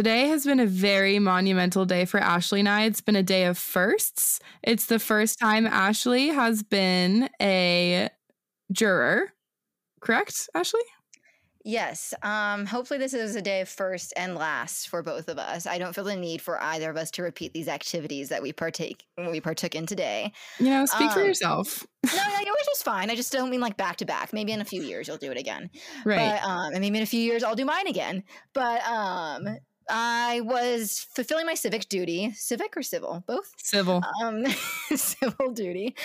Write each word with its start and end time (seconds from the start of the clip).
Today 0.00 0.28
has 0.28 0.46
been 0.46 0.60
a 0.60 0.66
very 0.66 1.18
monumental 1.18 1.84
day 1.84 2.06
for 2.06 2.18
Ashley 2.18 2.60
and 2.60 2.68
I. 2.70 2.84
It's 2.84 3.02
been 3.02 3.16
a 3.16 3.22
day 3.22 3.44
of 3.44 3.58
firsts. 3.58 4.40
It's 4.62 4.86
the 4.86 4.98
first 4.98 5.38
time 5.38 5.66
Ashley 5.66 6.28
has 6.28 6.62
been 6.62 7.28
a 7.38 8.08
juror. 8.72 9.34
Correct, 10.00 10.48
Ashley? 10.54 10.80
Yes. 11.66 12.14
Um, 12.22 12.64
hopefully, 12.64 12.98
this 12.98 13.12
is 13.12 13.36
a 13.36 13.42
day 13.42 13.60
of 13.60 13.68
first 13.68 14.14
and 14.16 14.36
last 14.36 14.88
for 14.88 15.02
both 15.02 15.28
of 15.28 15.38
us. 15.38 15.66
I 15.66 15.76
don't 15.76 15.94
feel 15.94 16.04
the 16.04 16.16
need 16.16 16.40
for 16.40 16.58
either 16.58 16.88
of 16.88 16.96
us 16.96 17.10
to 17.10 17.22
repeat 17.22 17.52
these 17.52 17.68
activities 17.68 18.30
that 18.30 18.40
we 18.40 18.54
partake 18.54 19.04
we 19.18 19.42
partook 19.42 19.74
in 19.74 19.84
today. 19.84 20.32
You 20.58 20.70
know, 20.70 20.86
speak 20.86 21.08
um, 21.08 21.12
for 21.12 21.22
yourself. 21.22 21.86
no, 22.06 22.16
no, 22.16 22.38
which 22.38 22.66
just 22.70 22.84
fine. 22.84 23.10
I 23.10 23.16
just 23.16 23.32
don't 23.32 23.50
mean 23.50 23.60
like 23.60 23.76
back 23.76 23.96
to 23.98 24.06
back. 24.06 24.32
Maybe 24.32 24.52
in 24.52 24.62
a 24.62 24.64
few 24.64 24.82
years 24.82 25.08
you'll 25.08 25.18
do 25.18 25.30
it 25.30 25.36
again. 25.36 25.68
Right. 26.06 26.40
But, 26.40 26.48
um, 26.48 26.72
and 26.72 26.80
maybe 26.80 26.96
in 26.96 27.02
a 27.02 27.06
few 27.06 27.20
years 27.20 27.44
I'll 27.44 27.54
do 27.54 27.66
mine 27.66 27.86
again. 27.86 28.24
But 28.54 28.82
um, 28.86 29.58
I 29.90 30.40
was 30.42 31.06
fulfilling 31.14 31.46
my 31.46 31.54
civic 31.54 31.88
duty, 31.88 32.32
civic 32.36 32.76
or 32.76 32.82
civil, 32.82 33.24
both 33.26 33.52
civil, 33.58 34.02
um, 34.22 34.46
civil 34.94 35.52
duty, 35.52 35.96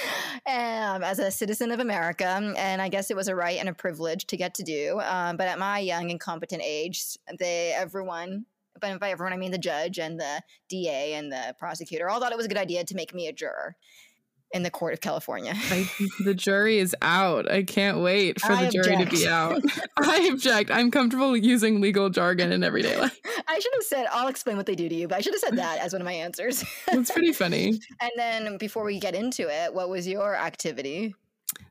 um, 0.48 1.03
as 1.03 1.20
a 1.20 1.30
citizen 1.30 1.71
of 1.71 1.80
America, 1.80 2.26
and 2.57 2.81
I 2.81 2.90
guess 2.90 3.12
it 3.12 3.16
was 3.16 3.27
a 3.27 3.35
right 3.35 3.59
and 3.59 3.70
a 3.70 3.73
privilege 3.73 4.26
to 4.27 4.38
get 4.38 4.55
to 4.55 4.63
do. 4.63 4.99
Um, 5.02 5.38
but 5.38 5.48
at 5.48 5.59
my 5.59 5.79
young 5.79 6.09
and 6.09 6.20
competent 6.20 6.63
age, 6.66 7.17
they 7.38 7.73
everyone, 7.77 8.45
but 8.81 8.99
by 8.99 9.12
everyone 9.12 9.34
I 9.34 9.38
mean 9.38 9.52
the 9.52 9.57
judge 9.57 9.99
and 9.99 10.20
the 10.20 10.41
DA 10.67 11.13
and 11.13 11.31
the 11.31 11.55
prosecutor, 11.59 12.09
all 12.09 12.20
thought 12.20 12.31
it 12.31 12.38
was 12.38 12.48
a 12.48 12.49
good 12.49 12.57
idea 12.57 12.84
to 12.84 12.95
make 12.95 13.13
me 13.13 13.27
a 13.27 13.34
juror 13.34 13.76
in 14.52 14.63
the 14.63 14.70
court 14.70 14.94
of 14.94 15.02
California. 15.02 15.54
I, 15.70 15.90
the 16.23 16.34
jury 16.34 16.80
is 16.80 16.95
out. 17.02 17.49
I 17.52 17.63
can't 17.63 17.99
wait 17.99 18.40
for 18.40 18.54
I 18.54 18.66
the 18.66 18.71
jury 18.71 18.98
to 19.04 19.09
be 19.09 19.27
out. 19.27 19.62
I 19.98 20.30
object. 20.31 20.71
I'm 20.71 20.91
comfortable 20.91 21.35
using 21.35 21.81
legal 21.81 22.09
jargon 22.09 22.52
in 22.52 22.63
everyday 22.63 22.98
life. 22.98 23.20
I 23.48 23.59
should 23.59 23.73
have 23.73 23.84
said, 23.84 24.08
I'll 24.12 24.27
explain 24.27 24.58
what 24.58 24.66
they 24.66 24.76
do 24.76 24.88
to 24.88 24.95
you, 24.95 25.08
but 25.08 25.18
I 25.18 25.21
should 25.21 25.34
have 25.34 25.41
said 25.41 25.58
that 25.58 25.80
as 25.80 25.94
one 25.94 26.02
of 26.02 26.05
my 26.05 26.13
answers. 26.13 26.63
That's 26.88 27.12
pretty 27.12 27.34
funny. 27.34 27.79
and 28.01 28.12
then 28.16 28.57
before 28.57 28.84
we 28.84 28.99
get 28.99 29.16
into 29.16 29.48
it, 29.49 29.73
what 29.73 29.90
was 29.90 30.07
your 30.07 30.35
activity? 30.35 31.16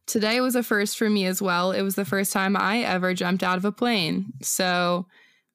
Today 0.06 0.40
was 0.40 0.54
a 0.54 0.62
first 0.62 0.98
for 0.98 1.08
me 1.08 1.26
as 1.26 1.40
well. 1.40 1.72
It 1.72 1.82
was 1.82 1.94
the 1.94 2.04
first 2.04 2.32
time 2.32 2.56
I 2.56 2.80
ever 2.80 3.14
jumped 3.14 3.42
out 3.42 3.56
of 3.56 3.64
a 3.64 3.72
plane. 3.72 4.32
So 4.42 5.06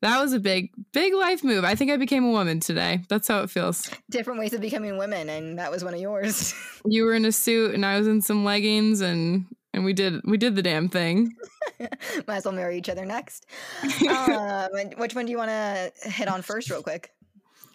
that 0.02 0.22
was 0.22 0.34
a 0.34 0.40
big, 0.40 0.72
big 0.94 1.14
life 1.14 1.44
move. 1.44 1.66
I 1.66 1.76
think 1.76 1.92
I 1.92 1.98
became 1.98 2.24
a 2.24 2.32
woman 2.32 2.60
today. 2.60 3.04
That's 3.10 3.28
how 3.28 3.42
it 3.42 3.50
feels. 3.50 3.90
Different 4.10 4.40
ways 4.40 4.54
of 4.54 4.62
becoming 4.62 4.98
women, 4.98 5.30
and 5.30 5.60
that 5.60 5.72
was 5.72 5.84
one 5.84 5.94
of 5.94 6.00
yours. 6.00 6.54
you 6.86 7.04
were 7.04 7.14
in 7.14 7.26
a 7.26 7.32
suit, 7.32 7.74
and 7.74 7.86
I 7.86 7.98
was 7.98 8.08
in 8.08 8.22
some 8.22 8.46
leggings, 8.46 9.02
and 9.02 9.46
and 9.74 9.84
we 9.84 9.94
did 9.94 10.22
we 10.24 10.38
did 10.38 10.56
the 10.56 10.62
damn 10.62 10.88
thing. 10.90 11.36
Might 12.28 12.38
as 12.38 12.46
well 12.46 12.54
marry 12.54 12.78
each 12.78 12.90
other 12.90 13.06
next. 13.06 13.46
um, 14.10 14.70
which 14.98 15.16
one 15.16 15.26
do 15.26 15.32
you 15.32 15.38
want 15.38 15.50
to 15.50 16.10
hit 16.10 16.28
on 16.28 16.42
first, 16.42 16.70
real 16.70 16.84
quick? 16.84 17.12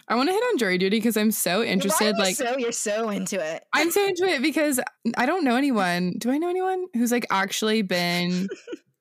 I 0.07 0.17
want 0.17 0.29
to 0.29 0.35
hit 0.35 0.43
on 0.43 0.59
jury 0.59 0.77
duty 0.77 0.99
because 0.99 1.17
I'm 1.17 1.31
so 1.31 1.63
interested. 1.63 2.19
like, 2.19 2.37
so 2.37 2.59
you're 2.59 2.73
so 2.73 3.09
into 3.09 3.43
it. 3.43 3.65
I'm 3.73 3.91
so 3.91 4.07
into 4.07 4.25
it 4.25 4.43
because 4.43 4.79
I 5.17 5.25
don't 5.25 5.45
know 5.45 5.57
anyone. 5.57 6.17
Do 6.19 6.31
I 6.31 6.37
know 6.37 6.51
anyone 6.51 6.87
who's 6.93 7.11
like 7.11 7.27
actually 7.31 7.81
been 7.81 8.49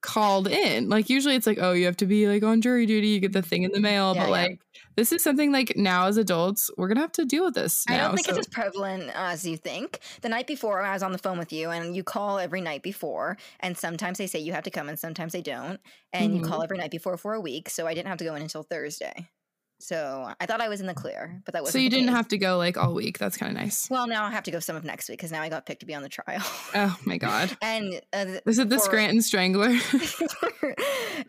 called 0.03 0.47
in. 0.47 0.89
Like 0.89 1.09
usually 1.09 1.35
it's 1.35 1.47
like, 1.47 1.57
oh, 1.59 1.71
you 1.71 1.85
have 1.85 1.97
to 1.97 2.05
be 2.05 2.27
like 2.27 2.43
on 2.43 2.61
jury 2.61 2.85
duty, 2.85 3.07
you 3.07 3.19
get 3.19 3.33
the 3.33 3.41
thing 3.41 3.63
in 3.63 3.71
the 3.71 3.79
mail. 3.79 4.13
Yeah, 4.13 4.23
but 4.23 4.29
like 4.29 4.59
this 4.95 5.11
is 5.11 5.23
something 5.23 5.51
like 5.51 5.73
now 5.75 6.05
as 6.05 6.17
adults, 6.17 6.69
we're 6.77 6.87
gonna 6.87 6.99
have 6.99 7.11
to 7.13 7.25
deal 7.25 7.45
with 7.45 7.55
this. 7.55 7.83
Now, 7.89 7.95
I 7.95 7.97
don't 7.99 8.15
think 8.15 8.27
so. 8.27 8.31
it's 8.31 8.47
as 8.47 8.53
prevalent 8.53 9.09
as 9.15 9.47
you 9.47 9.57
think. 9.57 9.99
The 10.21 10.29
night 10.29 10.45
before 10.45 10.81
I 10.81 10.93
was 10.93 11.01
on 11.01 11.13
the 11.13 11.17
phone 11.17 11.39
with 11.39 11.51
you 11.51 11.71
and 11.71 11.95
you 11.95 12.03
call 12.03 12.37
every 12.37 12.61
night 12.61 12.83
before, 12.83 13.37
and 13.61 13.75
sometimes 13.75 14.19
they 14.19 14.27
say 14.27 14.39
you 14.39 14.53
have 14.53 14.65
to 14.65 14.71
come 14.71 14.89
and 14.89 14.99
sometimes 14.99 15.33
they 15.33 15.41
don't. 15.41 15.79
And 16.11 16.33
mm-hmm. 16.33 16.43
you 16.43 16.49
call 16.49 16.61
every 16.61 16.77
night 16.77 16.91
before 16.91 17.17
for 17.17 17.33
a 17.33 17.41
week. 17.41 17.69
So 17.69 17.87
I 17.87 17.95
didn't 17.95 18.09
have 18.09 18.19
to 18.19 18.25
go 18.25 18.35
in 18.35 18.43
until 18.43 18.63
Thursday. 18.63 19.29
So 19.83 20.31
I 20.39 20.45
thought 20.45 20.61
I 20.61 20.69
was 20.69 20.79
in 20.79 20.87
the 20.87 20.93
clear, 20.93 21.41
but 21.43 21.53
that 21.53 21.61
was 21.61 21.73
so 21.73 21.77
you 21.77 21.89
didn't 21.89 22.07
case. 22.07 22.15
have 22.15 22.27
to 22.29 22.37
go 22.37 22.57
like 22.57 22.77
all 22.77 22.93
week. 22.93 23.19
That's 23.19 23.35
kind 23.35 23.51
of 23.51 23.61
nice. 23.61 23.89
Well, 23.89 24.07
now 24.07 24.23
I 24.23 24.31
have 24.31 24.43
to 24.43 24.51
go 24.51 24.59
some 24.59 24.77
of 24.77 24.85
next 24.85 25.09
week 25.09 25.17
because 25.17 25.31
now 25.31 25.41
I 25.41 25.49
got 25.49 25.65
picked 25.65 25.81
to 25.81 25.85
be 25.85 25.93
on 25.93 26.03
the 26.03 26.09
trial. 26.09 26.43
Oh 26.75 26.97
my 27.05 27.17
god! 27.17 27.55
and 27.61 28.01
uh, 28.13 28.25
is 28.45 28.57
it 28.57 28.69
the 28.69 28.79
Scranton 28.79 29.21
Strangler? 29.21 29.69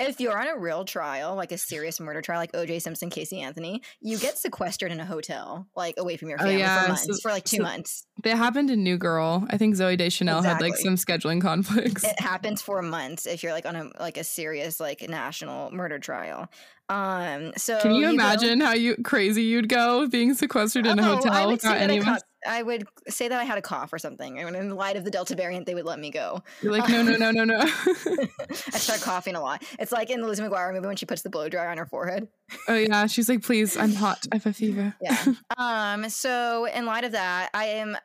if 0.01 0.21
you're 0.21 0.39
on 0.39 0.49
a 0.49 0.59
real 0.59 0.85
trial, 0.85 1.35
like 1.35 1.53
a 1.53 1.59
serious 1.59 2.01
murder 2.01 2.23
trial, 2.23 2.39
like 2.39 2.55
O.J. 2.55 2.79
Simpson, 2.79 3.11
Casey 3.11 3.41
Anthony, 3.41 3.83
you 4.01 4.17
get 4.19 4.39
sequestered 4.39 4.91
in 4.91 5.01
a 5.01 5.05
hotel, 5.05 5.67
like 5.77 5.97
away 5.99 6.17
from 6.17 6.29
your 6.29 6.39
oh, 6.41 6.45
family 6.45 6.57
oh, 6.57 6.59
yeah. 6.59 6.83
for 6.83 6.89
months, 6.89 7.07
so, 7.07 7.15
for 7.23 7.31
like 7.31 7.45
two 7.45 7.59
so 7.59 7.63
months. 7.63 8.07
That 8.23 8.37
happened 8.37 8.71
in 8.71 8.83
New 8.83 8.97
Girl. 8.97 9.47
I 9.51 9.59
think 9.59 9.75
Zooey 9.75 9.99
Deschanel 9.99 10.39
exactly. 10.39 10.69
had 10.69 10.73
like 10.73 10.81
some 10.81 10.97
scheduling 10.97 11.43
conflicts. 11.43 12.05
It 12.05 12.21
happens 12.21 12.63
for 12.63 12.81
months 12.81 13.27
if 13.27 13.43
you're 13.43 13.53
like 13.53 13.67
on 13.67 13.77
a 13.77 13.91
like 14.01 14.17
a 14.17 14.25
serious 14.25 14.81
like 14.81 15.07
national 15.09 15.73
murder 15.73 15.99
trial. 15.99 16.49
Um, 16.89 17.53
so 17.57 17.81
can 17.81 17.95
you, 17.95 18.03
you 18.03 18.11
imagine 18.11 18.61
how 18.61 18.75
you 18.75 18.97
crazy 19.03 19.43
you'd 19.43 19.69
go 19.69 20.07
being 20.07 20.35
sequestered 20.35 20.87
in 20.87 20.99
a 20.99 21.03
oh, 21.03 21.17
hotel 21.17 21.51
without 21.51 21.79
anyone? 21.79 22.19
I 22.47 22.63
would 22.63 22.85
say 23.09 23.29
that 23.29 23.41
I 23.41 23.45
had 23.45 23.57
a 23.57 23.63
cough 23.63 23.93
or 23.93 23.99
something, 23.99 24.39
and 24.39 24.55
in 24.55 24.71
light 24.77 24.97
of 24.97 25.05
the 25.05 25.11
Delta 25.11 25.35
variant, 25.35 25.65
they 25.65 25.75
would 25.75 25.87
let 25.87 25.99
me 25.99 26.11
go. 26.11 26.43
You're 26.61 26.73
like, 26.73 26.89
no, 26.91 27.03
no, 27.03 27.17
no, 27.17 27.31
no, 27.31 27.45
no. 27.45 27.59
I 27.61 28.79
start 28.79 29.01
coughing 29.01 29.35
a 29.35 29.41
lot. 29.41 29.65
It's 29.79 29.93
like 29.93 30.11
in 30.11 30.21
the 30.21 30.27
Lizzie 30.27 30.43
McGuire 30.43 30.75
movie 30.75 30.87
when 30.87 30.97
she 30.97 31.07
puts 31.07 31.23
the 31.23 31.31
blow 31.31 31.49
dryer 31.49 31.71
on 31.71 31.79
her 31.79 31.87
forehead. 31.87 32.29
Oh 32.69 32.75
yeah, 32.75 33.07
she's 33.07 33.31
like, 33.31 33.43
please, 33.43 33.77
I'm 33.77 33.95
hot. 33.95 34.27
I 34.31 34.37
have 34.37 34.47
a 34.47 34.53
fever. 34.53 34.95
yeah. 35.01 35.25
Um. 35.57 36.11
So 36.11 36.67
in 36.67 36.85
light 36.85 37.05
of 37.05 37.13
that, 37.13 37.49
I 37.55 37.67
am 37.67 37.97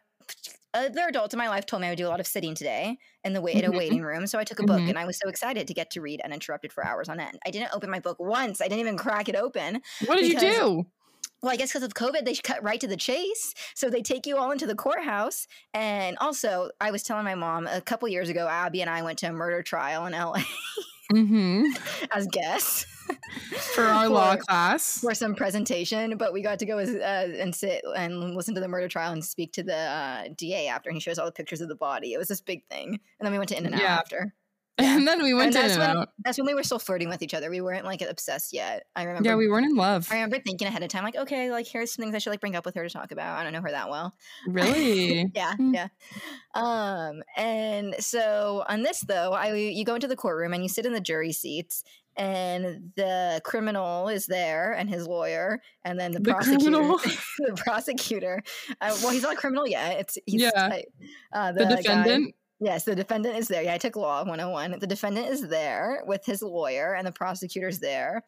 other 0.74 1.08
adults 1.08 1.34
in 1.34 1.38
my 1.38 1.50
life 1.50 1.66
told 1.66 1.82
me 1.82 1.88
I 1.88 1.92
would 1.92 1.98
do 1.98 2.08
a 2.08 2.10
lot 2.10 2.20
of 2.20 2.28
sitting 2.28 2.56
today 2.56 2.98
in 3.24 3.34
the 3.34 3.42
wait 3.42 3.56
mm-hmm. 3.56 3.66
in 3.66 3.74
a 3.74 3.78
waiting 3.78 4.02
room. 4.02 4.28
So 4.28 4.38
I 4.40 4.44
took 4.44 4.60
a 4.60 4.64
book 4.64 4.80
mm-hmm. 4.80 4.90
and 4.90 5.00
I 5.00 5.06
was 5.06 5.18
so 5.18 5.30
excited 5.30 5.68
to 5.68 5.74
get 5.74 5.92
to 5.92 6.02
read 6.02 6.22
uninterrupted 6.22 6.72
for 6.72 6.86
hours 6.86 7.10
on 7.10 7.20
end. 7.20 7.40
I 7.46 7.52
didn't 7.52 7.72
open 7.74 7.90
my 7.90 8.00
book 8.00 8.18
once. 8.20 8.62
I 8.62 8.66
didn't 8.66 8.82
even 8.82 8.98
crack 8.98 9.30
it 9.30 9.36
open. 9.36 9.82
What 10.06 10.18
did 10.18 10.28
because, 10.28 10.44
you 10.44 10.52
do? 10.52 10.86
Well, 11.42 11.52
I 11.52 11.56
guess 11.56 11.70
because 11.70 11.84
of 11.84 11.94
COVID, 11.94 12.26
they 12.26 12.36
cut 12.36 12.62
right 12.62 12.80
to 12.82 12.88
the 12.88 12.98
chase. 12.98 13.54
So 13.74 13.90
they 13.90 14.02
take 14.02 14.26
you 14.26 14.38
all 14.38 14.52
into 14.52 14.68
the 14.68 14.76
courthouse. 14.76 15.48
And 15.74 16.18
also, 16.20 16.70
I 16.82 16.92
was 16.92 17.04
telling 17.04 17.24
my 17.24 17.36
mom 17.36 17.66
a 17.68 17.82
couple 17.82 18.08
years 18.10 18.30
ago, 18.30 18.48
Abby 18.48 18.82
and 18.82 18.90
I 18.90 19.04
went 19.04 19.20
to 19.20 19.28
a 19.28 19.32
murder 19.32 19.64
trial 19.64 20.06
in 20.06 20.14
LA 20.14 20.44
mm-hmm. 21.12 21.66
as 22.12 22.28
guests 22.28 22.86
for 23.74 23.84
our 23.84 24.06
for, 24.06 24.10
law 24.10 24.36
class 24.36 25.00
for 25.00 25.14
some 25.14 25.36
presentation. 25.36 26.18
But 26.18 26.34
we 26.34 26.42
got 26.42 26.60
to 26.60 26.66
go 26.66 26.78
as, 26.78 26.90
uh, 26.90 27.36
and 27.40 27.54
sit 27.54 27.84
and 27.96 28.36
listen 28.36 28.56
to 28.56 28.62
the 28.62 28.68
murder 28.68 28.88
trial 28.88 29.12
and 29.12 29.24
speak 29.24 29.54
to 29.54 29.64
the 29.64 29.78
uh, 29.78 30.24
DA 30.36 30.68
after. 30.68 30.90
And 30.90 30.96
he 30.96 31.02
shows 31.02 31.20
all 31.20 31.26
the 31.26 31.32
pictures 31.32 31.62
of 31.62 31.70
the 31.70 31.76
body. 31.76 32.14
It 32.14 32.18
was 32.18 32.28
this 32.28 32.42
big 32.42 32.66
thing. 32.70 33.00
And 33.20 33.26
then 33.26 33.32
we 33.32 33.38
went 33.38 33.50
to 33.50 33.58
In 33.58 33.66
and 33.66 33.76
Out 33.76 33.82
yeah. 33.82 33.98
after. 33.98 34.34
And 34.82 35.06
then 35.06 35.22
we 35.22 35.34
went 35.34 35.58
and 35.58 35.72
and 35.72 35.80
when, 35.80 35.98
out. 35.98 36.10
That's 36.24 36.38
when 36.38 36.48
we 36.48 36.54
were 36.54 36.64
still 36.64 36.80
flirting 36.80 37.10
with 37.10 37.22
each 37.22 37.34
other. 37.34 37.50
We 37.50 37.60
weren't 37.60 37.84
like 37.84 38.02
obsessed 38.02 38.54
yet. 38.54 38.86
I 38.96 39.04
remember. 39.04 39.28
Yeah, 39.28 39.36
we 39.36 39.50
weren't 39.50 39.66
in 39.66 39.76
love. 39.76 40.08
I 40.10 40.16
remember 40.16 40.40
thinking 40.40 40.70
ahead 40.70 40.84
of 40.84 40.88
time, 40.88 41.04
like, 41.04 41.18
okay, 41.18 41.52
like 41.52 41.68
here's 41.68 41.92
some 41.92 42.02
things 42.02 42.16
I 42.16 42.20
should 42.20 42.30
like 42.30 42.40
bring 42.40 42.56
up 42.56 42.66
with 42.66 42.76
her 42.76 42.88
to 42.88 42.90
talk 42.90 43.12
about. 43.12 43.38
I 43.38 43.44
don't 43.44 43.52
know 43.52 43.62
her 43.62 43.72
that 43.72 43.90
well. 43.90 44.14
Really? 44.48 45.30
yeah, 45.36 45.54
mm. 45.60 45.74
yeah. 45.74 45.90
Um, 46.54 47.24
and 47.36 47.94
so 48.00 48.64
on 48.70 48.84
this 48.84 49.02
though, 49.02 49.34
I 49.34 49.54
you 49.54 49.84
go 49.84 49.96
into 49.96 50.08
the 50.08 50.16
courtroom 50.16 50.54
and 50.54 50.64
you 50.64 50.70
sit 50.70 50.86
in 50.86 50.94
the 50.94 51.02
jury 51.02 51.34
seats, 51.34 51.84
and 52.20 52.92
the 52.98 53.40
criminal 53.46 54.10
is 54.10 54.28
there 54.28 54.74
and 54.74 54.90
his 54.90 55.08
lawyer, 55.08 55.62
and 55.86 55.98
then 55.98 56.12
the, 56.12 56.20
the 56.20 56.32
prosecutor. 56.32 56.70
the 57.40 57.54
prosecutor. 57.56 58.44
Uh, 58.82 58.96
well, 59.02 59.12
he's 59.12 59.24
not 59.24 59.34
a 59.34 59.38
criminal 59.38 59.66
yet. 59.66 60.00
It's 60.02 60.18
yeah. 60.28 60.82
Uh, 61.32 61.54
the, 61.54 61.66
the 61.66 61.76
defendant. 61.78 62.26
Guy, 62.26 62.34
Yes, 62.62 62.84
the 62.84 62.94
defendant 62.94 63.38
is 63.38 63.48
there. 63.48 63.64
Yeah, 63.64 63.74
I 63.74 63.78
took 63.78 63.96
law 63.96 64.18
101. 64.26 64.80
The 64.80 64.88
defendant 64.88 65.28
is 65.28 65.48
there 65.48 66.04
with 66.06 66.26
his 66.26 66.42
lawyer, 66.42 66.94
and 66.94 67.08
the 67.08 67.12
prosecutor's 67.14 67.80
there, 67.80 68.26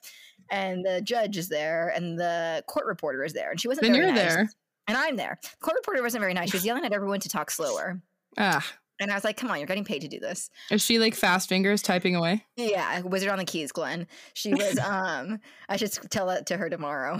and 0.49 0.85
the 0.85 1.01
judge 1.01 1.35
is 1.35 1.49
there, 1.49 1.89
and 1.89 2.17
the 2.17 2.63
court 2.65 2.85
reporter 2.85 3.25
is 3.25 3.33
there. 3.33 3.51
And 3.51 3.59
she 3.59 3.67
wasn't 3.67 3.87
then 3.87 3.91
very 3.91 4.05
you're 4.05 4.15
nice. 4.15 4.33
there. 4.33 4.49
And 4.87 4.97
I'm 4.97 5.17
there. 5.17 5.37
The 5.41 5.49
court 5.59 5.75
reporter 5.75 6.01
wasn't 6.01 6.21
very 6.21 6.33
nice. 6.33 6.49
She 6.49 6.55
was 6.55 6.65
yelling 6.65 6.85
at 6.85 6.93
everyone 6.93 7.19
to 7.19 7.29
talk 7.29 7.51
slower. 7.51 8.01
Ah. 8.37 8.65
And 9.01 9.11
I 9.11 9.15
was 9.15 9.23
like, 9.23 9.35
come 9.35 9.49
on, 9.49 9.57
you're 9.57 9.67
getting 9.67 9.83
paid 9.83 10.01
to 10.01 10.07
do 10.07 10.19
this. 10.19 10.49
Is 10.69 10.81
she 10.81 10.99
like 10.99 11.15
fast 11.15 11.49
fingers 11.49 11.81
typing 11.81 12.15
away? 12.15 12.45
Yeah, 12.55 13.01
wizard 13.01 13.29
on 13.29 13.39
the 13.39 13.45
keys, 13.45 13.71
Glenn. 13.71 14.07
She 14.33 14.53
was 14.53 14.77
um 14.85 15.39
I 15.67 15.77
should 15.77 15.91
tell 16.09 16.27
that 16.27 16.45
to 16.47 16.57
her 16.57 16.69
tomorrow. 16.69 17.19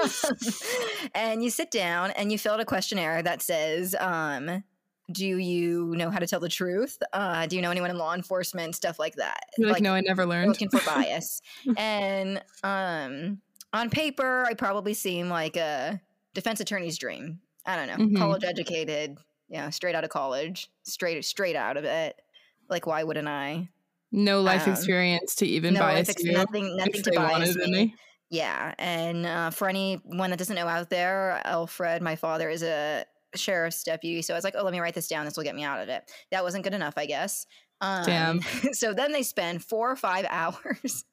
and 1.14 1.42
you 1.44 1.50
sit 1.50 1.70
down 1.70 2.10
and 2.12 2.32
you 2.32 2.38
fill 2.38 2.54
out 2.54 2.60
a 2.60 2.64
questionnaire 2.64 3.22
that 3.22 3.42
says, 3.42 3.94
um, 3.98 4.64
do 5.10 5.26
you 5.26 5.94
know 5.96 6.10
how 6.10 6.18
to 6.18 6.26
tell 6.26 6.40
the 6.40 6.48
truth? 6.48 6.98
Uh, 7.12 7.46
do 7.46 7.56
you 7.56 7.62
know 7.62 7.70
anyone 7.70 7.90
in 7.90 7.96
law 7.96 8.14
enforcement? 8.14 8.74
Stuff 8.74 8.98
like 8.98 9.16
that. 9.16 9.44
You're 9.56 9.68
like, 9.68 9.76
like 9.76 9.82
no, 9.82 9.94
I 9.94 10.00
never 10.00 10.26
learned. 10.26 10.48
Looking 10.48 10.68
for 10.68 10.80
bias. 10.84 11.40
and 11.76 12.42
um, 12.62 13.40
on 13.72 13.90
paper, 13.90 14.44
I 14.46 14.54
probably 14.54 14.94
seem 14.94 15.28
like 15.28 15.56
a 15.56 16.00
defense 16.34 16.60
attorney's 16.60 16.98
dream. 16.98 17.40
I 17.66 17.76
don't 17.76 17.86
know, 17.86 18.04
mm-hmm. 18.04 18.16
college 18.16 18.44
educated, 18.44 19.18
know, 19.56 19.70
straight 19.70 19.94
out 19.94 20.04
of 20.04 20.10
college, 20.10 20.70
straight 20.82 21.24
straight 21.24 21.56
out 21.56 21.76
of 21.76 21.84
it. 21.84 22.20
Like, 22.68 22.86
why 22.86 23.02
wouldn't 23.02 23.28
I? 23.28 23.68
No 24.12 24.40
life 24.40 24.66
um, 24.66 24.72
experience 24.72 25.34
to 25.36 25.46
even 25.46 25.74
no 25.74 25.80
bias 25.80 26.14
you. 26.18 26.32
Nothing, 26.32 26.76
nothing 26.76 27.02
to 27.02 27.12
bias 27.12 27.56
me. 27.56 27.94
Yeah, 28.30 28.74
and 28.78 29.24
uh, 29.24 29.50
for 29.50 29.68
anyone 29.68 30.30
that 30.30 30.38
doesn't 30.38 30.54
know 30.54 30.68
out 30.68 30.90
there, 30.90 31.40
Alfred, 31.44 32.02
my 32.02 32.16
father, 32.16 32.50
is 32.50 32.62
a 32.62 33.06
sheriff's 33.34 33.82
deputy. 33.82 34.20
So 34.22 34.34
I 34.34 34.36
was 34.36 34.44
like, 34.44 34.54
oh, 34.56 34.64
let 34.64 34.72
me 34.72 34.80
write 34.80 34.94
this 34.94 35.08
down. 35.08 35.24
This 35.24 35.36
will 35.36 35.44
get 35.44 35.54
me 35.54 35.62
out 35.62 35.80
of 35.80 35.88
it. 35.88 36.10
That 36.30 36.44
wasn't 36.44 36.64
good 36.64 36.74
enough, 36.74 36.94
I 36.96 37.06
guess. 37.06 37.46
Um, 37.80 38.04
Damn. 38.04 38.40
so 38.72 38.92
then 38.92 39.12
they 39.12 39.22
spend 39.22 39.64
four 39.64 39.90
or 39.90 39.96
five 39.96 40.26
hours 40.30 41.04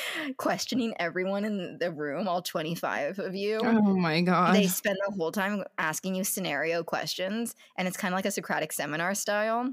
questioning 0.36 0.94
everyone 0.98 1.44
in 1.44 1.78
the 1.78 1.90
room, 1.90 2.28
all 2.28 2.42
25 2.42 3.18
of 3.18 3.34
you. 3.34 3.60
Oh 3.62 3.96
my 3.96 4.20
god. 4.20 4.54
They 4.54 4.66
spend 4.66 4.96
the 5.06 5.14
whole 5.14 5.32
time 5.32 5.64
asking 5.78 6.14
you 6.14 6.24
scenario 6.24 6.82
questions, 6.82 7.54
and 7.76 7.88
it's 7.88 7.96
kind 7.96 8.14
of 8.14 8.18
like 8.18 8.26
a 8.26 8.30
Socratic 8.30 8.72
seminar 8.72 9.14
style. 9.14 9.72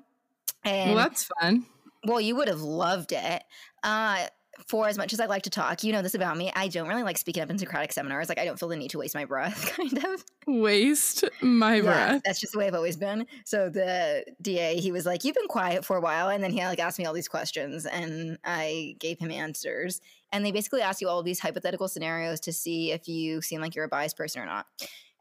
And 0.64 0.96
well, 0.96 1.04
that's 1.04 1.30
fun. 1.40 1.66
Well, 2.06 2.22
you 2.22 2.36
would 2.36 2.48
have 2.48 2.62
loved 2.62 3.12
it. 3.12 3.44
Uh, 3.84 4.28
for 4.68 4.88
as 4.88 4.98
much 4.98 5.14
as 5.14 5.20
I 5.20 5.26
like 5.26 5.44
to 5.44 5.50
talk, 5.50 5.84
you 5.84 5.92
know 5.92 6.02
this 6.02 6.14
about 6.14 6.38
me. 6.38 6.52
I 6.56 6.68
don't 6.68 6.88
really 6.88 7.04
like 7.04 7.18
speaking 7.18 7.44
up 7.44 7.50
in 7.50 7.58
Socratic 7.58 7.92
seminars. 7.92 8.30
Like 8.30 8.40
I 8.40 8.46
don't 8.46 8.60
feel 8.60 8.70
the 8.70 8.76
need 8.76 8.92
to 8.92 8.98
waste 9.00 9.16
my 9.16 9.26
breath, 9.26 9.66
kind 9.76 10.06
of. 10.06 10.24
Waste 10.48 11.24
my 11.42 11.76
yeah, 11.76 11.82
breath. 11.82 12.22
That's 12.26 12.40
just 12.40 12.54
the 12.54 12.60
way 12.60 12.68
I've 12.68 12.76
always 12.76 12.98
been. 12.98 13.26
So 13.46 13.70
the 13.70 14.26
DA, 14.42 14.80
he 14.80 14.92
was 14.92 15.06
like, 15.06 15.24
"You've 15.24 15.36
been 15.36 15.48
quiet 15.48 15.86
for 15.86 15.98
a 15.98 16.02
while," 16.02 16.30
and 16.30 16.44
then 16.44 16.52
he 16.52 16.60
like 16.60 16.80
asked 16.80 17.00
me 17.00 17.06
all 17.06 17.14
these 17.14 17.28
questions, 17.28 17.86
and 17.86 18.38
I 18.44 18.96
gave 19.00 19.20
him 19.20 19.32
answers. 19.32 20.02
And 20.32 20.46
they 20.46 20.52
basically 20.52 20.82
ask 20.82 21.02
you 21.02 21.10
all 21.10 21.20
of 21.20 21.26
these 21.26 21.40
hypothetical 21.40 21.88
scenarios 21.88 22.40
to 22.42 22.54
see 22.54 22.92
if 22.92 23.08
you 23.08 23.42
seem 23.42 23.62
like 23.62 23.76
you're 23.76 23.86
a 23.86 23.90
biased 23.90 24.16
person 24.16 24.42
or 24.42 24.46
not. 24.46 24.68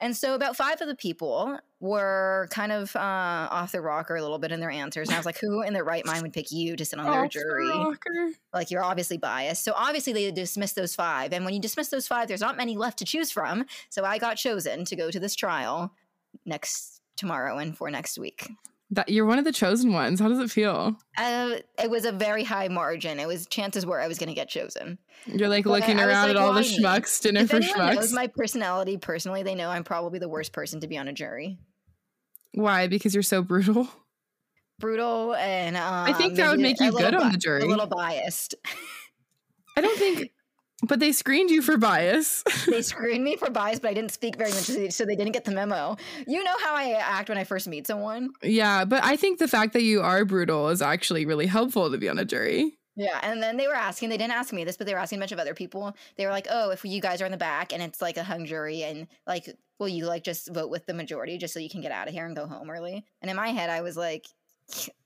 And 0.00 0.16
so 0.16 0.34
about 0.34 0.56
five 0.56 0.80
of 0.80 0.86
the 0.86 0.94
people 0.94 1.58
were 1.80 2.48
kind 2.50 2.70
of 2.70 2.94
uh, 2.94 3.48
off 3.50 3.72
the 3.72 3.80
rocker 3.80 4.16
a 4.16 4.22
little 4.22 4.38
bit 4.38 4.52
in 4.52 4.60
their 4.60 4.70
answers. 4.70 5.08
And 5.08 5.14
I 5.14 5.18
was 5.18 5.26
like, 5.26 5.38
who 5.38 5.62
in 5.62 5.72
their 5.72 5.84
right 5.84 6.06
mind 6.06 6.22
would 6.22 6.32
pick 6.32 6.52
you 6.52 6.76
to 6.76 6.84
sit 6.84 6.98
on 6.98 7.06
their 7.06 7.28
jury? 7.28 7.66
The 7.66 8.34
like 8.52 8.70
you're 8.70 8.82
obviously 8.84 9.16
biased. 9.16 9.64
So 9.64 9.72
obviously 9.74 10.12
they 10.12 10.30
dismissed 10.30 10.76
those 10.76 10.94
five. 10.94 11.32
And 11.32 11.44
when 11.44 11.54
you 11.54 11.60
dismiss 11.60 11.88
those 11.88 12.06
five, 12.06 12.28
there's 12.28 12.40
not 12.40 12.56
many 12.56 12.76
left 12.76 12.98
to 12.98 13.04
choose 13.04 13.30
from. 13.30 13.66
So 13.90 14.04
I 14.04 14.18
got 14.18 14.36
chosen 14.36 14.84
to 14.84 14.96
go 14.96 15.10
to 15.10 15.18
this 15.18 15.34
trial 15.34 15.92
next 16.44 17.00
tomorrow 17.16 17.58
and 17.58 17.76
for 17.76 17.90
next 17.90 18.18
week. 18.18 18.48
That 18.90 19.11
you're 19.11 19.26
one 19.26 19.38
of 19.38 19.44
the 19.44 19.52
chosen 19.52 19.93
ones. 19.93 20.19
How 20.19 20.29
does 20.29 20.38
it 20.38 20.50
feel? 20.50 20.96
Uh, 21.19 21.56
it 21.82 21.90
was 21.90 22.06
a 22.06 22.12
very 22.12 22.43
high 22.43 22.69
margin. 22.69 23.20
It 23.20 23.29
was 23.29 23.46
chances 23.46 23.85
were 23.85 24.00
I 24.00 24.08
was 24.08 24.19
going 24.19 24.31
to 24.31 24.35
get 24.35 24.49
chosen. 24.49 24.99
You're 25.26 25.49
like 25.49 25.64
but 25.64 25.73
looking 25.73 26.00
around 26.00 26.29
like, 26.29 26.31
at 26.31 26.37
all 26.37 26.55
the 26.55 26.62
schmucks, 26.62 27.20
dinner 27.20 27.40
if 27.40 27.50
for 27.50 27.61
schmucks. 27.61 27.96
Knows 27.96 28.12
my 28.14 28.29
personality 28.29 28.96
personally, 28.96 29.43
they 29.43 29.55
know 29.55 29.69
I'm 29.69 29.85
probably 29.85 30.19
the 30.19 30.29
worst 30.29 30.52
person 30.52 30.81
to 30.81 30.88
be 30.88 30.96
on 30.96 31.06
a 31.06 31.12
jury. 31.12 31.58
Why? 32.55 32.87
Because 32.87 33.14
you're 33.14 33.23
so 33.23 33.43
brutal. 33.43 33.88
Brutal, 34.81 35.34
and 35.34 35.76
um, 35.76 36.06
I 36.06 36.12
think 36.12 36.37
that 36.37 36.50
would 36.50 36.61
make 36.61 36.81
you 36.81 36.93
good 36.93 37.14
on 37.14 37.32
the 37.32 37.38
jury. 37.38 37.62
A 37.62 37.67
little 37.67 37.87
biased. 37.87 38.55
I 39.76 39.81
don't 39.81 39.99
think 39.99 40.31
but 40.82 41.00
they 41.00 41.12
screened 41.12 41.50
you 41.50 41.62
for 41.62 41.76
bias. 41.76 42.44
they 42.66 42.82
screened 42.82 43.25
me 43.25 43.36
for 43.36 43.50
bias, 43.50 43.80
but 43.80 43.90
I 43.90 43.94
didn't 43.94 44.12
speak 44.12 44.36
very 44.36 44.50
much, 44.50 44.92
so 44.92 45.04
they 45.04 45.16
didn't 45.16 45.32
get 45.32 45.44
the 45.44 45.50
memo. 45.50 45.96
You 46.26 46.44
know 46.44 46.54
how 46.62 46.75
I 46.75 46.92
act 46.92 47.28
when 47.28 47.38
I 47.38 47.44
first 47.44 47.66
meet 47.66 47.86
someone. 47.86 48.30
Yeah, 48.42 48.84
but 48.84 49.04
I 49.04 49.16
think 49.16 49.38
the 49.38 49.48
fact 49.48 49.72
that 49.72 49.82
you 49.82 50.00
are 50.00 50.25
brutal 50.25 50.69
is 50.69 50.82
actually 50.82 51.26
really 51.26 51.46
helpful 51.46 51.90
to 51.90 51.98
be 51.98 52.08
on 52.08 52.19
a 52.19 52.25
jury. 52.25 52.78
Yeah, 52.98 53.20
and 53.22 53.40
then 53.40 53.56
they 53.56 53.69
were 53.69 53.76
asking, 53.76 54.08
they 54.08 54.16
didn't 54.16 54.32
ask 54.32 54.52
me 54.52 54.64
this, 54.64 54.76
but 54.76 54.86
they 54.86 54.92
were 54.92 54.98
asking 54.98 55.20
a 55.20 55.22
bunch 55.22 55.30
of 55.30 55.38
other 55.38 55.54
people. 55.54 55.94
They 56.16 56.26
were 56.26 56.32
like, 56.32 56.48
oh, 56.50 56.70
if 56.70 56.84
you 56.84 57.00
guys 57.00 57.22
are 57.22 57.26
in 57.26 57.31
the 57.31 57.38
back 57.38 57.72
and 57.72 57.81
it's 57.81 58.02
like 58.02 58.16
a 58.16 58.24
hung 58.24 58.44
jury 58.44 58.82
and 58.82 59.06
like, 59.24 59.48
will 59.78 59.88
you 59.88 60.06
like 60.06 60.24
just 60.24 60.52
vote 60.52 60.69
with 60.69 60.84
the 60.86 60.94
majority 60.94 61.38
just 61.38 61.54
so 61.54 61.60
you 61.60 61.70
can 61.70 61.81
get 61.81 61.92
out 61.92 62.08
of 62.08 62.14
here 62.14 62.26
and 62.26 62.34
go 62.34 62.48
home 62.48 62.69
early? 62.70 63.04
And 63.22 63.31
in 63.31 63.36
my 63.36 63.50
head, 63.50 63.70
I 63.70 63.82
was 63.82 63.96
like, 63.96 64.26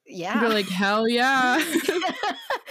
yeah. 0.06 0.40
You're 0.40 0.50
like, 0.50 0.68
hell 0.68 1.06
yeah. 1.06 1.58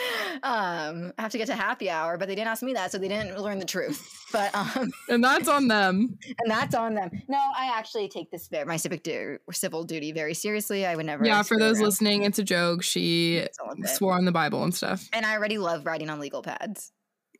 um, 0.44 1.14
I 1.18 1.22
have 1.22 1.32
to 1.32 1.38
get 1.38 1.48
to 1.48 1.56
happy 1.56 1.90
hour, 1.90 2.18
but 2.18 2.28
they 2.28 2.36
didn't 2.36 2.48
ask 2.50 2.64
me 2.64 2.74
that, 2.74 2.92
so 2.92 2.98
they 2.98 3.08
didn't 3.08 3.38
learn 3.40 3.60
the 3.60 3.66
truth. 3.66 4.08
But 4.32 4.54
um 4.56 4.92
And 5.10 5.24
that's 5.24 5.48
on 5.48 5.68
them. 5.68 6.18
And 6.40 6.50
that's 6.50 6.74
on 6.76 6.96
them. 6.96 7.10
No, 7.28 7.38
I 7.38 7.72
actually 7.78 8.08
take 8.10 8.32
this 8.32 8.48
very 8.48 8.66
my 8.66 8.78
civic 8.78 9.04
du- 9.04 9.38
civil 9.52 9.84
duty 9.84 10.12
very 10.12 10.34
seriously. 10.34 10.86
I 10.86 10.96
would 10.96 11.06
never 11.06 11.26
Yeah, 11.26 11.44
for 11.44 11.58
those 11.60 11.78
around. 11.78 11.86
listening, 11.86 12.24
it's 12.24 12.40
a 12.40 12.44
joke. 12.44 12.84
She 12.84 13.46
swore 13.86 14.14
on 14.14 14.26
the 14.26 14.32
Bible 14.32 14.64
and 14.64 14.74
stuff. 14.74 15.08
And 15.14 15.26
I 15.26 15.36
already 15.36 15.58
love 15.58 15.86
writing 15.86 16.10
on 16.10 16.20
legal 16.20 16.42
pads. 16.42 16.92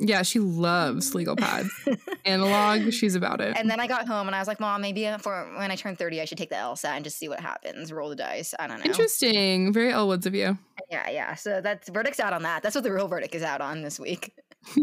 Yeah, 0.04 0.24
she 0.24 0.40
loves 0.40 1.14
legal 1.14 1.36
pads. 1.36 1.70
Analog, 2.26 2.92
she's 2.92 3.16
about 3.16 3.40
it. 3.40 3.56
And 3.56 3.70
then 3.70 3.80
I 3.80 3.86
got 3.86 4.08
home 4.08 4.28
and 4.28 4.36
I 4.36 4.40
was 4.40 4.48
like, 4.48 4.60
Mom, 4.60 4.82
maybe 4.82 5.08
for 5.20 5.48
when 5.58 5.70
I 5.70 5.76
turn 5.76 5.96
30, 5.96 6.22
I 6.22 6.26
should 6.26 6.40
take 6.40 6.50
the 6.50 6.56
LSAT 6.56 6.86
and 6.86 7.04
just 7.04 7.18
see 7.18 7.30
what 7.30 7.40
happens. 7.40 7.94
Roll 7.94 8.10
the 8.10 8.16
dice. 8.16 8.56
I 8.58 8.66
don't 8.66 8.80
know. 8.80 8.86
Interesting. 8.86 9.72
Very 9.72 9.92
Elle 9.92 10.08
Woods 10.08 10.26
of 10.26 10.34
you. 10.34 10.58
Yeah, 10.90 11.10
yeah. 11.10 11.36
So 11.36 11.62
that's 11.62 11.88
verdict's 11.90 12.20
out 12.20 12.34
on 12.34 12.42
that. 12.44 12.64
That's 12.64 12.74
what 12.74 12.84
the 12.84 12.92
real 12.92 13.08
verdict 13.08 13.36
is 13.36 13.44
out 13.44 13.62
on 13.62 13.84
this 13.84 14.00
week. 14.00 14.34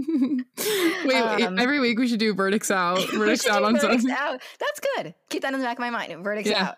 wait, 1.05 1.43
um, 1.45 1.59
every 1.59 1.79
week 1.79 1.99
we 1.99 2.09
should 2.09 2.19
do 2.19 2.35
verdicts 2.35 2.71
out. 2.71 2.99
Verdicts 3.13 3.47
out 3.47 3.63
on 3.63 3.79
something. 3.79 4.11
Out. 4.11 4.43
That's 4.59 4.81
good. 4.81 5.15
Keep 5.29 5.43
that 5.43 5.55
in 5.55 5.61
the 5.61 5.65
back 5.65 5.79
of 5.79 5.81
my 5.81 5.91
mind. 5.91 6.25
Verdicts 6.25 6.51
yeah. 6.51 6.75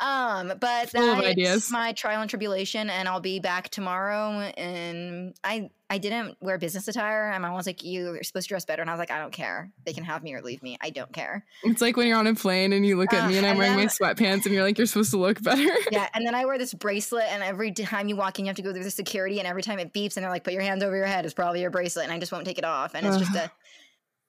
out. 0.00 0.40
Um, 0.40 0.48
but 0.60 0.90
that's 0.92 1.70
my 1.70 1.92
trial 1.92 2.20
and 2.20 2.28
tribulation, 2.28 2.90
and 2.90 3.08
I'll 3.08 3.20
be 3.20 3.40
back 3.40 3.70
tomorrow. 3.70 4.40
And 4.58 5.34
I 5.42 5.70
I 5.90 5.98
didn't 5.98 6.36
wear 6.40 6.56
business 6.58 6.88
attire. 6.88 7.30
And 7.30 7.42
my 7.42 7.48
mom 7.48 7.56
was 7.56 7.66
like, 7.66 7.84
"You're 7.84 8.22
supposed 8.22 8.48
to 8.48 8.48
dress 8.48 8.64
better," 8.64 8.80
and 8.80 8.90
I 8.90 8.94
was 8.94 8.98
like, 8.98 9.10
"I 9.10 9.18
don't 9.18 9.32
care. 9.32 9.70
They 9.84 9.92
can 9.92 10.04
have 10.04 10.22
me 10.22 10.34
or 10.34 10.40
leave 10.40 10.62
me. 10.62 10.78
I 10.80 10.90
don't 10.90 11.12
care." 11.12 11.44
It's 11.62 11.80
like 11.80 11.96
when 11.96 12.06
you're 12.06 12.18
on 12.18 12.26
a 12.26 12.34
plane 12.34 12.72
and 12.72 12.86
you 12.86 12.96
look 12.96 13.12
at 13.12 13.24
uh, 13.24 13.28
me 13.28 13.36
and 13.36 13.46
I'm 13.46 13.50
and 13.50 13.58
wearing 13.58 13.76
then, 13.76 13.86
my 13.86 14.14
sweatpants, 14.14 14.46
and 14.46 14.54
you're 14.54 14.62
like, 14.62 14.78
"You're 14.78 14.86
supposed 14.86 15.10
to 15.10 15.18
look 15.18 15.42
better." 15.42 15.62
yeah, 15.92 16.08
and 16.14 16.26
then 16.26 16.34
I 16.34 16.46
wear 16.46 16.58
this 16.58 16.72
bracelet, 16.72 17.26
and 17.28 17.42
every 17.42 17.70
time 17.72 18.08
you 18.08 18.16
walk 18.16 18.38
in, 18.38 18.46
you 18.46 18.48
have 18.48 18.56
to 18.56 18.62
go 18.62 18.72
through 18.72 18.84
the 18.84 18.90
security, 18.90 19.38
and 19.38 19.46
every 19.46 19.62
time 19.62 19.78
it 19.78 19.92
beeps, 19.92 20.16
and 20.16 20.24
they're 20.24 20.30
like, 20.30 20.44
"Put 20.44 20.54
your 20.54 20.62
hands 20.62 20.82
over 20.82 20.96
your 20.96 21.06
head." 21.06 21.24
It's 21.24 21.34
probably 21.34 21.60
your 21.60 21.70
bracelet, 21.70 22.04
and 22.04 22.12
I 22.12 22.18
just 22.18 22.32
won't 22.32 22.46
take 22.46 22.58
it 22.58 22.64
off, 22.64 22.94
and 22.94 23.06
it's 23.06 23.18
just 23.18 23.34
a 23.34 23.50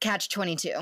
catch 0.01 0.29
twenty 0.29 0.55
two. 0.55 0.75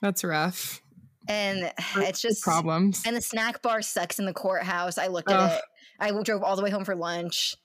That's 0.00 0.22
rough. 0.22 0.80
And 1.28 1.72
it's 1.96 2.22
just 2.22 2.42
problems. 2.42 3.02
And 3.04 3.16
the 3.16 3.20
snack 3.20 3.60
bar 3.60 3.82
sucks 3.82 4.20
in 4.20 4.26
the 4.26 4.32
courthouse. 4.32 4.96
I 4.96 5.08
looked 5.08 5.30
at 5.30 5.58
it. 5.58 5.62
I 5.98 6.22
drove 6.22 6.42
all 6.42 6.54
the 6.54 6.62
way 6.62 6.70
home 6.70 6.84
for 6.84 6.94
lunch. 6.94 7.56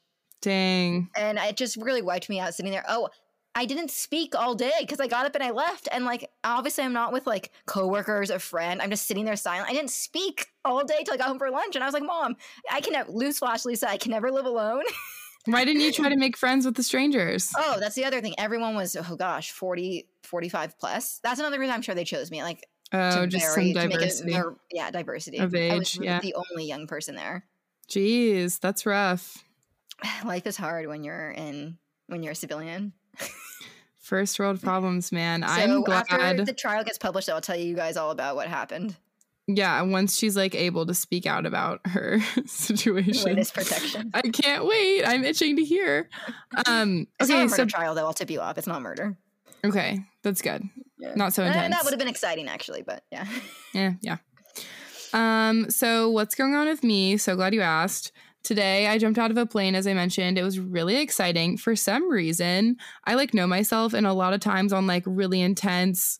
Dang. 0.41 1.09
And 1.15 1.37
it 1.37 1.57
just 1.57 1.77
really 1.77 2.01
wiped 2.01 2.29
me 2.29 2.39
out 2.39 2.53
sitting 2.53 2.71
there. 2.71 2.85
Oh, 2.87 3.09
I 3.53 3.65
didn't 3.65 3.91
speak 3.91 4.33
all 4.33 4.55
day 4.55 4.71
because 4.79 4.99
I 4.99 5.07
got 5.07 5.25
up 5.25 5.35
and 5.35 5.43
I 5.43 5.51
left. 5.51 5.89
And 5.91 6.05
like, 6.05 6.29
obviously, 6.43 6.83
I'm 6.83 6.93
not 6.93 7.11
with 7.11 7.27
like 7.27 7.51
coworkers, 7.65 8.29
a 8.29 8.39
friend. 8.39 8.81
I'm 8.81 8.89
just 8.89 9.07
sitting 9.07 9.25
there 9.25 9.35
silent. 9.35 9.69
I 9.69 9.73
didn't 9.73 9.89
speak 9.89 10.47
all 10.63 10.85
day 10.85 11.03
till 11.03 11.13
I 11.13 11.17
got 11.17 11.27
home 11.27 11.37
for 11.37 11.49
lunch. 11.51 11.75
And 11.75 11.83
I 11.83 11.87
was 11.87 11.93
like, 11.93 12.03
Mom, 12.03 12.35
I 12.71 12.81
can 12.81 12.93
never 12.93 13.11
lose 13.11 13.39
flash, 13.39 13.65
Lisa. 13.65 13.89
I 13.89 13.97
can 13.97 14.11
never 14.11 14.31
live 14.31 14.45
alone. 14.45 14.83
Why 15.45 15.65
didn't 15.65 15.81
you 15.81 15.91
try 15.91 16.09
to 16.09 16.17
make 16.17 16.37
friends 16.37 16.65
with 16.65 16.75
the 16.75 16.83
strangers? 16.83 17.51
Oh, 17.57 17.77
that's 17.79 17.95
the 17.95 18.05
other 18.05 18.21
thing. 18.21 18.35
Everyone 18.37 18.75
was, 18.75 18.95
oh 18.95 19.15
gosh, 19.15 19.51
40, 19.51 20.07
45 20.23 20.77
plus. 20.77 21.19
That's 21.23 21.39
another 21.39 21.59
reason 21.59 21.73
I'm 21.73 21.81
sure 21.81 21.95
they 21.95 22.03
chose 22.03 22.29
me. 22.29 22.43
Like, 22.43 22.67
oh, 22.93 23.25
just 23.25 23.53
some 23.53 23.73
diversity. 23.73 24.33
More, 24.33 24.55
yeah, 24.71 24.91
diversity 24.91 25.39
of 25.39 25.55
age. 25.55 25.71
I 25.71 25.77
was 25.77 25.97
yeah. 25.97 26.19
the 26.19 26.35
only 26.35 26.65
young 26.65 26.85
person 26.85 27.15
there. 27.15 27.45
Jeez, 27.89 28.59
that's 28.59 28.85
rough. 28.85 29.43
life 30.25 30.45
is 30.47 30.57
hard 30.57 30.87
when 30.87 31.03
you're 31.03 31.31
in 31.31 31.77
when 32.07 32.23
you're 32.23 32.33
a 32.33 32.35
civilian. 32.35 32.93
First 33.99 34.39
world 34.39 34.61
problems, 34.63 35.11
man. 35.11 35.41
So 35.43 35.47
I'm 35.47 35.83
glad 35.83 36.05
after 36.09 36.45
the 36.45 36.53
trial 36.53 36.83
gets 36.83 36.97
published, 36.97 37.29
I'll 37.29 37.41
tell 37.41 37.55
you 37.57 37.75
guys 37.75 37.97
all 37.97 38.11
about 38.11 38.35
what 38.35 38.47
happened. 38.47 38.95
Yeah, 39.47 39.81
once 39.81 40.17
she's 40.17 40.37
like 40.37 40.55
able 40.55 40.85
to 40.85 40.93
speak 40.93 41.25
out 41.25 41.45
about 41.45 41.81
her 41.87 42.19
situation. 42.45 43.23
Witness 43.25 43.51
protection. 43.51 44.11
I 44.13 44.21
can't 44.21 44.65
wait. 44.65 45.03
I'm 45.03 45.23
itching 45.23 45.55
to 45.57 45.63
hear. 45.63 46.09
Um 46.67 47.07
it's 47.19 47.29
okay, 47.31 47.47
so 47.47 47.65
trial 47.65 47.95
though, 47.95 48.05
I'll 48.05 48.13
tip 48.13 48.29
you 48.29 48.41
off. 48.41 48.57
It's 48.57 48.67
not 48.67 48.81
murder. 48.81 49.17
Okay, 49.63 50.01
that's 50.21 50.41
good. 50.41 50.63
Yeah. 50.99 51.13
Not 51.15 51.33
so 51.33 51.43
intense. 51.43 51.73
that 51.73 51.83
would 51.85 51.91
have 51.91 51.99
been 51.99 52.09
exciting 52.09 52.49
actually, 52.49 52.81
but 52.81 53.03
yeah. 53.09 53.25
Yeah, 53.73 53.93
yeah. 54.01 54.17
Um, 55.13 55.69
so 55.69 56.09
what's 56.09 56.35
going 56.35 56.55
on 56.55 56.67
with 56.67 56.83
me? 56.83 57.17
So 57.17 57.35
glad 57.35 57.53
you 57.53 57.61
asked. 57.61 58.11
Today, 58.43 58.87
I 58.87 58.97
jumped 58.97 59.19
out 59.19 59.31
of 59.31 59.37
a 59.37 59.45
plane, 59.45 59.75
as 59.75 59.85
I 59.85 59.93
mentioned. 59.93 60.37
It 60.37 60.43
was 60.43 60.59
really 60.59 60.97
exciting. 60.97 61.57
For 61.57 61.75
some 61.75 62.09
reason, 62.09 62.77
I 63.05 63.13
like 63.13 63.33
know 63.33 63.47
myself, 63.47 63.93
and 63.93 64.07
a 64.07 64.13
lot 64.13 64.33
of 64.33 64.39
times 64.39 64.73
on 64.73 64.87
like 64.87 65.03
really 65.05 65.41
intense 65.41 66.19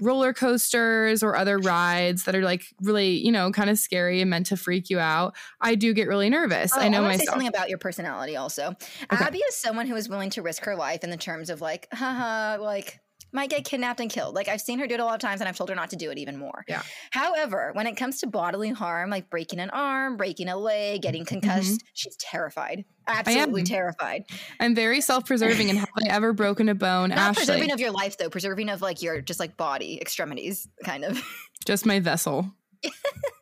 roller 0.00 0.32
coasters 0.32 1.22
or 1.22 1.36
other 1.36 1.58
rides 1.58 2.24
that 2.24 2.34
are 2.34 2.42
like 2.42 2.64
really, 2.80 3.22
you 3.24 3.30
know, 3.30 3.52
kind 3.52 3.68
of 3.68 3.78
scary 3.78 4.20
and 4.20 4.30
meant 4.30 4.46
to 4.46 4.56
freak 4.56 4.88
you 4.88 4.98
out, 4.98 5.36
I 5.60 5.74
do 5.74 5.92
get 5.92 6.08
really 6.08 6.30
nervous. 6.30 6.72
Oh, 6.74 6.80
I 6.80 6.88
know 6.88 7.04
I 7.04 7.08
myself. 7.08 7.20
Say 7.20 7.26
something 7.26 7.48
about 7.48 7.68
your 7.68 7.78
personality 7.78 8.34
also. 8.34 8.74
Okay. 9.12 9.24
Abby 9.24 9.38
is 9.38 9.56
someone 9.56 9.86
who 9.86 9.96
is 9.96 10.08
willing 10.08 10.30
to 10.30 10.42
risk 10.42 10.64
her 10.64 10.74
life 10.74 11.04
in 11.04 11.10
the 11.10 11.18
terms 11.18 11.50
of 11.50 11.60
like, 11.60 11.86
haha, 11.92 12.56
like 12.62 12.98
might 13.32 13.50
get 13.50 13.64
kidnapped 13.64 14.00
and 14.00 14.10
killed. 14.10 14.34
Like 14.34 14.48
I've 14.48 14.60
seen 14.60 14.78
her 14.78 14.86
do 14.86 14.94
it 14.94 15.00
a 15.00 15.04
lot 15.04 15.14
of 15.14 15.20
times 15.20 15.40
and 15.40 15.48
I've 15.48 15.56
told 15.56 15.70
her 15.70 15.76
not 15.76 15.90
to 15.90 15.96
do 15.96 16.10
it 16.10 16.18
even 16.18 16.36
more. 16.36 16.64
Yeah. 16.68 16.82
However, 17.10 17.70
when 17.74 17.86
it 17.86 17.96
comes 17.96 18.20
to 18.20 18.26
bodily 18.26 18.70
harm, 18.70 19.10
like 19.10 19.30
breaking 19.30 19.60
an 19.60 19.70
arm, 19.70 20.16
breaking 20.16 20.48
a 20.48 20.56
leg, 20.56 21.02
getting 21.02 21.24
concussed, 21.24 21.80
mm-hmm. 21.80 21.88
she's 21.94 22.16
terrified. 22.16 22.84
Absolutely 23.06 23.64
terrified. 23.64 24.24
I'm 24.58 24.74
very 24.74 25.00
self-preserving 25.00 25.70
and 25.70 25.78
have 25.78 25.90
I 25.96 26.08
ever 26.08 26.32
broken 26.32 26.68
a 26.68 26.74
bone? 26.74 27.10
Not 27.10 27.18
Ashley. 27.18 27.46
preserving 27.46 27.72
of 27.72 27.80
your 27.80 27.90
life 27.90 28.18
though, 28.18 28.30
preserving 28.30 28.68
of 28.68 28.82
like 28.82 29.02
your 29.02 29.20
just 29.20 29.40
like 29.40 29.56
body 29.56 30.00
extremities, 30.00 30.68
kind 30.84 31.04
of. 31.04 31.22
Just 31.66 31.84
my 31.84 32.00
vessel. 32.00 32.54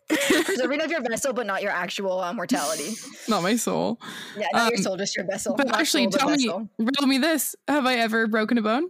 preserving 0.08 0.80
of 0.80 0.90
your 0.90 1.00
vessel, 1.02 1.32
but 1.32 1.46
not 1.46 1.62
your 1.62 1.70
actual 1.70 2.20
uh, 2.20 2.32
mortality. 2.32 2.94
Not 3.28 3.42
my 3.42 3.56
soul. 3.56 4.00
Yeah, 4.36 4.46
not 4.52 4.62
um, 4.62 4.68
your 4.70 4.78
soul, 4.78 4.96
just 4.96 5.14
your 5.14 5.26
vessel. 5.26 5.54
But 5.54 5.74
actually, 5.74 6.06
tell 6.08 6.30
me, 6.30 6.50
riddle 6.78 7.06
me 7.06 7.18
this: 7.18 7.54
Have 7.68 7.84
I 7.84 7.96
ever 7.96 8.26
broken 8.26 8.56
a 8.56 8.62
bone? 8.62 8.88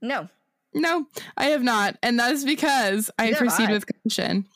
No. 0.00 0.28
No, 0.74 1.06
I 1.36 1.46
have 1.46 1.62
not. 1.62 1.96
And 2.02 2.18
that 2.20 2.32
is 2.32 2.44
because 2.44 3.10
I 3.18 3.32
proceed 3.32 3.70
I. 3.70 3.72
with 3.72 3.86
caution. 4.02 4.46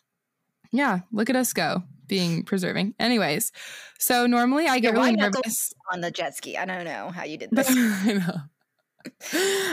Yeah, 0.71 1.01
look 1.11 1.31
at 1.31 1.37
us 1.37 1.53
go 1.53 1.83
being 2.07 2.43
preserving. 2.43 2.95
Anyways, 2.99 3.53
so 3.99 4.27
normally 4.27 4.67
I 4.67 4.79
get 4.79 4.93
really 4.93 5.13
nervous 5.13 5.73
on 5.93 6.03
the 6.03 6.11
jet 6.11 6.37
ski. 6.37 6.57
I 6.57 6.67
don't 6.67 6.85
know 6.85 7.11
how 7.11 7.25
you 7.25 7.39
did 7.39 7.51
this. 7.53 7.69
I 7.71 8.13
know. 8.13 8.41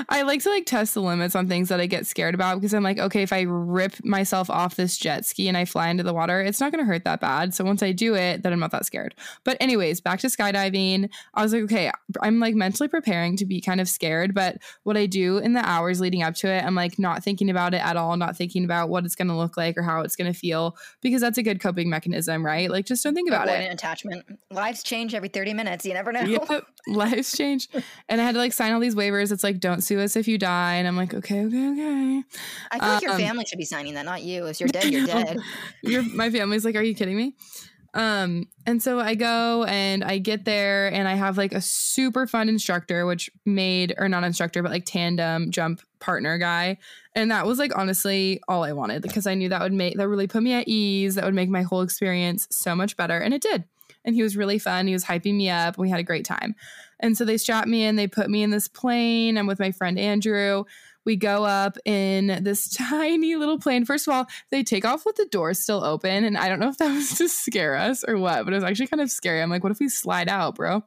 I 0.10 0.22
like 0.24 0.42
to 0.44 0.50
like 0.50 0.66
test 0.66 0.94
the 0.94 1.02
limits 1.02 1.36
on 1.36 1.48
things 1.48 1.70
that 1.70 1.80
I 1.80 1.86
get 1.86 2.06
scared 2.08 2.36
about 2.36 2.56
because 2.56 2.74
I'm 2.74 2.84
like, 2.84 3.00
okay, 3.00 3.22
if 3.24 3.34
I 3.34 3.42
rip 3.42 4.04
myself 4.04 4.50
off 4.50 4.76
this 4.76 4.98
jet 4.98 5.26
ski 5.26 5.48
and 5.48 5.58
I 5.58 5.66
fly 5.66 5.90
into 5.90 6.04
the 6.04 6.14
water, 6.14 6.42
it's 6.42 6.60
not 6.60 6.72
going 6.72 6.84
to 6.84 6.92
hurt 6.92 7.04
that 7.06 7.20
bad. 7.20 7.54
So 7.54 7.64
once 7.64 7.84
I 7.84 7.92
do 7.92 8.16
it, 8.16 8.44
then 8.44 8.54
I'm 8.54 8.60
not 8.60 8.72
that 8.72 8.86
scared. 8.86 9.16
But 9.44 9.58
anyways, 9.60 10.02
back 10.02 10.20
to 10.22 10.28
skydiving. 10.28 11.10
I 11.34 11.44
was 11.44 11.54
like, 11.54 11.64
okay, 11.64 11.92
I'm 12.22 12.40
like 12.40 12.56
mentally 12.56 12.88
preparing 12.88 13.36
to 13.38 13.46
be 13.46 13.62
kind 13.62 13.82
of 13.82 13.90
scared, 13.90 14.34
but 14.34 14.58
what 14.84 14.98
I 14.98 15.06
do 15.06 15.38
in 15.38 15.54
the 15.54 15.68
hours 15.68 16.00
leading 16.00 16.24
up 16.24 16.36
to 16.36 16.48
it, 16.48 16.64
I'm 16.64 16.76
like 16.76 16.98
not 17.00 17.24
thinking 17.24 17.50
about 17.50 17.74
it 17.74 17.84
at 17.84 17.98
all, 17.98 18.16
not 18.18 18.36
thinking 18.36 18.64
about 18.66 18.90
what 18.90 19.06
it's 19.06 19.16
going 19.16 19.28
to 19.28 19.36
look 19.36 19.58
like 19.58 19.78
or 19.78 19.82
how 19.84 20.02
it's 20.02 20.16
going 20.16 20.32
to 20.32 20.38
feel 20.38 20.78
because 21.02 21.22
that's 21.22 21.38
a 21.38 21.44
good 21.44 21.60
coping 21.60 21.90
mechanism, 21.90 22.46
right? 22.46 22.70
Like 22.70 22.86
just 22.86 23.04
don't 23.04 23.14
think 23.16 23.30
about 23.30 23.48
Avoidant 23.48 23.70
it. 23.70 23.74
attachment. 23.74 24.26
Lives 24.52 24.84
change 24.84 25.14
every 25.14 25.30
30 25.30 25.54
minutes. 25.54 25.86
You 25.86 25.94
never 25.94 26.12
know. 26.12 26.22
Yep, 26.22 26.66
lives 26.88 27.36
change. 27.36 27.68
And 28.08 28.20
I 28.22 28.24
had 28.24 28.34
to 28.34 28.40
like 28.40 28.54
sign 28.54 28.74
all 28.74 28.80
these 28.80 28.96
waivers. 28.96 29.19
It's 29.20 29.44
like, 29.44 29.60
don't 29.60 29.82
sue 29.82 30.00
us 30.00 30.16
if 30.16 30.28
you 30.28 30.38
die. 30.38 30.76
And 30.76 30.88
I'm 30.88 30.96
like, 30.98 31.14
okay, 31.14 31.46
okay, 31.46 31.70
okay. 31.72 32.24
I 32.72 32.80
feel 32.80 32.88
like 32.90 33.02
your 33.02 33.12
Um, 33.12 33.18
family 33.20 33.46
should 33.46 33.60
be 33.60 33.66
signing 33.66 33.94
that, 33.96 34.06
not 34.06 34.24
you. 34.24 34.46
If 34.48 34.60
you're 34.60 34.70
dead, 34.74 34.86
you're 34.86 35.06
dead. 35.06 35.38
Your 35.84 36.04
my 36.04 36.30
family's 36.30 36.66
like, 36.66 36.76
are 36.76 36.84
you 36.84 36.96
kidding 36.96 37.18
me? 37.18 37.36
Um, 37.96 38.48
and 38.68 38.84
so 38.84 39.00
I 39.00 39.16
go 39.16 39.64
and 39.64 40.04
I 40.04 40.20
get 40.20 40.46
there 40.46 40.94
and 40.94 41.08
I 41.08 41.16
have 41.16 41.38
like 41.38 41.54
a 41.54 41.62
super 41.62 42.28
fun 42.28 42.48
instructor, 42.48 43.06
which 43.08 43.32
made 43.46 43.96
or 43.98 44.08
not 44.08 44.24
instructor, 44.24 44.62
but 44.62 44.72
like 44.72 44.86
tandem 44.86 45.50
jump 45.50 45.82
partner 46.00 46.38
guy. 46.38 46.78
And 47.16 47.32
that 47.32 47.48
was 47.48 47.58
like 47.58 47.76
honestly 47.76 48.42
all 48.48 48.64
I 48.64 48.74
wanted 48.74 49.02
because 49.02 49.26
I 49.26 49.34
knew 49.34 49.50
that 49.50 49.62
would 49.62 49.74
make 49.74 49.98
that 49.98 50.08
really 50.08 50.28
put 50.28 50.44
me 50.44 50.54
at 50.54 50.68
ease. 50.68 51.16
That 51.16 51.26
would 51.26 51.34
make 51.34 51.50
my 51.50 51.64
whole 51.64 51.82
experience 51.82 52.48
so 52.52 52.76
much 52.76 52.96
better. 52.96 53.18
And 53.18 53.34
it 53.34 53.42
did. 53.42 53.64
And 54.06 54.14
he 54.16 54.22
was 54.22 54.38
really 54.38 54.60
fun. 54.60 54.86
He 54.86 54.94
was 54.94 55.04
hyping 55.04 55.36
me 55.36 55.50
up. 55.50 55.78
We 55.78 55.90
had 55.90 56.00
a 56.00 56.04
great 56.04 56.26
time. 56.26 56.56
And 57.00 57.18
so 57.18 57.26
they 57.26 57.38
strapped 57.38 57.68
me 57.68 57.84
in, 57.84 57.96
they 57.96 58.08
put 58.08 58.30
me 58.30 58.44
in 58.44 58.50
this 58.50 58.68
plane. 58.68 59.38
I'm 59.38 59.48
with 59.48 59.60
my 59.60 59.72
friend 59.72 59.98
Andrew. 59.98 60.66
We 61.06 61.16
go 61.16 61.46
up 61.46 61.78
in 61.86 62.44
this 62.44 62.70
tiny 62.76 63.36
little 63.36 63.60
plane. 63.60 63.86
First 63.86 64.08
of 64.08 64.14
all, 64.14 64.28
they 64.52 64.64
take 64.64 64.86
off 64.86 65.06
with 65.06 65.16
the 65.16 65.26
doors 65.26 65.60
still 65.60 65.84
open. 65.84 66.24
And 66.24 66.38
I 66.38 66.50
don't 66.50 66.60
know 66.60 66.70
if 66.70 66.78
that 66.78 66.94
was 66.96 67.18
to 67.18 67.30
scare 67.30 67.76
us 67.76 68.04
or 68.04 68.18
what, 68.18 68.44
but 68.46 68.54
it 68.54 68.58
was 68.58 68.64
actually 68.64 68.88
kind 68.88 69.02
of 69.02 69.12
scary. 69.12 69.42
I'm 69.42 69.50
like, 69.50 69.64
what 69.64 69.72
if 69.72 69.80
we 69.80 69.90
slide 69.90 70.30
out, 70.30 70.56
bro? 70.56 70.84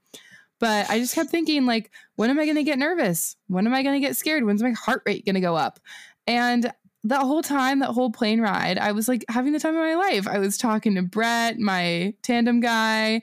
But 0.61 0.89
I 0.89 1.01
just 1.01 1.17
kept 1.17 1.31
thinking, 1.31 1.67
like, 1.67 1.91
when 2.15 2.31
am 2.31 2.39
I 2.39 2.45
going 2.45 2.57
to 2.57 2.63
get 2.63 2.79
nervous? 2.79 3.35
When 3.49 3.67
am 3.67 3.75
I 3.75 3.83
going 3.83 4.01
to 4.01 4.07
get 4.07 4.17
scared? 4.17 4.45
When's 4.45 4.63
my 4.63 4.71
heart 4.71 5.03
rate 5.05 5.25
going 5.25 5.35
to 5.35 5.41
go 5.41 5.57
up? 5.57 5.81
And 6.29 6.73
that 7.05 7.23
whole 7.23 7.43
time, 7.43 7.81
that 7.81 7.91
whole 7.91 8.13
plane 8.13 8.41
ride, 8.41 8.79
I 8.79 8.93
was 8.93 9.09
like 9.09 9.25
having 9.29 9.53
the 9.53 9.59
time 9.59 9.75
of 9.75 9.83
my 9.83 9.97
life. 9.97 10.29
I 10.29 10.39
was 10.39 10.57
talking 10.57 10.95
to 10.95 11.03
Brett, 11.03 11.59
my 11.59 12.15
tandem 12.23 12.61
guy, 12.61 13.23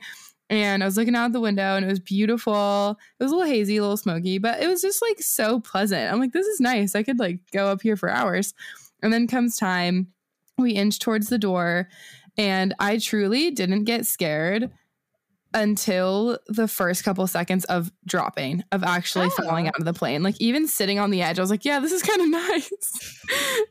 and 0.49 0.81
I 0.81 0.85
was 0.85 0.97
looking 0.97 1.15
out 1.15 1.31
the 1.31 1.39
window 1.39 1.75
and 1.75 1.85
it 1.85 1.89
was 1.89 1.99
beautiful. 1.99 2.97
It 3.19 3.23
was 3.23 3.31
a 3.31 3.35
little 3.35 3.51
hazy, 3.51 3.77
a 3.77 3.81
little 3.81 3.97
smoky, 3.97 4.37
but 4.37 4.61
it 4.61 4.67
was 4.67 4.81
just 4.81 5.01
like 5.01 5.21
so 5.21 5.59
pleasant. 5.59 6.11
I'm 6.11 6.19
like, 6.19 6.33
this 6.33 6.47
is 6.47 6.59
nice. 6.59 6.95
I 6.95 7.03
could 7.03 7.19
like 7.19 7.39
go 7.51 7.67
up 7.67 7.81
here 7.81 7.95
for 7.95 8.09
hours. 8.09 8.53
And 9.01 9.13
then 9.13 9.27
comes 9.27 9.57
time, 9.57 10.07
we 10.57 10.71
inch 10.71 10.99
towards 10.99 11.29
the 11.29 11.37
door, 11.37 11.87
and 12.37 12.73
I 12.79 12.97
truly 12.97 13.51
didn't 13.51 13.85
get 13.85 14.05
scared 14.05 14.69
until 15.53 16.37
the 16.47 16.67
first 16.67 17.03
couple 17.03 17.25
seconds 17.27 17.65
of 17.65 17.91
dropping, 18.05 18.63
of 18.71 18.83
actually 18.83 19.27
Oh. 19.27 19.43
falling 19.43 19.67
out 19.67 19.79
of 19.79 19.85
the 19.85 19.93
plane. 19.93 20.21
Like 20.23 20.35
even 20.39 20.67
sitting 20.67 20.99
on 20.99 21.09
the 21.09 21.21
edge, 21.21 21.39
I 21.39 21.41
was 21.41 21.49
like, 21.51 21.65
yeah, 21.65 21.79
this 21.79 21.91
is 21.91 22.03
kind 22.03 22.21
of 22.21 22.29
nice. 22.49 22.69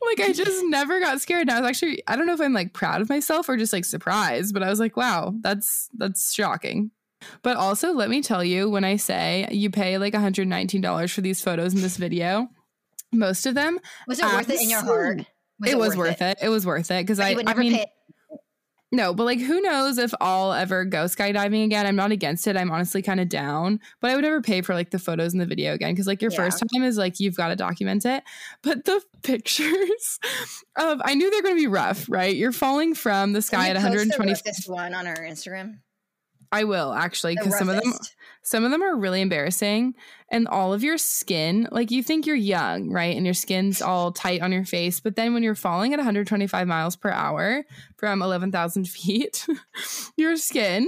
like 0.05 0.19
I 0.19 0.33
just 0.33 0.63
never 0.65 0.99
got 0.99 1.21
scared. 1.21 1.41
And 1.41 1.51
I 1.51 1.59
was 1.61 1.69
actually, 1.69 2.03
I 2.07 2.15
don't 2.15 2.25
know 2.25 2.33
if 2.33 2.41
I'm 2.41 2.53
like 2.53 2.73
proud 2.73 3.01
of 3.01 3.09
myself 3.09 3.47
or 3.49 3.57
just 3.57 3.73
like 3.73 3.85
surprised, 3.85 4.53
but 4.53 4.63
I 4.63 4.69
was 4.69 4.79
like, 4.79 4.97
wow, 4.97 5.33
that's 5.41 5.89
that's 5.97 6.33
shocking. 6.33 6.91
But 7.41 7.57
also, 7.57 7.91
let 7.91 8.09
me 8.09 8.21
tell 8.21 8.43
you, 8.43 8.69
when 8.69 8.85
I 8.85 8.95
say 8.95 9.45
you 9.51 9.69
pay 9.69 9.97
like 9.97 10.13
$119 10.13 11.11
for 11.13 11.21
these 11.21 11.41
photos 11.41 11.73
in 11.73 11.81
this 11.81 11.97
video, 11.97 12.47
most 13.11 13.45
of 13.45 13.55
them, 13.55 13.79
Was 14.07 14.19
it 14.19 14.25
worth 14.25 14.49
it 14.49 14.61
in 14.61 14.69
your 14.69 14.81
heart? 14.81 15.21
it, 15.65 15.77
was 15.77 15.97
worth 15.97 16.21
it. 16.21 16.37
It 16.41 16.47
was 16.49 16.65
worth 16.65 16.91
it 16.91 17.03
because 17.03 17.19
I, 17.19 17.29
You 17.31 17.35
would 17.37 17.47
I 17.49 17.53
mean, 17.55 17.73
pay. 17.73 17.85
No, 18.91 19.13
but 19.13 19.25
like 19.25 19.39
who 19.39 19.61
knows 19.61 19.97
if 19.97 20.13
I'll 20.19 20.51
ever 20.53 20.83
go 20.85 21.05
skydiving 21.05 21.63
again. 21.63 21.85
I'm 21.85 21.95
not 21.95 22.11
against 22.11 22.47
it. 22.47 22.57
I'm 22.57 22.71
honestly 22.71 23.01
kind 23.01 23.19
of 23.19 23.29
down, 23.29 23.79
but 24.01 24.09
I 24.11 24.15
would 24.15 24.23
never 24.23 24.41
pay 24.41 24.61
for 24.61 24.73
like 24.73 24.89
the 24.89 24.99
photos 24.99 25.33
in 25.33 25.39
the 25.39 25.45
video 25.45 25.73
again 25.73 25.93
because 25.93 26.07
like 26.07 26.21
your 26.21 26.31
Yeah. 26.31 26.37
first 26.37 26.63
time 26.73 26.83
is 26.83 26.97
like 26.97 27.19
you've 27.19 27.35
got 27.37 27.49
to 27.49 27.55
document 27.55 28.05
it. 28.05 28.23
But 28.63 28.85
the 28.85 29.01
pictures 29.23 30.19
of 30.75 31.01
I 31.05 31.13
knew 31.15 31.29
they're 31.29 31.43
going 31.43 31.55
to 31.55 31.61
be 31.61 31.67
rough, 31.67 32.07
right? 32.09 32.35
You're 32.35 32.51
falling 32.51 32.95
from 32.95 33.33
the 33.33 33.41
sky 33.41 33.69
at 33.69 33.75
you 33.75 33.81
post 33.81 33.85
120. 33.85 34.33
The 34.33 34.41
roughest 34.45 34.69
one 34.69 34.93
on 34.93 35.05
our 35.07 35.17
Instagram. 35.17 35.79
I 36.51 36.63
will 36.63 36.91
actually 36.93 37.35
because 37.35 37.57
some 37.57 37.69
of 37.69 37.75
them. 37.75 37.93
Some 38.41 38.63
of 38.63 38.71
them 38.71 38.81
are 38.81 38.95
really 38.95 39.21
embarrassing 39.21 39.93
and 40.31 40.47
all 40.47 40.73
of 40.73 40.83
your 40.83 40.97
skin 40.97 41.67
like 41.71 41.91
you 41.91 42.01
think 42.01 42.25
you're 42.25 42.35
young 42.35 42.89
right 42.89 43.15
and 43.15 43.25
your 43.25 43.33
skin's 43.33 43.81
all 43.81 44.11
tight 44.11 44.41
on 44.41 44.51
your 44.51 44.65
face 44.65 44.99
but 44.99 45.15
then 45.15 45.33
when 45.33 45.43
you're 45.43 45.55
falling 45.55 45.93
at 45.93 45.97
125 45.97 46.67
miles 46.67 46.95
per 46.95 47.09
hour 47.09 47.63
from 47.97 48.21
11000 48.21 48.85
feet 48.87 49.45
your 50.17 50.35
skin 50.35 50.87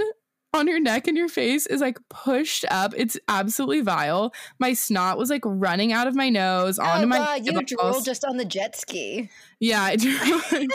on 0.54 0.68
your 0.68 0.82
neck 0.82 1.08
and 1.08 1.18
your 1.18 1.30
face 1.30 1.66
is 1.66 1.80
like 1.80 1.98
pushed 2.10 2.66
up 2.70 2.94
it's 2.98 3.18
absolutely 3.30 3.82
vile 3.82 4.34
my 4.60 4.74
snot 4.74 5.18
was 5.18 5.30
like 5.30 5.44
running 5.46 5.94
out 5.94 6.08
of 6.08 6.16
my 6.16 6.30
nose 6.30 6.78
onto 6.78 7.04
oh 7.04 7.08
my 7.08 7.18
god, 7.18 7.46
you 7.46 7.62
drooled 7.64 8.04
just 8.04 8.26
on 8.26 8.38
the 8.38 8.46
jet 8.46 8.76
ski. 8.76 9.30
Yeah, 9.60 9.82
I 9.82 9.96
do. 9.98 10.68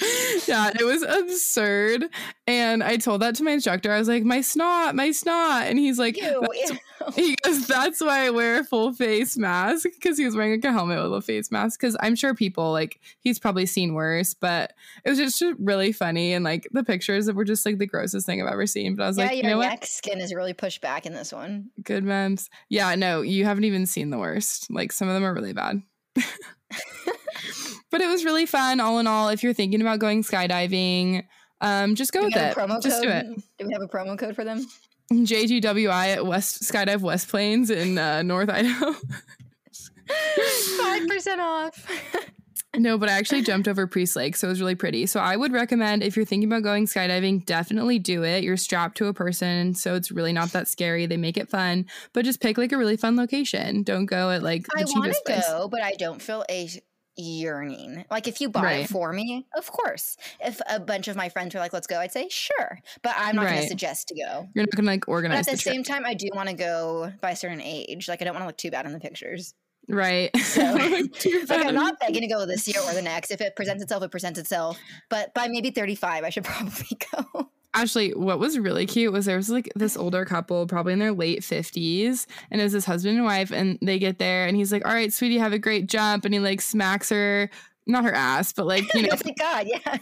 Yeah, 0.46 0.70
it 0.78 0.84
was 0.84 1.02
absurd. 1.02 2.06
And 2.46 2.82
I 2.82 2.96
told 2.96 3.20
that 3.22 3.34
to 3.36 3.42
my 3.42 3.50
instructor. 3.50 3.92
I 3.92 3.98
was 3.98 4.08
like, 4.08 4.24
my 4.24 4.40
snot, 4.40 4.94
my 4.94 5.10
snot. 5.10 5.66
And 5.66 5.78
he's 5.78 5.98
like, 5.98 6.16
Ew, 6.16 6.40
"That's- 6.40 6.70
ew. 6.70 6.78
he 7.14 7.36
goes, 7.44 7.66
that's 7.66 8.00
why 8.00 8.26
I 8.26 8.30
wear 8.30 8.60
a 8.60 8.64
full 8.64 8.92
face 8.92 9.36
mask 9.36 9.86
because 9.94 10.16
he 10.18 10.24
was 10.24 10.34
wearing 10.34 10.52
like 10.52 10.64
a 10.64 10.72
helmet 10.72 11.02
with 11.02 11.12
a 11.12 11.20
face 11.22 11.50
mask. 11.50 11.80
Because 11.80 11.96
I'm 12.00 12.14
sure 12.14 12.34
people 12.34 12.72
like 12.72 13.00
he's 13.20 13.38
probably 13.38 13.66
seen 13.66 13.94
worse, 13.94 14.34
but 14.34 14.72
it 15.04 15.10
was 15.10 15.18
just 15.18 15.42
really 15.58 15.92
funny. 15.92 16.32
And 16.32 16.44
like 16.44 16.66
the 16.72 16.84
pictures 16.84 17.30
were 17.30 17.44
just 17.44 17.66
like 17.66 17.78
the 17.78 17.86
grossest 17.86 18.26
thing 18.26 18.40
I've 18.40 18.52
ever 18.52 18.66
seen. 18.66 18.94
But 18.96 19.04
I 19.04 19.06
was 19.08 19.18
yeah, 19.18 19.24
like, 19.26 19.36
you 19.36 19.42
your 19.42 19.50
know 19.52 19.58
what? 19.58 19.68
neck 19.68 19.86
skin 19.86 20.20
is 20.20 20.32
really 20.34 20.54
pushed 20.54 20.80
back 20.80 21.06
in 21.06 21.12
this 21.12 21.32
one. 21.32 21.70
Good 21.82 22.04
memes. 22.04 22.48
Yeah, 22.68 22.94
no, 22.94 23.22
you 23.22 23.44
haven't 23.44 23.64
even 23.64 23.86
seen 23.86 24.10
the 24.10 24.18
worst. 24.18 24.70
Like 24.70 24.92
some 24.92 25.08
of 25.08 25.14
them 25.14 25.24
are 25.24 25.34
really 25.34 25.52
bad. 25.52 25.82
but 27.90 28.00
it 28.00 28.08
was 28.08 28.24
really 28.24 28.46
fun 28.46 28.80
all 28.80 28.98
in 28.98 29.06
all. 29.06 29.28
If 29.28 29.42
you're 29.42 29.52
thinking 29.52 29.80
about 29.80 29.98
going 29.98 30.22
skydiving, 30.22 31.24
um, 31.60 31.94
just 31.94 32.12
go 32.12 32.24
with 32.24 32.36
it. 32.36 32.54
promo 32.54 32.82
Just 32.82 33.02
do 33.02 33.08
it. 33.08 33.26
Do 33.58 33.66
we 33.66 33.72
have 33.72 33.82
a 33.82 33.88
promo 33.88 34.18
code 34.18 34.34
for 34.34 34.44
them? 34.44 34.66
JGWI 35.12 36.16
at 36.16 36.26
West 36.26 36.62
Skydive 36.62 37.00
West 37.00 37.28
Plains 37.28 37.70
in 37.70 37.96
uh, 37.98 38.22
North 38.22 38.50
Idaho. 38.50 38.92
Five 40.78 41.08
percent 41.08 41.40
off. 41.40 41.86
no, 42.76 42.98
but 42.98 43.08
I 43.08 43.12
actually 43.12 43.42
jumped 43.42 43.66
over 43.66 43.86
Priest 43.86 44.14
Lake, 44.16 44.36
so 44.36 44.46
it 44.46 44.50
was 44.50 44.60
really 44.60 44.74
pretty. 44.74 45.06
So 45.06 45.20
I 45.20 45.36
would 45.36 45.52
recommend 45.52 46.02
if 46.02 46.16
you're 46.16 46.24
thinking 46.26 46.48
about 46.48 46.62
going 46.62 46.86
skydiving, 46.86 47.44
definitely 47.46 47.98
do 47.98 48.24
it. 48.24 48.44
You're 48.44 48.56
strapped 48.56 48.96
to 48.98 49.06
a 49.06 49.14
person, 49.14 49.74
so 49.74 49.94
it's 49.94 50.10
really 50.10 50.32
not 50.32 50.50
that 50.52 50.68
scary. 50.68 51.06
They 51.06 51.16
make 51.16 51.36
it 51.36 51.48
fun, 51.48 51.86
but 52.12 52.24
just 52.24 52.40
pick 52.40 52.58
like 52.58 52.72
a 52.72 52.78
really 52.78 52.96
fun 52.96 53.16
location. 53.16 53.82
Don't 53.82 54.06
go 54.06 54.30
at 54.30 54.42
like 54.42 54.66
the 54.66 54.80
I 54.80 54.84
want 54.86 55.12
to 55.12 55.40
go, 55.48 55.68
but 55.68 55.82
I 55.82 55.92
don't 55.92 56.20
feel 56.20 56.44
a 56.50 56.68
yearning. 57.16 58.04
Like 58.10 58.28
if 58.28 58.40
you 58.40 58.48
buy 58.48 58.62
Right. 58.62 58.84
it 58.84 58.88
for 58.90 59.12
me, 59.12 59.46
of 59.56 59.70
course. 59.72 60.16
If 60.40 60.60
a 60.68 60.78
bunch 60.78 61.08
of 61.08 61.16
my 61.16 61.28
friends 61.28 61.54
were 61.54 61.60
like, 61.60 61.72
"Let's 61.72 61.86
go," 61.86 61.98
I'd 61.98 62.12
say 62.12 62.28
sure, 62.30 62.78
but 63.02 63.14
I'm 63.16 63.34
not 63.34 63.46
going 63.46 63.62
to 63.62 63.66
suggest 63.66 64.08
to 64.08 64.14
go. 64.14 64.46
You're 64.54 64.64
not 64.64 64.70
gonna 64.76 64.86
like 64.86 65.06
But 65.06 65.12
organize 65.12 65.40
at 65.48 65.52
the, 65.52 65.52
the 65.52 65.58
same 65.58 65.82
time, 65.82 66.04
I 66.06 66.14
do 66.14 66.28
want 66.34 66.48
to 66.48 66.54
go 66.54 67.12
by 67.20 67.32
a 67.32 67.36
certain 67.36 67.60
age. 67.60 68.08
Like 68.08 68.22
I 68.22 68.24
don't 68.24 68.34
want 68.34 68.42
to 68.44 68.46
look 68.46 68.56
too 68.58 68.70
bad 68.70 68.86
in 68.86 68.92
the 68.92 69.00
pictures. 69.00 69.54
Right. 69.88 70.30
So, 70.48 70.62
Like 71.48 71.66
I'm 71.66 71.74
not 71.74 72.00
begging 72.00 72.22
to 72.22 72.26
go 72.28 72.46
this 72.46 72.66
year 72.66 72.80
or 72.82 72.94
the 72.94 73.02
next. 73.02 73.30
If 73.30 73.40
it 73.40 73.54
presents 73.54 73.82
itself, 73.82 74.02
it 74.02 74.10
presents 74.10 74.38
itself. 74.38 74.78
But 75.08 75.34
by 75.34 75.48
maybe 75.48 75.70
35, 75.70 76.24
I 76.24 76.30
should 76.30 76.44
probably 76.44 76.98
go. 77.12 77.50
Actually, 77.74 78.10
what 78.14 78.38
was 78.38 78.58
really 78.58 78.86
cute 78.86 79.12
was 79.12 79.26
there 79.26 79.36
was 79.36 79.50
like 79.50 79.70
this 79.76 79.96
older 79.96 80.24
couple, 80.24 80.66
probably 80.66 80.94
in 80.94 80.98
their 80.98 81.12
late 81.12 81.40
50s, 81.40 82.26
and 82.50 82.60
it 82.60 82.64
was 82.64 82.72
this 82.72 82.86
husband 82.86 83.16
and 83.16 83.26
wife, 83.26 83.52
and 83.52 83.78
they 83.82 83.98
get 83.98 84.18
there, 84.18 84.46
and 84.46 84.56
he's 84.56 84.72
like, 84.72 84.86
All 84.86 84.92
right, 84.92 85.12
sweetie, 85.12 85.38
have 85.38 85.52
a 85.52 85.58
great 85.58 85.86
jump. 85.86 86.24
And 86.24 86.32
he 86.32 86.40
like 86.40 86.60
smacks 86.60 87.10
her, 87.10 87.50
not 87.86 88.04
her 88.04 88.14
ass, 88.14 88.52
but 88.52 88.66
like, 88.66 88.92
you 88.94 89.02
know, 89.02 89.10
oh 89.12 89.18
my 89.24 89.32
god, 89.32 89.66
yeah. 89.68 89.98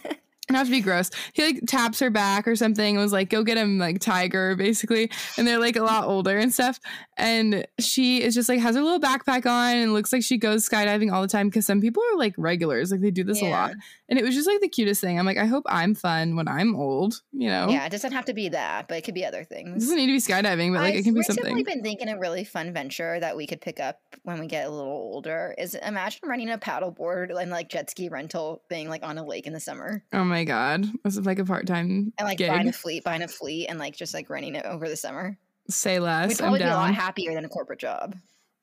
Not 0.50 0.66
to 0.66 0.70
be 0.70 0.80
gross. 0.80 1.10
He 1.32 1.42
like 1.42 1.60
taps 1.66 1.98
her 2.00 2.10
back 2.10 2.46
or 2.46 2.54
something 2.54 2.96
and 2.96 3.02
was 3.02 3.12
like, 3.12 3.30
Go 3.30 3.42
get 3.42 3.56
him, 3.56 3.78
like, 3.78 4.00
tiger, 4.00 4.54
basically. 4.56 5.10
And 5.36 5.46
they're 5.46 5.58
like 5.58 5.76
a 5.76 5.82
lot 5.82 6.04
older 6.04 6.36
and 6.38 6.52
stuff. 6.52 6.78
And 7.16 7.66
she 7.80 8.22
is 8.22 8.34
just 8.34 8.48
like, 8.48 8.60
has 8.60 8.76
her 8.76 8.82
little 8.82 9.00
backpack 9.00 9.46
on 9.46 9.76
and 9.76 9.92
looks 9.92 10.12
like 10.12 10.22
she 10.22 10.38
goes 10.38 10.68
skydiving 10.68 11.12
all 11.12 11.22
the 11.22 11.28
time 11.28 11.48
because 11.48 11.66
some 11.66 11.80
people 11.80 12.02
are 12.12 12.18
like 12.18 12.34
regulars, 12.36 12.90
like, 12.90 13.00
they 13.00 13.10
do 13.10 13.24
this 13.24 13.42
a 13.42 13.48
lot. 13.50 13.72
And 14.08 14.18
it 14.18 14.24
was 14.24 14.34
just 14.34 14.46
like 14.46 14.60
the 14.60 14.68
cutest 14.68 15.00
thing. 15.00 15.18
I'm 15.18 15.26
like, 15.26 15.38
I 15.38 15.46
hope 15.46 15.64
I'm 15.66 15.94
fun 15.94 16.36
when 16.36 16.46
I'm 16.46 16.76
old, 16.76 17.22
you 17.32 17.48
know? 17.48 17.68
Yeah, 17.68 17.84
it 17.86 17.90
doesn't 17.90 18.12
have 18.12 18.26
to 18.26 18.34
be 18.34 18.50
that, 18.50 18.86
but 18.88 18.98
it 18.98 19.02
could 19.02 19.14
be 19.14 19.24
other 19.24 19.42
things. 19.44 19.76
It 19.76 19.80
doesn't 19.80 19.96
need 19.96 20.06
to 20.06 20.12
be 20.12 20.18
skydiving, 20.18 20.72
but 20.72 20.82
like 20.82 20.94
I've 20.94 21.00
it 21.00 21.02
can 21.02 21.14
be 21.14 21.20
recently 21.20 21.50
something. 21.50 21.64
been 21.64 21.82
thinking 21.82 22.08
a 22.08 22.18
really 22.18 22.44
fun 22.44 22.72
venture 22.72 23.18
that 23.18 23.36
we 23.36 23.46
could 23.46 23.60
pick 23.60 23.80
up 23.80 24.00
when 24.22 24.38
we 24.38 24.46
get 24.46 24.66
a 24.66 24.70
little 24.70 24.92
older 24.92 25.54
is 25.58 25.74
imagine 25.74 26.20
running 26.28 26.50
a 26.50 26.58
paddleboard 26.58 27.36
and 27.36 27.50
like 27.50 27.68
jet 27.68 27.90
ski 27.90 28.08
rental 28.08 28.62
thing 28.68 28.88
like 28.88 29.02
on 29.04 29.18
a 29.18 29.24
lake 29.24 29.46
in 29.46 29.52
the 29.52 29.60
summer 29.60 30.04
Oh 30.12 30.24
my 30.24 30.35
god, 30.44 30.86
this 31.04 31.16
is 31.16 31.26
like 31.26 31.38
a 31.38 31.44
part 31.44 31.66
time 31.66 32.12
and 32.18 32.26
like 32.26 32.38
gig. 32.38 32.48
buying 32.48 32.68
a 32.68 32.72
fleet, 32.72 33.04
buying 33.04 33.22
a 33.22 33.28
fleet 33.28 33.66
and 33.68 33.78
like 33.78 33.96
just 33.96 34.14
like 34.14 34.30
renting 34.30 34.54
it 34.54 34.64
over 34.64 34.88
the 34.88 34.96
summer. 34.96 35.36
Say 35.68 35.98
We'd 35.98 36.06
less. 36.06 36.30
I'm 36.32 36.36
probably 36.36 36.58
be 36.60 36.64
a 36.64 36.68
lot 36.68 36.94
happier 36.94 37.34
than 37.34 37.44
a 37.44 37.48
corporate 37.48 37.80
job. 37.80 38.16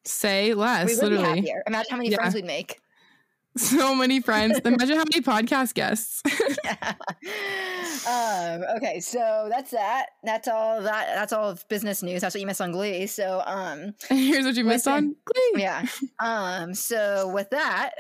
Say 0.06 0.54
less. 0.54 0.88
We 0.88 0.96
would 0.96 1.04
literally. 1.04 1.42
be 1.42 1.48
happier. 1.48 1.64
Imagine 1.68 1.92
how 1.92 1.98
many 1.98 2.10
yeah. 2.10 2.18
friends 2.18 2.36
we'd 2.36 2.46
make. 2.46 2.80
So 3.56 3.94
many 3.94 4.20
friends. 4.20 4.60
Imagine 4.66 4.98
how 4.98 5.04
many 5.04 5.22
podcast 5.22 5.76
guests. 5.76 6.24
yeah. 6.66 6.94
Um, 8.06 8.64
okay, 8.76 9.00
so 9.00 9.48
that's 9.50 9.72
that. 9.72 10.08
That's 10.24 10.50
all 10.50 10.82
that 10.82 11.08
that's 11.16 11.32
all 11.32 11.50
of 11.50 11.66
business 11.70 12.04
news. 12.04 12.20
That's 12.20 12.36
what 12.36 12.42
you 12.42 12.48
missed 12.48 12.60
on 12.60 12.74
Glee. 12.74 13.08
So 13.08 13.42
um 13.46 13.94
here's 14.10 14.44
what 14.44 14.56
you 14.56 14.66
missed 14.66 14.90
on 14.90 15.16
Glee. 15.24 15.62
Yeah. 15.62 15.86
Um 16.20 16.74
so 16.74 17.30
with 17.34 17.50
that, 17.52 17.92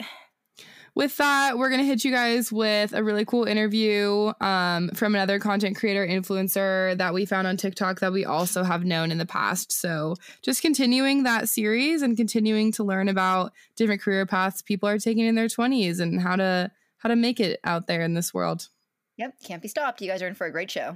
with 0.95 1.17
that, 1.17 1.57
we're 1.57 1.69
gonna 1.69 1.83
hit 1.83 2.05
you 2.05 2.11
guys 2.11 2.51
with 2.51 2.93
a 2.93 3.03
really 3.03 3.25
cool 3.25 3.45
interview 3.45 4.31
um, 4.41 4.89
from 4.89 5.15
another 5.15 5.39
content 5.39 5.75
creator 5.75 6.05
influencer 6.05 6.97
that 6.97 7.13
we 7.13 7.25
found 7.25 7.47
on 7.47 7.57
TikTok 7.57 7.99
that 7.99 8.11
we 8.11 8.25
also 8.25 8.63
have 8.63 8.85
known 8.85 9.11
in 9.11 9.17
the 9.17 9.25
past. 9.25 9.71
So 9.71 10.15
just 10.41 10.61
continuing 10.61 11.23
that 11.23 11.49
series 11.49 12.01
and 12.01 12.15
continuing 12.15 12.71
to 12.73 12.83
learn 12.83 13.09
about 13.09 13.53
different 13.75 14.01
career 14.01 14.25
paths 14.25 14.61
people 14.61 14.87
are 14.87 14.99
taking 14.99 15.25
in 15.25 15.35
their 15.35 15.47
20s 15.47 15.99
and 15.99 16.21
how 16.21 16.35
to 16.35 16.71
how 16.97 17.09
to 17.09 17.15
make 17.15 17.39
it 17.39 17.59
out 17.63 17.87
there 17.87 18.01
in 18.01 18.13
this 18.13 18.33
world. 18.33 18.69
Yep, 19.17 19.35
can't 19.43 19.61
be 19.61 19.67
stopped. 19.67 20.01
You 20.01 20.07
guys 20.07 20.21
are 20.21 20.27
in 20.27 20.35
for 20.35 20.47
a 20.47 20.51
great 20.51 20.71
show. 20.71 20.95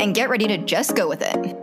and 0.00 0.14
get 0.14 0.28
ready 0.28 0.46
to 0.48 0.58
just 0.58 0.94
go 0.94 1.08
with 1.08 1.22
it. 1.22 1.56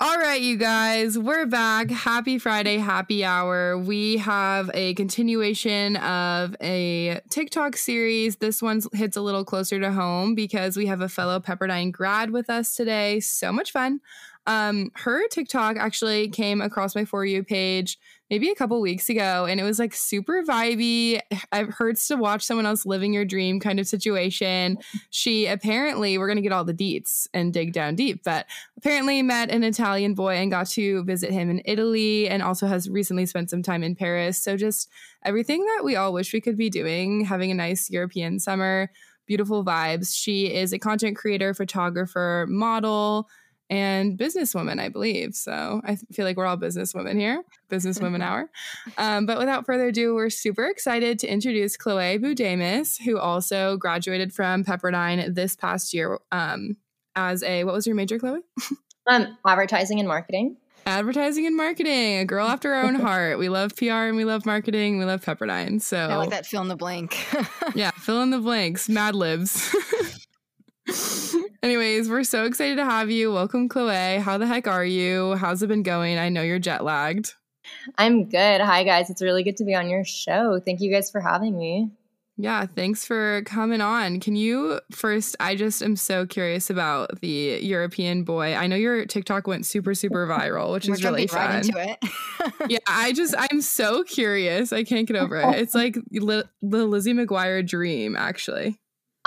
All 0.00 0.16
right, 0.16 0.40
you 0.40 0.56
guys, 0.56 1.18
we're 1.18 1.46
back. 1.46 1.90
Happy 1.90 2.38
Friday, 2.38 2.78
happy 2.78 3.24
hour. 3.24 3.76
We 3.76 4.18
have 4.18 4.70
a 4.72 4.94
continuation 4.94 5.96
of 5.96 6.54
a 6.60 7.20
TikTok 7.30 7.76
series. 7.76 8.36
This 8.36 8.62
one 8.62 8.80
hits 8.92 9.16
a 9.16 9.20
little 9.20 9.44
closer 9.44 9.80
to 9.80 9.90
home 9.90 10.36
because 10.36 10.76
we 10.76 10.86
have 10.86 11.00
a 11.00 11.08
fellow 11.08 11.40
Pepperdine 11.40 11.90
grad 11.90 12.30
with 12.30 12.48
us 12.48 12.76
today. 12.76 13.18
So 13.18 13.50
much 13.50 13.72
fun. 13.72 14.00
Um, 14.46 14.92
her 14.94 15.26
TikTok 15.28 15.76
actually 15.76 16.28
came 16.28 16.60
across 16.60 16.94
my 16.94 17.04
For 17.04 17.24
You 17.24 17.42
page 17.42 17.98
maybe 18.30 18.50
a 18.50 18.54
couple 18.54 18.80
weeks 18.80 19.08
ago, 19.08 19.46
and 19.46 19.60
it 19.60 19.64
was 19.64 19.78
like 19.78 19.94
super 19.94 20.42
vibey. 20.42 21.20
I've 21.52 21.70
heard 21.70 21.96
to 21.96 22.16
watch 22.16 22.44
someone 22.44 22.66
else 22.66 22.84
living 22.84 23.12
your 23.12 23.24
dream 23.24 23.60
kind 23.60 23.80
of 23.80 23.86
situation. 23.86 24.78
She 25.10 25.46
apparently, 25.46 26.18
we're 26.18 26.26
going 26.26 26.36
to 26.36 26.42
get 26.42 26.52
all 26.52 26.64
the 26.64 26.74
deets 26.74 27.26
and 27.32 27.52
dig 27.52 27.72
down 27.72 27.94
deep, 27.94 28.22
but 28.24 28.46
apparently 28.76 29.22
met 29.22 29.50
an 29.50 29.64
Italian 29.64 30.14
boy 30.14 30.36
and 30.36 30.50
got 30.50 30.66
to 30.68 31.04
visit 31.04 31.30
him 31.30 31.50
in 31.50 31.62
Italy 31.64 32.28
and 32.28 32.42
also 32.42 32.66
has 32.66 32.88
recently 32.88 33.26
spent 33.26 33.50
some 33.50 33.62
time 33.62 33.82
in 33.82 33.94
Paris. 33.94 34.42
So 34.42 34.56
just 34.56 34.88
everything 35.24 35.64
that 35.64 35.82
we 35.84 35.96
all 35.96 36.12
wish 36.12 36.32
we 36.32 36.40
could 36.40 36.56
be 36.56 36.70
doing, 36.70 37.24
having 37.24 37.50
a 37.50 37.54
nice 37.54 37.90
European 37.90 38.38
summer, 38.38 38.90
beautiful 39.26 39.64
vibes. 39.64 40.14
She 40.14 40.54
is 40.54 40.72
a 40.72 40.78
content 40.78 41.16
creator, 41.16 41.54
photographer, 41.54 42.46
model 42.48 43.28
and 43.70 44.18
businesswoman, 44.18 44.80
I 44.80 44.88
believe. 44.88 45.34
So 45.34 45.80
I 45.84 45.96
feel 46.12 46.24
like 46.24 46.36
we're 46.36 46.46
all 46.46 46.56
businesswomen 46.56 47.18
here, 47.18 47.42
businesswomen 47.70 48.22
hour. 48.22 48.50
Um, 48.96 49.26
but 49.26 49.38
without 49.38 49.66
further 49.66 49.88
ado, 49.88 50.14
we're 50.14 50.30
super 50.30 50.66
excited 50.66 51.18
to 51.20 51.26
introduce 51.28 51.76
Chloe 51.76 52.18
Boudames, 52.18 53.00
who 53.02 53.18
also 53.18 53.76
graduated 53.76 54.32
from 54.32 54.64
Pepperdine 54.64 55.34
this 55.34 55.54
past 55.54 55.92
year 55.92 56.18
um, 56.32 56.76
as 57.14 57.42
a, 57.42 57.64
what 57.64 57.74
was 57.74 57.86
your 57.86 57.96
major, 57.96 58.18
Chloe? 58.18 58.40
um, 59.06 59.36
advertising 59.46 59.98
and 59.98 60.08
marketing. 60.08 60.56
Advertising 60.86 61.46
and 61.46 61.54
marketing, 61.54 62.16
a 62.16 62.24
girl 62.24 62.46
after 62.46 62.72
our 62.72 62.84
own 62.84 62.94
heart. 63.00 63.38
We 63.38 63.50
love 63.50 63.76
PR 63.76 64.06
and 64.08 64.16
we 64.16 64.24
love 64.24 64.46
marketing. 64.46 64.98
We 64.98 65.04
love 65.04 65.22
Pepperdine. 65.22 65.82
So 65.82 65.98
I 65.98 66.16
like 66.16 66.30
that 66.30 66.46
fill 66.46 66.62
in 66.62 66.68
the 66.68 66.76
blank. 66.76 67.26
yeah, 67.74 67.90
fill 67.90 68.22
in 68.22 68.30
the 68.30 68.38
blanks. 68.38 68.88
Mad 68.88 69.14
libs. 69.14 69.74
Anyways, 71.68 72.08
we're 72.08 72.24
so 72.24 72.46
excited 72.46 72.76
to 72.76 72.84
have 72.86 73.10
you. 73.10 73.30
Welcome, 73.30 73.68
Chloe. 73.68 74.16
How 74.20 74.38
the 74.38 74.46
heck 74.46 74.66
are 74.66 74.86
you? 74.86 75.34
How's 75.34 75.62
it 75.62 75.66
been 75.66 75.82
going? 75.82 76.16
I 76.18 76.30
know 76.30 76.40
you're 76.40 76.58
jet 76.58 76.82
lagged. 76.82 77.34
I'm 77.98 78.24
good. 78.24 78.62
Hi, 78.62 78.84
guys. 78.84 79.10
It's 79.10 79.20
really 79.20 79.42
good 79.42 79.58
to 79.58 79.64
be 79.64 79.74
on 79.74 79.90
your 79.90 80.02
show. 80.02 80.60
Thank 80.64 80.80
you 80.80 80.90
guys 80.90 81.10
for 81.10 81.20
having 81.20 81.58
me. 81.58 81.90
Yeah, 82.38 82.64
thanks 82.64 83.04
for 83.04 83.42
coming 83.42 83.82
on. 83.82 84.18
Can 84.18 84.34
you 84.34 84.80
first? 84.92 85.36
I 85.40 85.56
just 85.56 85.82
am 85.82 85.94
so 85.96 86.24
curious 86.24 86.70
about 86.70 87.20
the 87.20 87.60
European 87.60 88.24
boy. 88.24 88.54
I 88.54 88.66
know 88.66 88.76
your 88.76 89.04
TikTok 89.04 89.46
went 89.46 89.66
super, 89.66 89.92
super 89.92 90.26
viral, 90.26 90.72
which 90.72 90.88
is 90.88 91.04
really 91.04 91.26
fun. 91.26 91.68
Right 91.74 91.98
yeah, 92.70 92.78
I 92.86 93.12
just 93.12 93.34
I'm 93.36 93.60
so 93.60 94.04
curious. 94.04 94.72
I 94.72 94.84
can't 94.84 95.06
get 95.06 95.18
over 95.18 95.36
it. 95.36 95.56
It's 95.56 95.74
like 95.74 95.98
the 96.10 96.46
Lizzie 96.62 97.12
McGuire 97.12 97.68
dream, 97.68 98.16
actually 98.16 98.78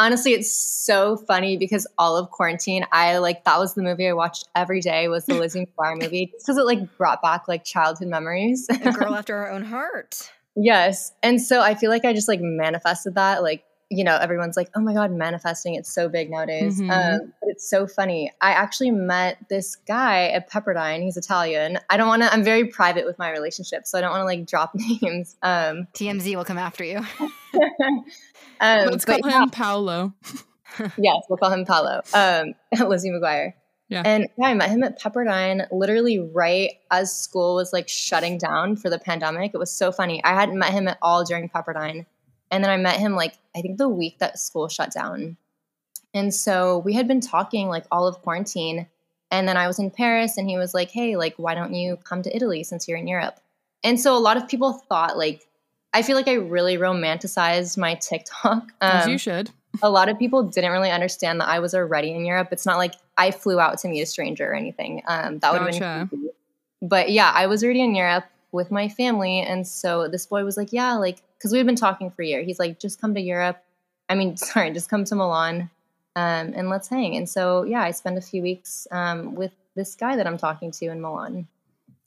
honestly 0.01 0.33
it's 0.33 0.51
so 0.51 1.15
funny 1.15 1.57
because 1.57 1.85
all 1.97 2.17
of 2.17 2.31
quarantine 2.31 2.83
i 2.91 3.17
like 3.19 3.43
that 3.45 3.59
was 3.59 3.75
the 3.75 3.83
movie 3.83 4.07
i 4.07 4.13
watched 4.13 4.47
every 4.55 4.81
day 4.81 5.07
was 5.07 5.25
the 5.27 5.35
lizzie 5.35 5.67
mcguire 5.79 6.01
movie 6.01 6.31
because 6.39 6.57
it 6.57 6.65
like 6.65 6.97
brought 6.97 7.21
back 7.21 7.47
like 7.47 7.63
childhood 7.63 8.07
memories. 8.07 8.67
A 8.69 8.91
girl 8.91 9.15
after 9.21 9.37
her 9.37 9.51
own 9.51 9.63
heart. 9.63 10.31
Yes. 10.55 11.13
And 11.21 11.41
so 11.41 11.61
i 11.61 11.75
feel 11.75 11.89
like 11.89 12.03
i 12.05 12.13
just 12.13 12.27
like 12.27 12.41
manifested 12.41 13.15
that 13.15 13.43
like 13.43 13.63
you 13.91 14.03
know 14.03 14.17
everyone's 14.17 14.57
like 14.57 14.69
oh 14.75 14.79
my 14.79 14.93
god 14.93 15.11
manifesting 15.11 15.75
it's 15.75 15.93
so 15.93 16.09
big 16.09 16.31
nowadays 16.31 16.79
mm-hmm. 16.79 16.89
um, 16.89 17.33
but 17.41 17.49
it's 17.49 17.69
so 17.69 17.85
funny 17.85 18.31
i 18.41 18.51
actually 18.51 18.89
met 18.89 19.37
this 19.49 19.75
guy 19.75 20.29
at 20.29 20.49
pepperdine 20.49 21.03
he's 21.03 21.17
italian 21.17 21.77
i 21.89 21.97
don't 21.97 22.07
want 22.07 22.21
to 22.21 22.33
i'm 22.33 22.43
very 22.43 22.65
private 22.65 23.05
with 23.05 23.19
my 23.19 23.29
relationship 23.29 23.85
so 23.85 23.97
i 23.97 24.01
don't 24.01 24.11
want 24.11 24.21
to 24.21 24.25
like 24.25 24.47
drop 24.47 24.71
names 25.01 25.35
um, 25.43 25.87
tmz 25.93 26.35
will 26.35 26.45
come 26.45 26.57
after 26.57 26.83
you 26.83 27.01
Um, 28.61 28.89
Let's 28.91 29.05
call 29.05 29.15
him 29.15 29.23
yeah. 29.25 29.45
Paolo. 29.51 30.13
yes, 30.97 31.23
we'll 31.27 31.37
call 31.37 31.51
him 31.51 31.65
Paolo. 31.65 32.01
Um, 32.13 32.53
Lizzie 32.87 33.09
McGuire. 33.09 33.53
Yeah. 33.89 34.03
And 34.05 34.29
yeah, 34.37 34.45
I 34.45 34.53
met 34.53 34.69
him 34.69 34.83
at 34.83 35.01
Pepperdine 35.01 35.67
literally 35.69 36.19
right 36.19 36.71
as 36.91 37.13
school 37.13 37.55
was 37.55 37.73
like 37.73 37.89
shutting 37.89 38.37
down 38.37 38.77
for 38.77 38.89
the 38.89 38.99
pandemic. 38.99 39.51
It 39.53 39.57
was 39.57 39.75
so 39.75 39.91
funny. 39.91 40.23
I 40.23 40.33
hadn't 40.33 40.57
met 40.57 40.71
him 40.71 40.87
at 40.87 40.97
all 41.01 41.25
during 41.25 41.49
Pepperdine. 41.49 42.05
And 42.51 42.63
then 42.63 42.69
I 42.69 42.77
met 42.77 42.99
him 42.99 43.15
like, 43.15 43.37
I 43.55 43.61
think 43.61 43.77
the 43.77 43.89
week 43.89 44.19
that 44.19 44.37
school 44.37 44.67
shut 44.67 44.91
down. 44.91 45.37
And 46.13 46.33
so 46.33 46.79
we 46.79 46.93
had 46.93 47.07
been 47.07 47.21
talking 47.21 47.69
like 47.69 47.85
all 47.91 48.05
of 48.05 48.21
quarantine. 48.21 48.87
And 49.31 49.47
then 49.47 49.55
I 49.55 49.67
was 49.67 49.79
in 49.79 49.89
Paris 49.89 50.37
and 50.37 50.49
he 50.49 50.57
was 50.57 50.73
like, 50.73 50.91
hey, 50.91 51.15
like, 51.15 51.35
why 51.37 51.55
don't 51.55 51.73
you 51.73 51.95
come 52.03 52.21
to 52.23 52.35
Italy 52.35 52.63
since 52.63 52.87
you're 52.87 52.97
in 52.97 53.07
Europe? 53.07 53.39
And 53.83 53.99
so 53.99 54.15
a 54.15 54.19
lot 54.19 54.37
of 54.37 54.47
people 54.47 54.73
thought 54.73 55.17
like 55.17 55.47
I 55.93 56.01
feel 56.03 56.15
like 56.15 56.27
I 56.27 56.35
really 56.35 56.77
romanticized 56.77 57.77
my 57.77 57.95
TikTok. 57.95 58.71
Um, 58.81 58.97
As 58.97 59.07
you 59.07 59.17
should. 59.17 59.51
a 59.83 59.89
lot 59.89 60.09
of 60.09 60.17
people 60.17 60.43
didn't 60.43 60.71
really 60.71 60.89
understand 60.89 61.39
that 61.41 61.47
I 61.47 61.59
was 61.59 61.75
already 61.75 62.11
in 62.13 62.25
Europe. 62.25 62.49
It's 62.51 62.65
not 62.65 62.77
like 62.77 62.95
I 63.17 63.31
flew 63.31 63.59
out 63.59 63.77
to 63.79 63.87
meet 63.87 64.01
a 64.01 64.05
stranger 64.05 64.51
or 64.51 64.55
anything. 64.55 65.03
Um, 65.07 65.39
that 65.39 65.53
would 65.53 65.71
gotcha. 65.73 65.83
have 65.83 66.09
been. 66.09 66.29
But 66.81 67.11
yeah, 67.11 67.31
I 67.33 67.47
was 67.47 67.63
already 67.63 67.81
in 67.81 67.93
Europe 67.93 68.25
with 68.51 68.71
my 68.71 68.89
family, 68.89 69.39
and 69.39 69.67
so 69.67 70.07
this 70.07 70.25
boy 70.25 70.43
was 70.43 70.57
like, 70.57 70.73
"Yeah, 70.73 70.93
like 70.93 71.21
because 71.41 71.51
we 71.51 71.57
had 71.57 71.65
been 71.65 71.75
talking 71.75 72.11
for 72.11 72.21
a 72.21 72.25
year. 72.25 72.43
He's 72.43 72.59
like, 72.59 72.79
just 72.79 73.01
come 73.01 73.15
to 73.15 73.21
Europe. 73.21 73.57
I 74.07 74.15
mean, 74.15 74.37
sorry, 74.37 74.71
just 74.71 74.89
come 74.89 75.03
to 75.05 75.15
Milan, 75.15 75.69
um, 76.15 76.53
and 76.55 76.69
let's 76.69 76.87
hang." 76.87 77.15
And 77.15 77.27
so 77.27 77.63
yeah, 77.63 77.81
I 77.81 77.91
spent 77.91 78.17
a 78.17 78.21
few 78.21 78.41
weeks 78.41 78.87
um, 78.91 79.35
with 79.35 79.51
this 79.75 79.95
guy 79.95 80.15
that 80.15 80.27
I'm 80.27 80.37
talking 80.37 80.71
to 80.71 80.85
in 80.85 81.01
Milan. 81.01 81.47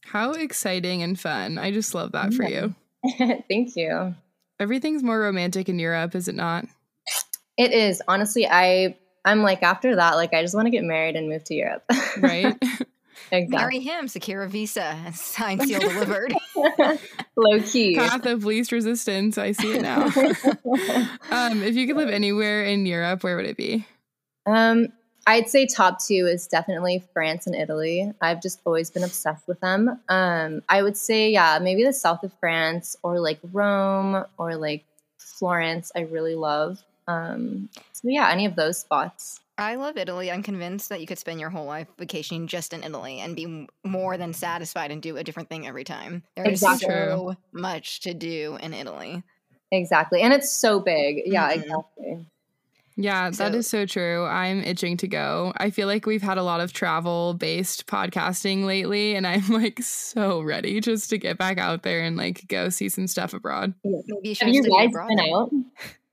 How 0.04 0.32
exciting 0.32 1.02
and 1.02 1.18
fun! 1.18 1.58
I 1.58 1.72
just 1.72 1.94
love 1.94 2.12
that 2.12 2.32
yeah. 2.32 2.36
for 2.36 2.44
you. 2.44 2.74
Thank 3.48 3.76
you. 3.76 4.14
Everything's 4.60 5.02
more 5.02 5.18
romantic 5.18 5.68
in 5.68 5.78
Europe, 5.78 6.14
is 6.14 6.28
it 6.28 6.34
not? 6.34 6.66
It 7.56 7.72
is. 7.72 8.00
Honestly, 8.06 8.46
I 8.48 8.96
I'm 9.24 9.42
like 9.42 9.62
after 9.62 9.96
that, 9.96 10.14
like 10.14 10.34
I 10.34 10.42
just 10.42 10.54
want 10.54 10.66
to 10.66 10.70
get 10.70 10.84
married 10.84 11.16
and 11.16 11.28
move 11.28 11.44
to 11.44 11.54
Europe. 11.54 11.82
Right. 12.20 12.54
Exactly. 13.36 13.58
Marry 13.58 13.80
him, 13.80 14.08
secure 14.08 14.42
a 14.42 14.48
visa, 14.48 14.96
sign, 15.14 15.60
seal, 15.60 15.80
delivered. 15.80 16.34
Low 17.36 17.60
key. 17.60 17.96
Path 17.96 18.26
of 18.26 18.44
least 18.44 18.72
resistance. 18.72 19.38
I 19.38 19.52
see 19.52 19.74
it 19.74 19.82
now. 19.82 20.04
um, 21.30 21.62
if 21.62 21.74
you 21.74 21.86
could 21.86 21.96
live 21.96 22.10
anywhere 22.10 22.64
in 22.64 22.86
Europe, 22.86 23.22
where 23.22 23.36
would 23.36 23.46
it 23.46 23.56
be? 23.56 23.86
Um, 24.46 24.88
I'd 25.26 25.48
say 25.48 25.66
top 25.66 26.04
two 26.04 26.26
is 26.26 26.46
definitely 26.46 27.02
France 27.12 27.46
and 27.46 27.56
Italy. 27.56 28.12
I've 28.20 28.42
just 28.42 28.60
always 28.64 28.90
been 28.90 29.04
obsessed 29.04 29.48
with 29.48 29.60
them. 29.60 30.00
Um, 30.08 30.62
I 30.68 30.82
would 30.82 30.96
say, 30.96 31.30
yeah, 31.30 31.58
maybe 31.60 31.84
the 31.84 31.92
south 31.92 32.22
of 32.24 32.32
France 32.40 32.96
or 33.02 33.20
like 33.20 33.38
Rome 33.52 34.24
or 34.36 34.56
like 34.56 34.84
Florence. 35.18 35.90
I 35.96 36.00
really 36.00 36.34
love. 36.34 36.82
Um, 37.08 37.70
so 37.92 38.08
yeah, 38.08 38.30
any 38.30 38.44
of 38.44 38.54
those 38.54 38.78
spots. 38.78 39.40
I 39.56 39.76
love 39.76 39.96
Italy. 39.96 40.30
I'm 40.30 40.42
convinced 40.42 40.88
that 40.88 41.00
you 41.00 41.06
could 41.06 41.18
spend 41.18 41.40
your 41.40 41.50
whole 41.50 41.66
life 41.66 41.86
vacationing 41.96 42.48
just 42.48 42.72
in 42.72 42.82
Italy 42.82 43.20
and 43.20 43.36
be 43.36 43.68
more 43.84 44.16
than 44.16 44.32
satisfied 44.32 44.90
and 44.90 45.00
do 45.00 45.16
a 45.16 45.24
different 45.24 45.48
thing 45.48 45.66
every 45.66 45.84
time. 45.84 46.24
There 46.34 46.44
is 46.44 46.62
exactly. 46.62 46.88
so 46.88 47.36
much 47.52 48.00
to 48.00 48.14
do 48.14 48.58
in 48.60 48.74
Italy. 48.74 49.22
Exactly. 49.70 50.22
And 50.22 50.32
it's 50.32 50.50
so 50.50 50.80
big. 50.80 51.22
Yeah, 51.26 51.50
mm-hmm. 51.50 51.60
exactly. 51.60 52.26
Yeah, 52.96 53.32
so, 53.32 53.44
that 53.44 53.54
is 53.56 53.66
so 53.66 53.86
true. 53.86 54.24
I'm 54.24 54.62
itching 54.62 54.96
to 54.98 55.08
go. 55.08 55.52
I 55.56 55.70
feel 55.70 55.88
like 55.88 56.06
we've 56.06 56.22
had 56.22 56.38
a 56.38 56.44
lot 56.44 56.60
of 56.60 56.72
travel 56.72 57.34
based 57.34 57.86
podcasting 57.86 58.66
lately, 58.66 59.16
and 59.16 59.26
I'm 59.26 59.48
like 59.48 59.82
so 59.82 60.40
ready 60.40 60.80
just 60.80 61.10
to 61.10 61.18
get 61.18 61.36
back 61.36 61.58
out 61.58 61.82
there 61.82 62.02
and 62.02 62.16
like 62.16 62.46
go 62.46 62.68
see 62.68 62.88
some 62.88 63.08
stuff 63.08 63.34
abroad. 63.34 63.74
Maybe 63.84 64.28
you 64.28 64.36
Have 64.38 64.48
you 64.48 64.62
guys 64.62 64.90
been 65.08 65.20
out? 65.20 65.50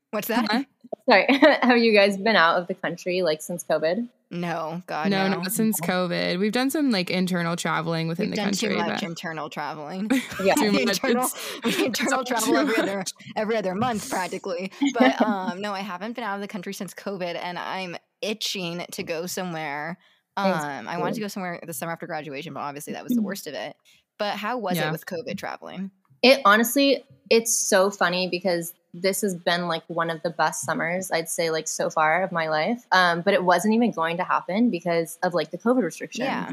What's 0.10 0.28
that? 0.28 0.52
Huh? 0.52 0.64
Sorry. 1.10 1.26
Have 1.62 1.78
you 1.78 1.94
guys 1.94 2.18
been 2.18 2.36
out 2.36 2.58
of 2.60 2.68
the 2.68 2.74
country 2.74 3.22
like 3.22 3.42
since 3.42 3.64
COVID? 3.64 4.08
No, 4.34 4.82
God, 4.88 5.10
no, 5.10 5.28
no, 5.28 5.42
not 5.42 5.52
since 5.52 5.82
COVID. 5.82 6.40
We've 6.40 6.54
done 6.54 6.70
some 6.70 6.90
like 6.90 7.10
internal 7.10 7.58
traveling 7.58 8.08
within 8.08 8.28
We've 8.30 8.38
the 8.38 8.42
country. 8.44 8.70
Too 8.70 8.78
much 8.78 9.02
but... 9.02 9.04
internal 9.04 9.50
traveling. 9.50 10.10
yeah, 10.44 10.54
too 10.54 10.72
much. 10.72 10.80
internal, 11.04 11.30
internal 11.64 12.24
travel 12.24 12.56
every 12.56 12.78
other 12.78 13.04
every 13.36 13.58
other 13.58 13.76
month 13.76 14.10
practically. 14.10 14.72
But 14.98 15.22
um, 15.22 15.60
no, 15.60 15.74
I 15.74 15.82
haven't 15.82 16.14
been 16.14 16.24
out 16.24 16.36
of 16.36 16.42
the 16.42 16.48
country 16.48 16.74
since 16.74 16.94
COVID, 16.94 17.36
and 17.36 17.60
I'm 17.60 17.98
itching 18.22 18.86
to 18.92 19.04
go 19.04 19.26
somewhere. 19.26 19.98
Um, 20.38 20.88
I 20.88 20.98
wanted 20.98 21.16
to 21.16 21.22
go 21.22 21.28
somewhere 21.28 21.60
the 21.66 21.74
summer 21.74 21.92
after 21.92 22.08
graduation, 22.08 22.54
but 22.54 22.62
obviously 22.62 22.94
that 22.94 23.04
was 23.04 23.12
the 23.12 23.18
mm-hmm. 23.18 23.26
worst 23.26 23.48
of 23.48 23.54
it. 23.54 23.76
But 24.18 24.38
how 24.38 24.60
was 24.60 24.78
yeah. 24.78 24.88
it 24.88 24.92
with 24.94 25.06
COVID 25.06 25.38
traveling? 25.38 25.92
It 26.22 26.40
honestly, 26.46 27.04
it's 27.30 27.54
so 27.54 27.90
funny 27.90 28.30
because 28.30 28.74
this 28.94 29.22
has 29.22 29.36
been 29.36 29.68
like 29.68 29.84
one 29.88 30.10
of 30.10 30.22
the 30.22 30.30
best 30.30 30.66
summers 30.66 31.12
I'd 31.12 31.30
say 31.30 31.50
like 31.50 31.68
so 31.68 31.90
far 31.90 32.24
of 32.24 32.32
my 32.32 32.50
life. 32.50 32.86
Um, 32.92 33.22
but 33.22 33.34
it 33.34 33.44
wasn't 33.44 33.74
even 33.74 33.92
going 33.92 34.18
to 34.18 34.24
happen 34.24 34.70
because 34.70 35.18
of 35.24 35.34
like 35.34 35.52
the 35.52 35.58
COVID 35.58 35.84
restriction. 35.84 36.26
Yeah. 36.26 36.52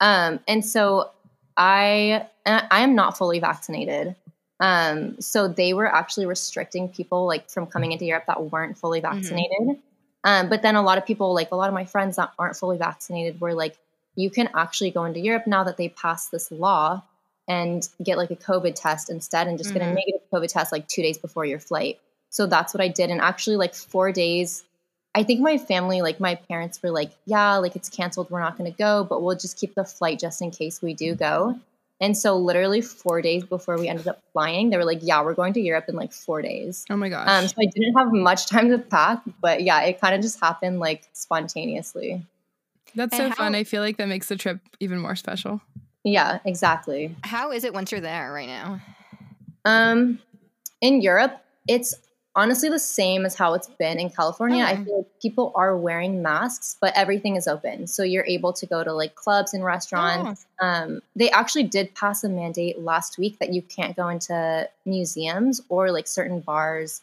Um, 0.00 0.40
and 0.48 0.64
so 0.64 1.10
I 1.56 2.26
I 2.46 2.80
am 2.80 2.94
not 2.94 3.18
fully 3.18 3.40
vaccinated. 3.40 4.16
Um, 4.60 5.20
so 5.20 5.46
they 5.46 5.72
were 5.72 5.86
actually 5.86 6.26
restricting 6.26 6.88
people 6.88 7.26
like 7.26 7.48
from 7.50 7.66
coming 7.66 7.92
into 7.92 8.04
Europe 8.04 8.24
that 8.26 8.50
weren't 8.50 8.76
fully 8.76 9.00
mm-hmm. 9.00 9.14
vaccinated. 9.14 9.60
Mm-hmm. 9.60 9.80
Um, 10.24 10.48
but 10.48 10.62
then 10.62 10.74
a 10.74 10.82
lot 10.82 10.98
of 10.98 11.06
people, 11.06 11.32
like 11.32 11.52
a 11.52 11.56
lot 11.56 11.68
of 11.68 11.74
my 11.74 11.84
friends 11.84 12.16
that 12.16 12.32
aren't 12.38 12.56
fully 12.56 12.76
vaccinated, 12.76 13.40
were 13.40 13.54
like, 13.54 13.76
you 14.16 14.30
can 14.30 14.48
actually 14.54 14.90
go 14.90 15.04
into 15.04 15.20
Europe 15.20 15.46
now 15.46 15.62
that 15.64 15.76
they 15.76 15.88
passed 15.88 16.32
this 16.32 16.50
law 16.50 17.02
and 17.48 17.88
get 18.02 18.18
like 18.18 18.30
a 18.30 18.36
COVID 18.36 18.74
test 18.74 19.10
instead 19.10 19.48
and 19.48 19.58
just 19.58 19.70
mm-hmm. 19.70 19.78
get 19.78 19.84
a 19.84 19.86
mm-hmm. 19.86 19.94
negative 19.94 20.20
COVID 20.32 20.52
test 20.52 20.70
like 20.70 20.86
two 20.86 21.02
days 21.02 21.18
before 21.18 21.44
your 21.44 21.58
flight. 21.58 21.98
So 22.30 22.46
that's 22.46 22.74
what 22.74 22.82
I 22.82 22.88
did. 22.88 23.10
And 23.10 23.20
actually, 23.20 23.56
like 23.56 23.74
four 23.74 24.12
days, 24.12 24.62
I 25.14 25.22
think 25.22 25.40
my 25.40 25.56
family, 25.56 26.02
like 26.02 26.20
my 26.20 26.34
parents 26.34 26.82
were 26.82 26.90
like, 26.90 27.10
yeah, 27.24 27.56
like 27.56 27.74
it's 27.74 27.88
canceled. 27.88 28.30
We're 28.30 28.40
not 28.40 28.58
going 28.58 28.70
to 28.70 28.76
go, 28.76 29.02
but 29.02 29.22
we'll 29.22 29.36
just 29.36 29.58
keep 29.58 29.74
the 29.74 29.84
flight 29.84 30.20
just 30.20 30.42
in 30.42 30.50
case 30.50 30.82
we 30.82 30.92
do 30.94 31.14
go. 31.14 31.58
And 32.00 32.16
so, 32.16 32.36
literally 32.36 32.80
four 32.80 33.20
days 33.22 33.44
before 33.44 33.76
we 33.76 33.88
ended 33.88 34.06
up 34.06 34.22
flying, 34.32 34.70
they 34.70 34.76
were 34.76 34.84
like, 34.84 35.00
"Yeah, 35.02 35.24
we're 35.24 35.34
going 35.34 35.52
to 35.54 35.60
Europe 35.60 35.86
in 35.88 35.96
like 35.96 36.12
four 36.12 36.42
days." 36.42 36.84
Oh 36.88 36.96
my 36.96 37.08
gosh! 37.08 37.28
Um, 37.28 37.48
so 37.48 37.54
I 37.60 37.64
didn't 37.64 37.98
have 37.98 38.12
much 38.12 38.46
time 38.46 38.68
to 38.68 38.78
pack, 38.78 39.20
but 39.40 39.64
yeah, 39.64 39.82
it 39.82 40.00
kind 40.00 40.14
of 40.14 40.20
just 40.20 40.38
happened 40.38 40.78
like 40.78 41.02
spontaneously. 41.12 42.22
That's 42.94 43.16
so 43.16 43.30
how- 43.30 43.34
fun. 43.34 43.56
I 43.56 43.64
feel 43.64 43.82
like 43.82 43.96
that 43.96 44.06
makes 44.06 44.28
the 44.28 44.36
trip 44.36 44.60
even 44.78 45.00
more 45.00 45.16
special. 45.16 45.60
Yeah, 46.12 46.38
exactly. 46.44 47.14
How 47.22 47.52
is 47.52 47.64
it 47.64 47.74
once 47.74 47.92
you're 47.92 48.00
there 48.00 48.32
right 48.32 48.48
now? 48.48 48.80
Um, 49.64 50.20
in 50.80 51.02
Europe, 51.02 51.42
it's 51.66 51.94
honestly 52.34 52.68
the 52.68 52.78
same 52.78 53.26
as 53.26 53.34
how 53.34 53.54
it's 53.54 53.66
been 53.66 53.98
in 53.98 54.10
California. 54.10 54.64
I 54.64 54.76
feel 54.76 54.98
like 54.98 55.20
people 55.20 55.52
are 55.56 55.76
wearing 55.76 56.22
masks, 56.22 56.76
but 56.80 56.96
everything 56.96 57.34
is 57.36 57.48
open. 57.48 57.86
So 57.88 58.02
you're 58.04 58.26
able 58.26 58.52
to 58.52 58.66
go 58.66 58.84
to 58.84 58.92
like 58.92 59.16
clubs 59.16 59.52
and 59.52 59.64
restaurants. 59.64 60.46
Oh. 60.60 60.66
Um, 60.66 61.00
they 61.16 61.30
actually 61.30 61.64
did 61.64 61.94
pass 61.94 62.22
a 62.22 62.28
mandate 62.28 62.78
last 62.78 63.18
week 63.18 63.40
that 63.40 63.52
you 63.52 63.60
can't 63.60 63.96
go 63.96 64.08
into 64.08 64.68
museums 64.86 65.60
or 65.68 65.90
like 65.90 66.06
certain 66.06 66.40
bars 66.40 67.02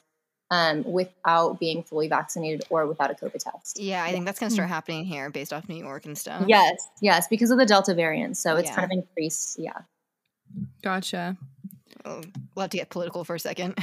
um, 0.51 0.83
without 0.83 1.59
being 1.59 1.83
fully 1.83 2.07
vaccinated 2.07 2.63
or 2.69 2.85
without 2.85 3.11
a 3.11 3.13
COVID 3.13 3.39
test. 3.39 3.79
Yeah, 3.79 4.03
I 4.03 4.11
think 4.11 4.25
that's 4.25 4.39
going 4.39 4.49
to 4.49 4.53
start 4.53 4.69
happening 4.69 5.05
here 5.05 5.29
based 5.29 5.51
off 5.51 5.67
New 5.67 5.75
York 5.75 6.05
and 6.05 6.17
stuff. 6.17 6.45
Yes, 6.47 6.75
yes, 7.01 7.27
because 7.27 7.51
of 7.51 7.57
the 7.57 7.65
Delta 7.65 7.93
variant. 7.93 8.37
So 8.37 8.55
it's 8.55 8.69
yeah. 8.69 8.75
kind 8.75 8.85
of 8.85 8.91
increased. 8.91 9.57
Yeah. 9.59 9.79
Gotcha. 10.81 11.37
Oh, 12.07 12.21
we'll 12.53 12.61
have 12.61 12.69
to 12.69 12.77
get 12.77 12.91
political 12.91 13.23
for 13.23 13.33
a 13.33 13.39
second. 13.39 13.73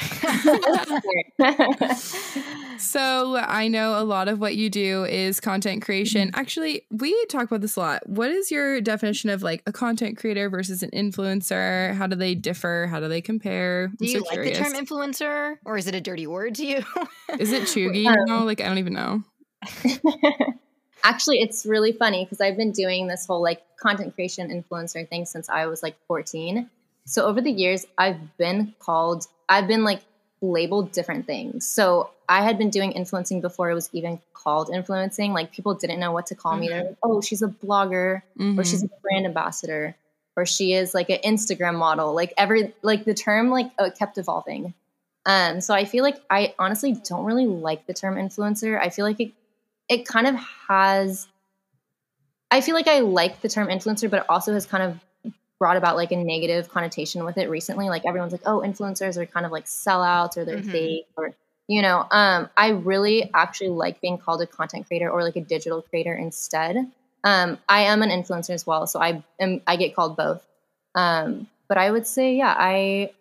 so 2.78 3.36
I 3.36 3.66
know 3.66 4.00
a 4.00 4.04
lot 4.04 4.28
of 4.28 4.38
what 4.38 4.54
you 4.54 4.70
do 4.70 5.04
is 5.04 5.40
content 5.40 5.82
creation. 5.82 6.28
Mm-hmm. 6.28 6.38
Actually, 6.38 6.86
we 6.92 7.26
talk 7.26 7.42
about 7.46 7.62
this 7.62 7.74
a 7.74 7.80
lot. 7.80 8.08
What 8.08 8.30
is 8.30 8.52
your 8.52 8.80
definition 8.80 9.28
of 9.30 9.42
like 9.42 9.64
a 9.66 9.72
content 9.72 10.18
creator 10.18 10.48
versus 10.48 10.84
an 10.84 10.90
influencer? 10.90 11.94
How 11.96 12.06
do 12.06 12.14
they 12.14 12.36
differ? 12.36 12.86
How 12.88 13.00
do 13.00 13.08
they 13.08 13.20
compare? 13.20 13.86
I'm 13.86 13.96
do 13.96 14.06
you 14.06 14.20
so 14.20 14.24
like 14.26 14.34
curious. 14.34 14.58
the 14.58 14.64
term 14.64 14.74
influencer, 14.74 15.56
or 15.64 15.76
is 15.76 15.88
it 15.88 15.96
a 15.96 16.00
dirty 16.00 16.28
word 16.28 16.54
to 16.56 16.64
you? 16.64 16.84
is 17.40 17.50
it 17.50 17.62
cheugy? 17.64 18.06
Um, 18.06 18.16
no, 18.26 18.44
like 18.44 18.60
I 18.60 18.68
don't 18.68 18.78
even 18.78 18.92
know. 18.92 19.24
Actually, 21.04 21.40
it's 21.40 21.66
really 21.66 21.90
funny 21.90 22.24
because 22.24 22.40
I've 22.40 22.56
been 22.56 22.70
doing 22.70 23.08
this 23.08 23.26
whole 23.26 23.42
like 23.42 23.62
content 23.80 24.14
creation 24.14 24.48
influencer 24.48 25.08
thing 25.08 25.24
since 25.26 25.48
I 25.48 25.66
was 25.66 25.82
like 25.82 25.96
14 26.06 26.70
so 27.04 27.26
over 27.26 27.40
the 27.40 27.50
years, 27.50 27.86
I've 27.98 28.36
been 28.36 28.74
called, 28.78 29.26
I've 29.48 29.66
been 29.66 29.84
like 29.84 30.02
labeled 30.40 30.92
different 30.92 31.26
things. 31.26 31.68
So 31.68 32.10
I 32.28 32.42
had 32.42 32.58
been 32.58 32.70
doing 32.70 32.92
influencing 32.92 33.40
before 33.40 33.70
it 33.70 33.74
was 33.74 33.90
even 33.92 34.20
called 34.32 34.70
influencing. 34.72 35.32
Like 35.32 35.52
people 35.52 35.74
didn't 35.74 36.00
know 36.00 36.12
what 36.12 36.26
to 36.26 36.34
call 36.34 36.52
mm-hmm. 36.52 36.60
me. 36.60 36.68
They're 36.68 36.84
like, 36.84 36.96
oh, 37.02 37.20
she's 37.20 37.42
a 37.42 37.48
blogger 37.48 38.22
mm-hmm. 38.38 38.58
or 38.58 38.64
she's 38.64 38.82
a 38.82 38.88
brand 39.02 39.26
ambassador 39.26 39.96
or 40.36 40.46
she 40.46 40.72
is 40.72 40.94
like 40.94 41.10
an 41.10 41.18
Instagram 41.24 41.76
model. 41.76 42.14
Like 42.14 42.32
every, 42.36 42.74
like 42.82 43.04
the 43.04 43.14
term 43.14 43.50
like 43.50 43.70
uh, 43.78 43.90
kept 43.96 44.18
evolving. 44.18 44.74
Um, 45.24 45.60
so 45.60 45.74
I 45.74 45.84
feel 45.84 46.02
like 46.02 46.18
I 46.30 46.54
honestly 46.58 46.94
don't 47.08 47.24
really 47.24 47.46
like 47.46 47.86
the 47.86 47.94
term 47.94 48.16
influencer. 48.16 48.80
I 48.80 48.88
feel 48.88 49.04
like 49.04 49.20
it, 49.20 49.32
it 49.88 50.06
kind 50.06 50.26
of 50.26 50.34
has, 50.68 51.28
I 52.50 52.60
feel 52.60 52.74
like 52.74 52.88
I 52.88 53.00
like 53.00 53.40
the 53.40 53.48
term 53.48 53.68
influencer, 53.68 54.10
but 54.10 54.20
it 54.20 54.26
also 54.28 54.52
has 54.52 54.66
kind 54.66 54.82
of 54.82 54.98
brought 55.62 55.76
about 55.76 55.94
like 55.94 56.10
a 56.10 56.16
negative 56.16 56.68
connotation 56.68 57.24
with 57.24 57.38
it 57.38 57.48
recently. 57.48 57.88
Like 57.88 58.04
everyone's 58.04 58.32
like, 58.32 58.42
oh, 58.46 58.62
influencers 58.66 59.16
are 59.16 59.26
kind 59.26 59.46
of 59.46 59.52
like 59.52 59.66
sellouts 59.66 60.36
or 60.36 60.44
they're 60.44 60.56
mm-hmm. 60.56 60.72
fake 60.72 61.06
or 61.16 61.36
you 61.68 61.82
know. 61.82 62.04
Um, 62.10 62.50
I 62.56 62.70
really 62.70 63.30
actually 63.32 63.68
like 63.68 64.00
being 64.00 64.18
called 64.18 64.42
a 64.42 64.46
content 64.48 64.88
creator 64.88 65.08
or 65.08 65.22
like 65.22 65.36
a 65.36 65.40
digital 65.40 65.80
creator 65.80 66.16
instead. 66.16 66.90
Um, 67.22 67.58
I 67.68 67.82
am 67.82 68.02
an 68.02 68.08
influencer 68.08 68.50
as 68.50 68.66
well, 68.66 68.88
so 68.88 69.00
I 69.00 69.22
am 69.38 69.60
I 69.64 69.76
get 69.76 69.94
called 69.94 70.16
both. 70.16 70.44
Um, 70.96 71.46
but 71.68 71.78
I 71.78 71.92
would 71.92 72.08
say, 72.08 72.34
yeah, 72.34 72.56
I 72.58 73.12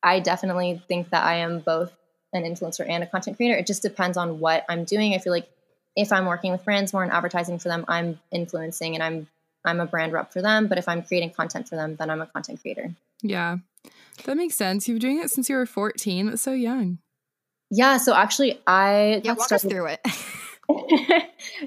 I 0.00 0.20
definitely 0.20 0.80
think 0.86 1.10
that 1.10 1.24
I 1.24 1.38
am 1.38 1.58
both 1.58 1.92
an 2.32 2.44
influencer 2.44 2.88
and 2.88 3.02
a 3.02 3.06
content 3.08 3.36
creator. 3.36 3.58
It 3.58 3.66
just 3.66 3.82
depends 3.82 4.16
on 4.16 4.38
what 4.38 4.64
I'm 4.68 4.84
doing. 4.84 5.12
I 5.12 5.18
feel 5.18 5.32
like 5.32 5.48
if 5.96 6.12
I'm 6.12 6.26
working 6.26 6.52
with 6.52 6.64
brands 6.64 6.92
more 6.92 7.02
and 7.02 7.10
advertising 7.10 7.58
for 7.58 7.68
them, 7.68 7.84
I'm 7.88 8.20
influencing 8.30 8.94
and 8.94 9.02
I'm 9.02 9.26
I'm 9.64 9.80
a 9.80 9.86
brand 9.86 10.12
rep 10.12 10.32
for 10.32 10.42
them. 10.42 10.66
But 10.68 10.78
if 10.78 10.88
I'm 10.88 11.02
creating 11.02 11.30
content 11.30 11.68
for 11.68 11.76
them, 11.76 11.96
then 11.96 12.10
I'm 12.10 12.20
a 12.20 12.26
content 12.26 12.60
creator. 12.60 12.94
Yeah, 13.22 13.58
that 14.24 14.36
makes 14.36 14.54
sense. 14.54 14.86
You've 14.88 15.00
been 15.00 15.10
doing 15.10 15.22
it 15.24 15.30
since 15.30 15.48
you 15.48 15.56
were 15.56 15.66
14. 15.66 16.26
That's 16.26 16.42
so 16.42 16.52
young. 16.52 16.98
Yeah. 17.70 17.96
So 17.96 18.14
actually, 18.14 18.60
I 18.66 19.20
yeah, 19.24 19.32
walk 19.32 19.46
started- 19.46 19.66
us 19.66 19.72
through 19.72 19.86
it. 19.86 20.00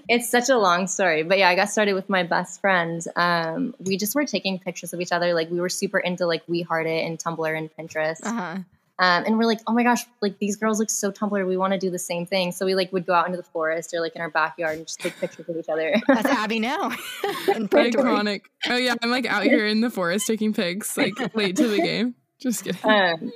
it's 0.09 0.29
such 0.29 0.49
a 0.49 0.57
long 0.57 0.87
story, 0.87 1.21
but 1.23 1.37
yeah, 1.37 1.49
I 1.49 1.55
got 1.55 1.69
started 1.69 1.93
with 1.93 2.09
my 2.09 2.23
best 2.23 2.61
friend. 2.61 2.99
Um, 3.15 3.75
we 3.79 3.95
just 3.97 4.15
were 4.15 4.25
taking 4.25 4.57
pictures 4.59 4.91
of 4.93 5.01
each 5.01 5.11
other. 5.11 5.33
Like 5.33 5.51
we 5.51 5.59
were 5.59 5.69
super 5.69 5.99
into 5.99 6.25
like 6.25 6.43
We 6.47 6.61
Heart 6.63 6.87
It 6.87 7.05
and 7.05 7.19
Tumblr 7.19 7.57
and 7.57 7.69
Pinterest. 7.77 8.23
Uh-huh. 8.23 8.57
Um, 8.99 9.25
and 9.25 9.37
we're 9.37 9.45
like, 9.45 9.59
oh 9.67 9.73
my 9.73 9.83
gosh, 9.83 10.01
like 10.21 10.39
these 10.39 10.55
girls 10.55 10.79
look 10.79 10.89
so 10.89 11.11
Tumblr. 11.11 11.47
We 11.47 11.57
want 11.57 11.73
to 11.73 11.79
do 11.79 11.91
the 11.91 11.99
same 11.99 12.25
thing. 12.25 12.51
So 12.51 12.65
we 12.65 12.73
like 12.73 12.91
would 12.91 13.05
go 13.05 13.13
out 13.13 13.27
into 13.27 13.37
the 13.37 13.43
forest 13.43 13.93
or 13.93 13.99
like 13.99 14.15
in 14.15 14.21
our 14.21 14.29
backyard 14.29 14.77
and 14.77 14.87
just 14.87 14.99
take 14.99 15.19
pictures 15.19 15.47
of 15.47 15.55
each 15.55 15.69
other. 15.69 15.95
That's 16.07 16.25
Abby 16.25 16.59
now. 16.59 16.89
Iconic. 17.47 18.41
Oh 18.67 18.75
yeah, 18.75 18.95
I'm 19.01 19.11
like 19.11 19.25
out 19.25 19.43
here 19.43 19.67
in 19.67 19.81
the 19.81 19.91
forest 19.91 20.25
taking 20.25 20.53
pics, 20.53 20.97
like 20.97 21.35
late 21.35 21.55
to 21.57 21.67
the 21.67 21.77
game. 21.77 22.15
Just 22.39 22.63
kidding. 22.63 22.81
Um, 22.89 23.31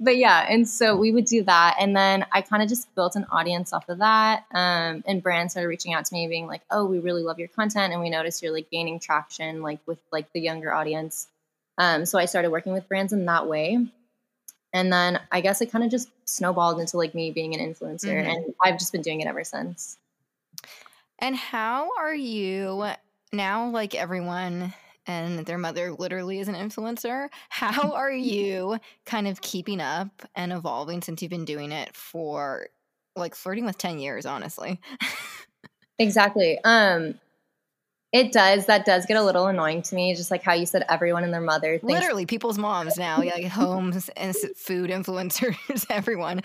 but 0.00 0.16
yeah, 0.16 0.44
and 0.50 0.68
so 0.68 0.96
we 0.96 1.12
would 1.12 1.24
do 1.24 1.44
that, 1.44 1.76
and 1.78 1.96
then 1.96 2.26
I 2.32 2.40
kind 2.42 2.64
of 2.64 2.68
just 2.68 2.92
built 2.96 3.14
an 3.14 3.26
audience 3.30 3.72
off 3.72 3.88
of 3.88 3.98
that. 3.98 4.44
Um, 4.52 5.04
and 5.06 5.22
brands 5.22 5.52
started 5.52 5.68
reaching 5.68 5.94
out 5.94 6.04
to 6.06 6.14
me, 6.14 6.26
being 6.26 6.48
like, 6.48 6.62
"Oh, 6.68 6.84
we 6.84 6.98
really 6.98 7.22
love 7.22 7.38
your 7.38 7.46
content, 7.48 7.92
and 7.92 8.02
we 8.02 8.10
notice 8.10 8.42
you're 8.42 8.52
like 8.52 8.70
gaining 8.70 8.98
traction, 8.98 9.62
like 9.62 9.78
with 9.86 9.98
like 10.10 10.32
the 10.32 10.40
younger 10.40 10.74
audience." 10.74 11.28
Um, 11.78 12.06
so 12.06 12.18
I 12.18 12.24
started 12.24 12.50
working 12.50 12.72
with 12.72 12.88
brands 12.88 13.12
in 13.12 13.26
that 13.26 13.46
way 13.46 13.86
and 14.74 14.92
then 14.92 15.18
I 15.32 15.40
guess 15.40 15.62
it 15.62 15.72
kind 15.72 15.84
of 15.84 15.90
just 15.90 16.10
snowballed 16.26 16.78
into 16.78 16.98
like 16.98 17.14
me 17.14 17.30
being 17.30 17.54
an 17.54 17.60
influencer 17.60 18.12
mm-hmm. 18.12 18.28
and 18.28 18.54
I've 18.62 18.78
just 18.78 18.92
been 18.92 19.00
doing 19.00 19.22
it 19.22 19.26
ever 19.26 19.44
since. 19.44 19.96
And 21.20 21.34
how 21.34 21.90
are 21.98 22.14
you 22.14 22.90
now 23.32 23.70
like 23.70 23.94
everyone 23.94 24.74
and 25.06 25.46
their 25.46 25.58
mother 25.58 25.92
literally 25.92 26.38
is 26.40 26.48
an 26.48 26.54
influencer. 26.54 27.28
How 27.50 27.92
are 27.92 28.10
you 28.10 28.78
kind 29.04 29.28
of 29.28 29.42
keeping 29.42 29.78
up 29.78 30.08
and 30.34 30.50
evolving 30.50 31.02
since 31.02 31.20
you've 31.20 31.30
been 31.30 31.44
doing 31.44 31.72
it 31.72 31.94
for 31.94 32.68
like 33.14 33.34
flirting 33.34 33.66
with 33.66 33.76
10 33.76 33.98
years, 33.98 34.24
honestly? 34.24 34.80
Exactly. 35.98 36.58
Um, 36.64 37.14
it 38.14 38.30
does. 38.30 38.66
That 38.66 38.84
does 38.84 39.06
get 39.06 39.16
a 39.16 39.24
little 39.24 39.48
annoying 39.48 39.82
to 39.82 39.94
me. 39.96 40.14
Just 40.14 40.30
like 40.30 40.44
how 40.44 40.52
you 40.52 40.66
said, 40.66 40.84
everyone 40.88 41.24
and 41.24 41.34
their 41.34 41.40
mother. 41.40 41.78
Thinks- 41.78 41.92
Literally, 41.92 42.26
people's 42.26 42.56
moms 42.56 42.96
now, 42.96 43.18
like 43.18 43.46
homes 43.46 44.08
and 44.16 44.36
food 44.56 44.88
influencers, 44.88 45.86
everyone. 45.90 46.42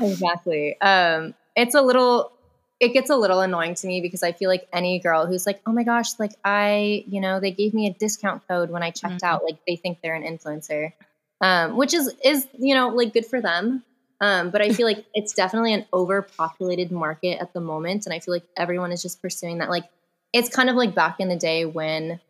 Exactly. 0.00 0.80
Um, 0.80 1.34
it's 1.56 1.74
a 1.74 1.82
little. 1.82 2.30
It 2.78 2.92
gets 2.92 3.10
a 3.10 3.16
little 3.16 3.40
annoying 3.40 3.74
to 3.74 3.88
me 3.88 4.00
because 4.00 4.22
I 4.22 4.30
feel 4.30 4.48
like 4.48 4.68
any 4.72 5.00
girl 5.00 5.26
who's 5.26 5.44
like, 5.44 5.60
"Oh 5.66 5.72
my 5.72 5.82
gosh, 5.82 6.16
like 6.20 6.30
I, 6.44 7.02
you 7.08 7.20
know, 7.20 7.40
they 7.40 7.50
gave 7.50 7.74
me 7.74 7.88
a 7.88 7.92
discount 7.92 8.46
code 8.46 8.70
when 8.70 8.84
I 8.84 8.92
checked 8.92 9.14
mm-hmm. 9.14 9.26
out," 9.26 9.42
like 9.42 9.58
they 9.66 9.74
think 9.74 9.98
they're 10.00 10.14
an 10.14 10.22
influencer, 10.22 10.92
um, 11.40 11.76
which 11.76 11.92
is 11.92 12.14
is 12.24 12.46
you 12.56 12.76
know 12.76 12.90
like 12.90 13.12
good 13.12 13.26
for 13.26 13.40
them. 13.40 13.82
Um, 14.20 14.50
but 14.50 14.60
I 14.60 14.72
feel 14.72 14.86
like 14.86 15.04
it's 15.14 15.32
definitely 15.32 15.74
an 15.74 15.86
overpopulated 15.92 16.90
market 16.92 17.40
at 17.40 17.52
the 17.52 17.60
moment. 17.60 18.04
And 18.06 18.12
I 18.12 18.18
feel 18.18 18.34
like 18.34 18.44
everyone 18.56 18.90
is 18.90 19.00
just 19.00 19.22
pursuing 19.22 19.58
that. 19.58 19.70
Like, 19.70 19.84
it's 20.32 20.48
kind 20.48 20.68
of 20.68 20.76
like 20.76 20.94
back 20.94 21.20
in 21.20 21.28
the 21.28 21.36
day 21.36 21.64
when 21.64 22.20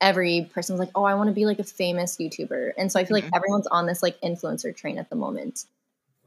every 0.00 0.50
person 0.52 0.74
was 0.74 0.80
like, 0.80 0.90
oh, 0.94 1.04
I 1.04 1.14
want 1.14 1.28
to 1.28 1.34
be 1.34 1.46
like 1.46 1.58
a 1.58 1.64
famous 1.64 2.16
YouTuber. 2.16 2.72
And 2.76 2.90
so 2.90 2.98
I 2.98 3.04
feel 3.04 3.16
mm-hmm. 3.16 3.26
like 3.26 3.34
everyone's 3.34 3.66
on 3.68 3.86
this 3.86 4.02
like 4.02 4.20
influencer 4.20 4.74
train 4.76 4.98
at 4.98 5.08
the 5.10 5.16
moment. 5.16 5.64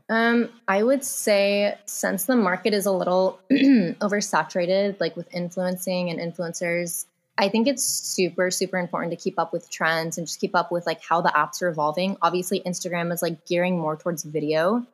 Um, 0.09 0.49
I 0.67 0.83
would 0.83 1.03
say 1.03 1.77
since 1.85 2.25
the 2.25 2.35
market 2.35 2.73
is 2.73 2.85
a 2.85 2.91
little 2.91 3.39
oversaturated, 3.51 4.99
like 4.99 5.17
with 5.17 5.33
influencing 5.33 6.09
and 6.09 6.19
influencers, 6.19 7.05
I 7.37 7.49
think 7.49 7.67
it's 7.67 7.83
super, 7.83 8.49
super 8.49 8.77
important 8.77 9.11
to 9.11 9.17
keep 9.17 9.37
up 9.37 9.53
with 9.53 9.69
trends 9.69 10.17
and 10.17 10.25
just 10.25 10.39
keep 10.39 10.55
up 10.55 10.71
with 10.71 10.85
like 10.85 11.01
how 11.03 11.21
the 11.21 11.29
apps 11.29 11.61
are 11.61 11.67
evolving. 11.67 12.17
Obviously, 12.21 12.61
Instagram 12.61 13.13
is 13.13 13.21
like 13.21 13.45
gearing 13.45 13.77
more 13.77 13.95
towards 13.95 14.23
video. 14.23 14.85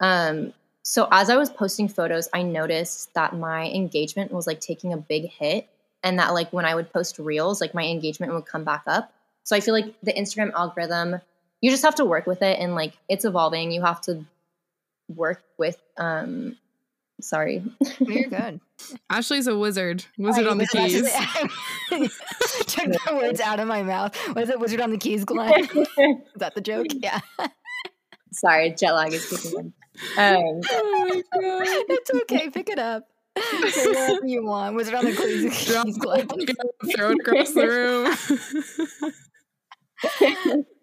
Um, 0.00 0.54
so 0.82 1.08
as 1.12 1.30
I 1.30 1.36
was 1.36 1.50
posting 1.50 1.88
photos, 1.88 2.28
I 2.32 2.42
noticed 2.42 3.14
that 3.14 3.36
my 3.36 3.70
engagement 3.70 4.32
was 4.32 4.46
like 4.46 4.60
taking 4.60 4.92
a 4.92 4.96
big 4.96 5.30
hit 5.30 5.68
and 6.04 6.18
that 6.18 6.34
like 6.34 6.52
when 6.52 6.64
I 6.64 6.74
would 6.74 6.92
post 6.92 7.18
reels, 7.18 7.60
like 7.60 7.74
my 7.74 7.84
engagement 7.84 8.32
would 8.34 8.46
come 8.46 8.62
back 8.62 8.84
up. 8.86 9.12
So 9.42 9.56
I 9.56 9.60
feel 9.60 9.74
like 9.74 9.94
the 10.02 10.12
Instagram 10.12 10.52
algorithm, 10.52 11.20
you 11.60 11.70
just 11.70 11.82
have 11.82 11.96
to 11.96 12.04
work 12.04 12.26
with 12.26 12.42
it 12.42 12.60
and 12.60 12.74
like 12.74 12.92
it's 13.08 13.24
evolving. 13.24 13.72
You 13.72 13.82
have 13.82 14.00
to 14.02 14.24
work 15.08 15.42
with 15.58 15.78
um 15.96 16.56
sorry. 17.20 17.64
You're 17.98 18.28
good. 18.28 18.60
Ashley's 19.10 19.46
a 19.46 19.56
wizard. 19.56 20.04
Wizard 20.18 20.46
on 20.46 20.58
the 20.58 20.66
keys. 20.66 21.02
Took 22.66 22.92
the 22.92 23.14
words 23.14 23.40
out 23.40 23.58
of 23.60 23.66
my 23.66 23.82
mouth. 23.82 24.16
Was 24.34 24.50
it 24.50 24.60
wizard 24.60 24.80
on 24.80 24.90
the 24.90 24.98
keys, 24.98 25.24
Glenn? 25.24 25.64
Is 25.64 26.18
that 26.36 26.54
the 26.54 26.60
joke? 26.60 26.86
Yeah. 26.90 27.20
Sorry, 28.32 28.70
jet 28.70 28.92
lag 28.92 29.12
is 29.12 29.28
kicking 29.28 29.58
in. 29.58 29.72
Um, 30.18 30.60
oh 30.72 31.22
it's 31.88 32.10
okay. 32.22 32.50
Pick 32.50 32.68
it 32.68 32.80
up. 32.80 33.08
Say 33.36 33.86
whatever 33.86 34.26
you 34.26 34.44
want. 34.44 34.76
Was 34.76 34.88
it 34.88 34.94
on 34.94 35.04
the 35.04 35.12
keys? 35.12 35.66
Drop 35.66 35.86
throw 36.94 37.10
it 37.10 37.18
across 37.20 37.50
the 37.52 37.66
room. 37.66 38.14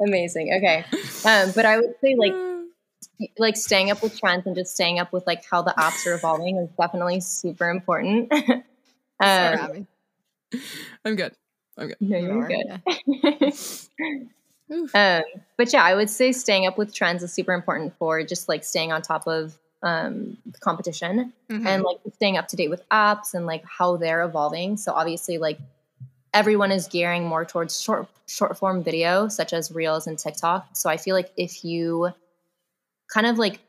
Amazing. 0.00 0.52
Okay, 0.56 0.84
um, 1.24 1.50
but 1.54 1.64
I 1.64 1.78
would 1.78 1.94
say 2.00 2.16
like 2.16 2.34
like 3.38 3.56
staying 3.56 3.90
up 3.90 4.02
with 4.02 4.18
trends 4.18 4.46
and 4.46 4.54
just 4.54 4.74
staying 4.74 4.98
up 4.98 5.12
with 5.12 5.26
like 5.26 5.44
how 5.50 5.62
the 5.62 5.74
apps 5.76 6.06
are 6.06 6.14
evolving 6.14 6.56
is 6.56 6.68
definitely 6.78 7.20
super 7.20 7.70
important. 7.70 8.32
um, 8.32 8.64
Sorry, 9.20 9.86
I'm 11.04 11.16
good. 11.16 11.32
I'm 11.76 11.88
good. 11.88 11.96
No, 12.00 12.18
you're 12.18 12.48
good. 12.48 12.80
um, 14.94 15.22
but 15.56 15.72
yeah, 15.72 15.82
I 15.82 15.94
would 15.94 16.10
say 16.10 16.32
staying 16.32 16.66
up 16.66 16.78
with 16.78 16.94
trends 16.94 17.22
is 17.22 17.32
super 17.32 17.54
important 17.54 17.94
for 17.98 18.22
just 18.22 18.48
like 18.48 18.64
staying 18.64 18.92
on 18.92 19.02
top 19.02 19.26
of 19.26 19.58
um, 19.82 20.36
competition 20.60 21.32
mm-hmm. 21.50 21.66
and 21.66 21.82
like 21.82 21.98
staying 22.14 22.36
up 22.36 22.48
to 22.48 22.56
date 22.56 22.68
with 22.68 22.86
apps 22.88 23.34
and 23.34 23.46
like 23.46 23.64
how 23.64 23.96
they're 23.96 24.22
evolving. 24.22 24.76
So 24.76 24.92
obviously, 24.92 25.38
like 25.38 25.58
everyone 26.34 26.72
is 26.72 26.88
gearing 26.88 27.24
more 27.24 27.44
towards 27.44 27.80
short 27.80 28.08
short 28.26 28.58
form 28.58 28.82
video, 28.82 29.28
such 29.28 29.52
as 29.52 29.70
Reels 29.72 30.06
and 30.06 30.18
TikTok. 30.18 30.68
So 30.74 30.90
I 30.90 30.96
feel 30.96 31.14
like 31.14 31.30
if 31.36 31.64
you 31.64 32.10
kind 33.12 33.26
of 33.26 33.38
like 33.38 33.60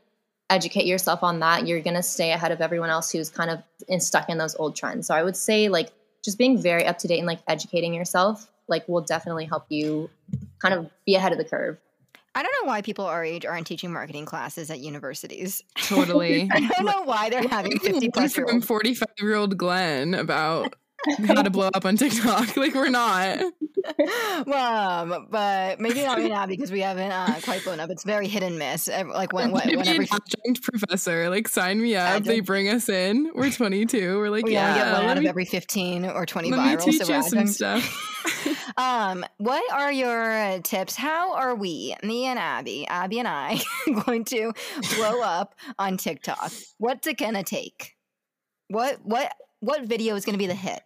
educate 0.50 0.86
yourself 0.86 1.24
on 1.24 1.40
that, 1.40 1.68
you're 1.68 1.82
gonna 1.82 2.04
stay 2.04 2.32
ahead 2.32 2.52
of 2.52 2.62
everyone 2.62 2.90
else 2.90 3.12
who's 3.12 3.30
kind 3.30 3.50
of 3.50 3.62
in, 3.88 4.00
stuck 4.00 4.30
in 4.30 4.38
those 4.38 4.56
old 4.56 4.76
trends. 4.76 5.08
So 5.08 5.14
I 5.14 5.24
would 5.24 5.38
say 5.38 5.70
like 5.70 5.92
just 6.24 6.38
being 6.38 6.62
very 6.62 6.86
up 6.86 6.98
to 7.00 7.08
date 7.08 7.20
and 7.20 7.28
like 7.28 7.40
educating 7.48 7.94
yourself 7.94 8.50
like 8.70 8.88
will 8.88 9.02
definitely 9.02 9.46
help 9.46 9.66
you 9.70 10.10
kind 10.60 10.74
of 10.74 10.90
be 11.06 11.16
ahead 11.16 11.32
of 11.32 11.38
the 11.38 11.44
curve. 11.44 11.78
I 12.40 12.42
don't 12.42 12.54
know 12.64 12.70
why 12.70 12.82
people 12.82 13.04
our 13.04 13.22
age 13.22 13.46
aren't 13.46 13.68
teaching 13.68 13.92
marketing 13.92 14.24
classes 14.24 14.72
at 14.72 14.80
universities. 14.80 15.62
Totally. 15.76 16.50
I 16.50 16.62
don't 16.62 16.86
know 16.86 17.02
why 17.04 17.30
they're 17.30 17.46
having 17.46 17.78
50 17.78 18.12
plus 18.12 18.40
old 18.40 18.64
45 18.64 19.08
year 19.20 19.36
old 19.36 19.58
Glenn 19.58 20.14
about 20.14 20.74
how 21.28 21.42
to 21.42 21.50
blow 21.50 21.70
up 21.74 21.86
on 21.86 21.98
TikTok. 21.98 22.50
Like 22.60 22.76
we're 22.76 22.90
not. 22.90 23.40
well, 24.46 25.14
um, 25.14 25.28
but 25.30 25.80
maybe 25.80 26.04
not 26.04 26.18
right 26.18 26.30
now 26.30 26.46
because 26.46 26.72
we 26.72 26.82
haven't 26.82 27.12
uh, 27.12 27.40
quite 27.44 27.64
blown 27.64 27.80
up. 27.80 27.90
It's 27.90 28.04
very 28.04 28.28
hit 28.28 28.44
and 28.44 28.60
miss. 28.60 28.88
Like 28.88 29.32
when, 29.32 29.52
when 29.52 29.78
whenever 29.78 30.02
adjunct 30.02 30.62
professor, 30.62 31.30
like 31.30 31.48
sign 31.48 31.82
me 31.82 31.96
up. 31.96 32.24
They 32.24 32.42
bring 32.42 32.68
us 32.68 32.90
in. 32.90 33.32
We're 33.34 33.50
22. 33.50 34.18
We're 34.18 34.30
like, 34.30 34.46
yeah, 34.46 34.50
we 34.50 34.54
yeah, 34.54 34.76
get 34.76 34.94
one 34.94 35.10
out 35.10 35.18
of 35.18 35.26
every 35.26 35.46
15 35.46 36.06
or 36.06 36.26
20 36.26 36.52
let 36.52 36.60
viral. 36.60 36.86
Me 36.86 36.92
teach 36.92 37.02
so 37.02 37.16
you 37.16 37.24
some 37.24 37.48
stuff. 37.48 38.74
um, 38.78 39.26
what 39.38 39.64
are 39.72 39.92
your 39.92 40.60
tips? 40.64 40.96
How 40.96 41.34
are 41.36 41.56
we, 41.56 41.96
me 42.04 42.26
and 42.26 42.38
Abby, 42.38 42.86
Abby 42.88 43.20
and 43.20 43.28
I, 43.28 43.60
going 44.06 44.26
to 44.26 44.52
blow 44.96 45.22
up 45.22 45.56
on 45.78 45.98
TikTok? 45.98 46.52
What's 46.78 47.08
it 47.08 47.18
gonna 47.18 47.44
take? 47.44 47.96
What 48.68 49.00
what 49.04 49.34
what 49.62 49.84
video 49.84 50.16
is 50.16 50.26
going 50.26 50.34
to 50.34 50.40
be 50.40 50.48
the 50.48 50.56
hit? 50.56 50.82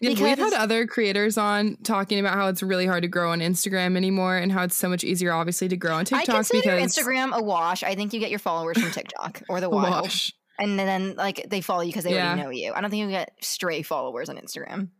Yeah, 0.00 0.10
because 0.10 0.22
we've 0.22 0.38
had 0.38 0.52
other 0.52 0.86
creators 0.86 1.36
on 1.36 1.76
talking 1.82 2.20
about 2.20 2.34
how 2.34 2.48
it's 2.48 2.62
really 2.62 2.86
hard 2.86 3.02
to 3.02 3.08
grow 3.08 3.32
on 3.32 3.40
Instagram 3.40 3.96
anymore 3.96 4.36
and 4.36 4.52
how 4.52 4.62
it's 4.62 4.76
so 4.76 4.88
much 4.88 5.02
easier, 5.02 5.32
obviously, 5.32 5.68
to 5.68 5.76
grow 5.76 5.94
on 5.94 6.04
TikTok. 6.04 6.28
I 6.28 6.32
consider 6.38 6.76
because 6.76 6.96
Instagram 6.96 7.36
a 7.36 7.42
wash. 7.42 7.82
I 7.82 7.94
think 7.94 8.12
you 8.12 8.20
get 8.20 8.30
your 8.30 8.38
followers 8.38 8.78
from 8.78 8.92
TikTok 8.92 9.42
or 9.48 9.60
the 9.60 9.68
wild. 9.68 10.04
wash. 10.04 10.32
And 10.60 10.78
then, 10.78 11.14
like, 11.16 11.46
they 11.48 11.60
follow 11.60 11.82
you 11.82 11.88
because 11.88 12.04
they 12.04 12.14
yeah. 12.14 12.28
already 12.28 12.42
know 12.42 12.50
you. 12.50 12.72
I 12.74 12.80
don't 12.80 12.90
think 12.90 13.02
you 13.02 13.10
get 13.10 13.32
stray 13.40 13.82
followers 13.82 14.28
on 14.28 14.36
Instagram. 14.36 14.90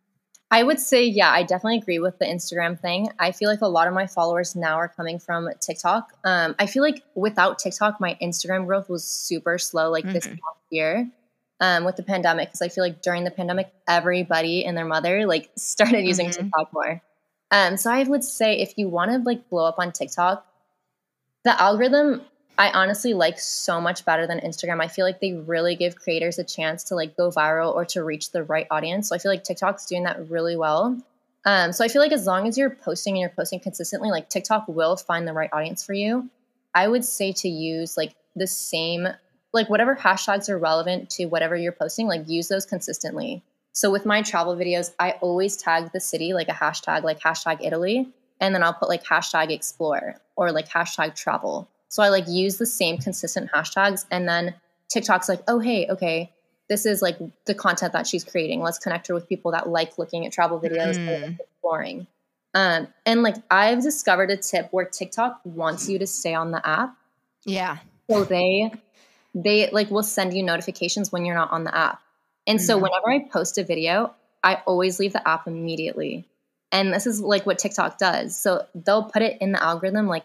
I 0.50 0.62
would 0.62 0.80
say, 0.80 1.04
yeah, 1.04 1.30
I 1.30 1.42
definitely 1.42 1.78
agree 1.78 1.98
with 1.98 2.18
the 2.18 2.24
Instagram 2.24 2.80
thing. 2.80 3.10
I 3.18 3.32
feel 3.32 3.50
like 3.50 3.60
a 3.60 3.68
lot 3.68 3.86
of 3.86 3.92
my 3.92 4.06
followers 4.06 4.56
now 4.56 4.76
are 4.76 4.88
coming 4.88 5.18
from 5.18 5.48
TikTok. 5.60 6.12
Um, 6.24 6.54
I 6.58 6.66
feel 6.66 6.82
like 6.82 7.02
without 7.14 7.58
TikTok, 7.58 8.00
my 8.00 8.16
Instagram 8.22 8.66
growth 8.66 8.88
was 8.88 9.04
super 9.04 9.58
slow, 9.58 9.90
like 9.90 10.04
mm-hmm. 10.04 10.14
this 10.14 10.26
past 10.26 10.40
year 10.70 11.10
um, 11.60 11.84
with 11.84 11.96
the 11.96 12.02
pandemic 12.02 12.48
because 12.48 12.62
I 12.62 12.68
feel 12.68 12.84
like 12.84 13.02
during 13.02 13.24
the 13.24 13.30
pandemic, 13.30 13.72
everybody 13.86 14.64
and 14.64 14.76
their 14.76 14.84
mother 14.84 15.26
like 15.26 15.50
started 15.56 16.04
using 16.04 16.28
mm-hmm. 16.28 16.44
TikTok 16.44 16.72
more. 16.72 17.02
Um, 17.50 17.76
so 17.76 17.90
I 17.90 18.02
would 18.02 18.24
say 18.24 18.58
if 18.58 18.76
you 18.76 18.88
want 18.88 19.10
to 19.10 19.18
like 19.18 19.48
blow 19.48 19.64
up 19.64 19.76
on 19.78 19.92
TikTok, 19.92 20.46
the 21.44 21.60
algorithm 21.60 22.22
I 22.58 22.72
honestly 22.72 23.14
like 23.14 23.38
so 23.38 23.80
much 23.80 24.04
better 24.04 24.26
than 24.26 24.40
Instagram. 24.40 24.82
I 24.82 24.88
feel 24.88 25.06
like 25.06 25.20
they 25.20 25.32
really 25.32 25.76
give 25.76 25.94
creators 25.94 26.40
a 26.40 26.44
chance 26.44 26.82
to 26.84 26.96
like 26.96 27.16
go 27.16 27.30
viral 27.30 27.72
or 27.72 27.84
to 27.86 28.02
reach 28.02 28.32
the 28.32 28.42
right 28.42 28.66
audience. 28.68 29.08
So 29.08 29.14
I 29.14 29.18
feel 29.18 29.30
like 29.30 29.44
TikTok's 29.44 29.86
doing 29.86 30.02
that 30.02 30.28
really 30.28 30.56
well. 30.56 31.00
Um, 31.44 31.72
so 31.72 31.84
I 31.84 31.88
feel 31.88 32.02
like 32.02 32.10
as 32.10 32.26
long 32.26 32.48
as 32.48 32.58
you're 32.58 32.70
posting 32.70 33.14
and 33.14 33.20
you're 33.20 33.30
posting 33.30 33.60
consistently, 33.60 34.10
like 34.10 34.28
TikTok 34.28 34.66
will 34.66 34.96
find 34.96 35.26
the 35.26 35.32
right 35.32 35.48
audience 35.52 35.84
for 35.84 35.92
you. 35.92 36.28
I 36.74 36.88
would 36.88 37.04
say 37.04 37.30
to 37.32 37.48
use 37.48 37.96
like 37.96 38.16
the 38.34 38.48
same 38.48 39.06
like 39.52 39.68
whatever 39.70 39.96
hashtags 39.96 40.48
are 40.48 40.58
relevant 40.58 41.10
to 41.10 41.26
whatever 41.26 41.56
you're 41.56 41.72
posting, 41.72 42.06
like 42.06 42.28
use 42.28 42.48
those 42.48 42.66
consistently. 42.66 43.42
So 43.72 43.90
with 43.90 44.04
my 44.04 44.22
travel 44.22 44.56
videos, 44.56 44.92
I 44.98 45.12
always 45.20 45.56
tag 45.56 45.92
the 45.92 46.00
city 46.00 46.32
like 46.32 46.48
a 46.48 46.52
hashtag, 46.52 47.04
like 47.04 47.20
hashtag 47.20 47.64
Italy, 47.64 48.08
and 48.40 48.54
then 48.54 48.62
I'll 48.62 48.74
put 48.74 48.88
like 48.88 49.04
hashtag 49.04 49.50
explore 49.50 50.16
or 50.36 50.52
like 50.52 50.68
hashtag 50.68 51.14
travel. 51.14 51.68
So 51.88 52.02
I 52.02 52.08
like 52.08 52.28
use 52.28 52.58
the 52.58 52.66
same 52.66 52.98
consistent 52.98 53.50
hashtags, 53.52 54.04
and 54.10 54.28
then 54.28 54.54
TikTok's 54.88 55.28
like, 55.28 55.42
oh 55.48 55.58
hey, 55.58 55.86
okay, 55.88 56.32
this 56.68 56.86
is 56.86 57.00
like 57.00 57.18
the 57.46 57.54
content 57.54 57.92
that 57.92 58.06
she's 58.06 58.24
creating. 58.24 58.60
Let's 58.60 58.78
connect 58.78 59.06
her 59.08 59.14
with 59.14 59.28
people 59.28 59.52
that 59.52 59.68
like 59.68 59.98
looking 59.98 60.26
at 60.26 60.32
travel 60.32 60.60
videos 60.60 60.96
mm. 60.96 61.08
and 61.08 61.40
exploring. 61.40 62.06
Um, 62.54 62.88
and 63.06 63.22
like 63.22 63.36
I've 63.50 63.82
discovered 63.82 64.30
a 64.30 64.36
tip 64.36 64.68
where 64.72 64.84
TikTok 64.84 65.40
wants 65.44 65.88
you 65.88 65.98
to 65.98 66.06
stay 66.06 66.34
on 66.34 66.50
the 66.50 66.66
app. 66.66 66.96
Yeah. 67.44 67.78
So 68.10 68.24
they 68.24 68.72
they 69.42 69.70
like 69.70 69.90
will 69.90 70.02
send 70.02 70.34
you 70.34 70.42
notifications 70.42 71.12
when 71.12 71.24
you're 71.24 71.34
not 71.34 71.52
on 71.52 71.64
the 71.64 71.74
app. 71.74 72.00
And 72.46 72.58
mm-hmm. 72.58 72.66
so 72.66 72.78
whenever 72.78 73.10
I 73.10 73.28
post 73.30 73.58
a 73.58 73.64
video, 73.64 74.14
I 74.42 74.62
always 74.66 74.98
leave 74.98 75.12
the 75.12 75.26
app 75.26 75.46
immediately. 75.46 76.26
And 76.72 76.92
this 76.92 77.06
is 77.06 77.20
like 77.20 77.46
what 77.46 77.58
TikTok 77.58 77.98
does. 77.98 78.38
So 78.38 78.66
they'll 78.74 79.04
put 79.04 79.22
it 79.22 79.38
in 79.40 79.52
the 79.52 79.62
algorithm 79.62 80.06
like 80.06 80.24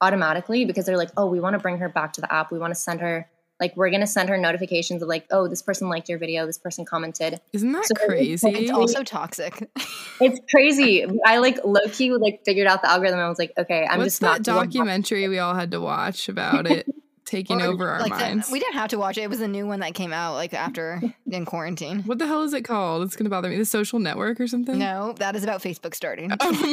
automatically 0.00 0.64
because 0.64 0.84
they're 0.84 0.96
like, 0.96 1.10
oh, 1.16 1.26
we 1.26 1.40
want 1.40 1.54
to 1.54 1.58
bring 1.58 1.78
her 1.78 1.88
back 1.88 2.12
to 2.14 2.20
the 2.20 2.32
app. 2.32 2.52
We 2.52 2.58
want 2.58 2.72
to 2.72 2.80
send 2.80 3.00
her 3.00 3.28
like 3.60 3.76
we're 3.76 3.90
gonna 3.90 4.06
send 4.06 4.28
her 4.28 4.36
notifications 4.36 5.00
of 5.00 5.08
like, 5.08 5.26
oh, 5.30 5.46
this 5.46 5.62
person 5.62 5.88
liked 5.88 6.08
your 6.08 6.18
video, 6.18 6.44
this 6.44 6.58
person 6.58 6.84
commented. 6.84 7.40
Isn't 7.52 7.70
that 7.72 7.86
so 7.86 8.06
crazy? 8.06 8.48
It's 8.48 8.70
also 8.70 9.04
toxic. 9.04 9.70
it's 10.20 10.40
crazy. 10.50 11.06
I 11.24 11.38
like 11.38 11.64
low 11.64 11.86
key 11.92 12.12
like 12.12 12.40
figured 12.44 12.66
out 12.66 12.82
the 12.82 12.90
algorithm. 12.90 13.20
I 13.20 13.28
was 13.28 13.38
like, 13.38 13.52
okay, 13.56 13.86
I'm 13.88 13.98
What's 13.98 14.14
just 14.14 14.22
not 14.22 14.38
that 14.38 14.44
documentary 14.44 15.28
we 15.28 15.38
all 15.38 15.54
had 15.54 15.70
to 15.70 15.80
watch 15.80 16.28
about 16.28 16.66
it. 16.66 16.86
taking 17.34 17.60
or, 17.60 17.66
over 17.66 17.88
our 17.88 18.00
like 18.00 18.10
minds. 18.10 18.46
The, 18.46 18.52
we 18.52 18.60
didn't 18.60 18.74
have 18.74 18.90
to 18.90 18.98
watch 18.98 19.18
it. 19.18 19.22
It 19.22 19.30
was 19.30 19.40
a 19.40 19.48
new 19.48 19.66
one 19.66 19.80
that 19.80 19.94
came 19.94 20.12
out 20.12 20.34
like 20.34 20.54
after 20.54 21.00
in 21.30 21.44
quarantine. 21.44 22.02
What 22.04 22.18
the 22.18 22.26
hell 22.26 22.42
is 22.42 22.54
it 22.54 22.62
called? 22.62 23.02
It's 23.02 23.16
gonna 23.16 23.30
bother 23.30 23.48
me. 23.48 23.56
The 23.56 23.64
Social 23.64 23.98
Network 23.98 24.40
or 24.40 24.46
something? 24.46 24.78
No, 24.78 25.14
that 25.18 25.34
is 25.34 25.42
about 25.42 25.60
Facebook 25.60 25.94
starting. 25.94 26.32
Oh 26.40 26.72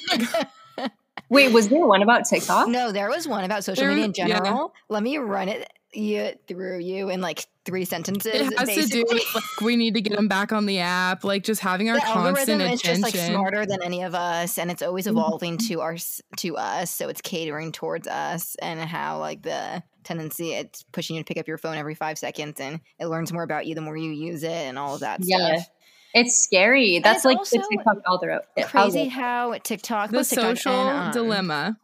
Wait, 1.29 1.51
was 1.51 1.69
there 1.69 1.85
one 1.85 2.01
about 2.01 2.25
TikTok? 2.25 2.67
No, 2.67 2.91
there 2.91 3.09
was 3.09 3.27
one 3.27 3.43
about 3.43 3.63
social 3.63 3.83
there, 3.83 3.91
media 3.91 4.05
in 4.05 4.13
general. 4.13 4.73
Yeah. 4.73 4.81
Let 4.89 5.03
me 5.03 5.17
run 5.17 5.47
it 5.47 5.71
you 5.93 6.31
through 6.47 6.79
you 6.79 7.09
in 7.09 7.21
like 7.21 7.45
three 7.65 7.85
sentences. 7.85 8.33
It 8.33 8.57
has 8.57 8.67
basically. 8.67 8.83
to 8.83 8.87
do 8.87 9.05
with 9.07 9.35
like 9.35 9.61
we 9.61 9.75
need 9.75 9.93
to 9.95 10.01
get 10.01 10.15
them 10.15 10.27
back 10.27 10.51
on 10.51 10.65
the 10.65 10.79
app, 10.79 11.23
like 11.23 11.43
just 11.43 11.61
having 11.61 11.89
our 11.89 11.95
the 11.95 12.01
constant 12.01 12.61
attention. 12.61 12.73
It's 12.73 12.81
just 12.81 13.01
like 13.01 13.15
smarter 13.15 13.65
than 13.65 13.81
any 13.81 14.03
of 14.03 14.15
us, 14.15 14.57
and 14.57 14.71
it's 14.71 14.81
always 14.81 15.05
mm-hmm. 15.05 15.17
evolving 15.17 15.57
to 15.69 15.81
our 15.81 15.97
to 16.37 16.57
us. 16.57 16.91
So 16.91 17.09
it's 17.09 17.21
catering 17.21 17.71
towards 17.71 18.07
us, 18.07 18.55
and 18.61 18.79
how 18.79 19.19
like 19.19 19.41
the 19.41 19.83
tendency 20.03 20.53
it's 20.53 20.83
pushing 20.91 21.15
you 21.15 21.23
to 21.23 21.25
pick 21.25 21.37
up 21.37 21.47
your 21.47 21.57
phone 21.57 21.77
every 21.77 21.95
five 21.95 22.17
seconds, 22.17 22.59
and 22.59 22.79
it 22.99 23.07
learns 23.07 23.31
more 23.31 23.43
about 23.43 23.65
you 23.65 23.75
the 23.75 23.81
more 23.81 23.97
you 23.97 24.11
use 24.11 24.43
it, 24.43 24.51
and 24.51 24.77
all 24.77 24.95
of 24.95 25.01
that 25.01 25.19
yeah. 25.21 25.55
stuff. 25.55 25.69
It's 26.13 26.43
scary. 26.43 26.99
That's 26.99 27.23
like 27.23 27.37
the 27.39 27.65
TikTok 27.69 27.97
algorithm. 28.05 28.41
Crazy 28.65 29.07
how 29.07 29.57
TikTok, 29.63 30.11
the 30.11 30.23
TikTok 30.23 30.57
social 30.57 30.73
and, 30.73 31.07
um, 31.07 31.11
dilemma, 31.11 31.77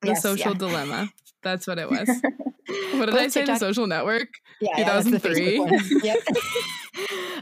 the 0.00 0.08
yes, 0.08 0.22
social 0.22 0.52
yeah. 0.52 0.58
dilemma. 0.58 1.08
That's 1.42 1.66
what 1.66 1.78
it 1.78 1.90
was. 1.90 2.08
what 2.94 3.06
did 3.06 3.10
Both 3.10 3.14
I 3.14 3.28
say? 3.28 3.40
TikTok- 3.40 3.56
the 3.56 3.66
social 3.66 3.86
network? 3.86 4.28
Yeah, 4.60 4.76
2003. 4.76 5.58
Yeah, 5.58 5.80
yep. 6.02 6.18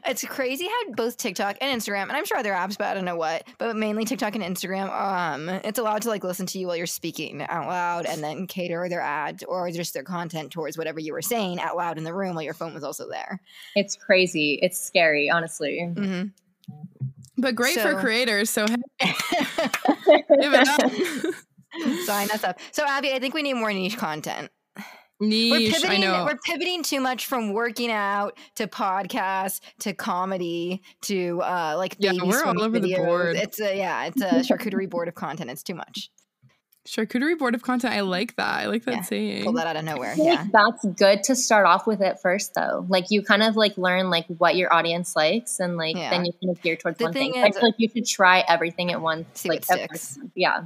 it's 0.07 0.25
crazy 0.25 0.67
how 0.67 0.93
both 0.93 1.17
TikTok 1.17 1.59
and 1.61 1.81
Instagram, 1.81 2.05
and 2.05 2.13
I'm 2.13 2.25
sure 2.25 2.37
other 2.37 2.53
apps, 2.53 2.79
but 2.79 2.89
I 2.89 2.95
don't 2.95 3.05
know 3.05 3.17
what, 3.17 3.47
but 3.59 3.77
mainly 3.77 4.05
TikTok 4.05 4.35
and 4.35 4.45
Instagram, 4.45 4.91
um, 4.91 5.49
it's 5.49 5.79
allowed 5.79 6.03
to 6.03 6.09
like 6.09 6.25
listen 6.25 6.47
to 6.47 6.59
you 6.59 6.67
while 6.67 6.77
you're 6.77 6.87
speaking 6.87 7.43
out 7.43 7.67
loud 7.67 8.07
and 8.07 8.23
then 8.23 8.47
cater 8.47 8.89
their 8.89 9.01
ads 9.01 9.43
or 9.45 9.71
just 9.71 9.95
their 9.95 10.03
content 10.03 10.51
towards 10.51 10.79
whatever 10.79 11.01
you 11.01 11.13
were 11.13 11.23
saying 11.23 11.61
out 11.61 11.77
loud 11.77 11.99
in 11.99 12.05
the 12.05 12.15
room 12.15 12.35
while 12.35 12.45
your 12.45 12.55
phone 12.55 12.75
was 12.75 12.85
also 12.85 13.09
there. 13.09 13.41
It's 13.75 13.97
crazy. 13.97 14.59
It's 14.63 14.81
scary, 14.81 15.31
honestly. 15.31 15.91
Mm-hmm. 15.95 16.29
But 17.37 17.55
great 17.55 17.75
so, 17.75 17.83
for 17.83 18.01
creators. 18.01 18.51
So 18.51 18.67
hey, 18.99 18.99
sign 22.05 22.31
us 22.31 22.45
up. 22.45 22.59
So 22.71 22.85
Abby, 22.87 23.13
I 23.13 23.19
think 23.19 23.35
we 23.35 23.43
need 23.43 23.55
more 23.55 23.73
niche 23.73 23.97
content. 23.97 24.51
Niche, 25.29 25.51
we're 25.51 25.73
pivoting, 25.73 25.91
I 25.91 25.97
know. 25.97 26.25
We're 26.25 26.39
pivoting 26.45 26.83
too 26.83 27.01
much 27.01 27.27
from 27.27 27.53
working 27.53 27.91
out 27.91 28.39
to 28.57 28.67
podcast 28.67 29.61
to 29.81 29.93
comedy 29.93 30.83
to 31.03 31.41
uh 31.43 31.75
like 31.77 31.97
yeah, 31.99 32.13
we're 32.23 32.45
all 32.45 32.63
over 32.63 32.79
videos. 32.79 32.97
the 32.97 32.97
board. 32.97 33.37
It's 33.37 33.61
a 33.61 33.77
yeah, 33.77 34.07
it's 34.07 34.21
a 34.21 34.27
charcuterie 34.55 34.89
board 34.89 35.09
of 35.09 35.15
content. 35.15 35.51
It's 35.51 35.63
too 35.63 35.75
much. 35.75 36.11
Charcuterie 36.87 37.39
board 37.39 37.55
of 37.55 37.63
content. 37.63 37.95
I 37.95 38.01
like 38.01 38.37
that. 38.37 38.61
I 38.61 38.67
like 38.67 38.85
that 38.85 38.95
yeah, 38.95 39.01
saying. 39.01 39.45
Pull 39.45 39.55
that 39.55 39.67
out 39.67 39.77
of 39.77 39.85
nowhere. 39.85 40.15
Yeah, 40.19 40.47
that's 40.53 40.85
good 40.85 41.23
to 41.25 41.35
start 41.35 41.65
off 41.65 41.87
with 41.87 42.03
it 42.03 42.21
first, 42.21 42.53
though. 42.55 42.85
Like 42.89 43.07
you 43.09 43.23
kind 43.23 43.43
of 43.43 43.57
like 43.57 43.79
learn 43.79 44.11
like 44.11 44.27
what 44.27 44.55
your 44.55 44.73
audience 44.73 45.17
likes, 45.17 45.61
and 45.61 45.79
like 45.79 45.97
yeah. 45.97 46.11
then 46.11 46.27
you 46.27 46.33
can 46.35 46.53
gear 46.63 46.77
towards 46.77 46.99
the 46.99 47.05
one 47.05 47.15
thing. 47.15 47.33
thing. 47.33 47.43
Is, 47.43 47.57
I 47.57 47.59
feel 47.59 47.69
like 47.69 47.77
you 47.79 47.89
should 47.89 48.05
try 48.05 48.45
everything 48.47 48.93
at 48.93 49.01
once. 49.01 49.27
See 49.33 49.49
like 49.49 49.65
what 49.67 49.79
sticks. 49.79 50.19
Yeah. 50.35 50.65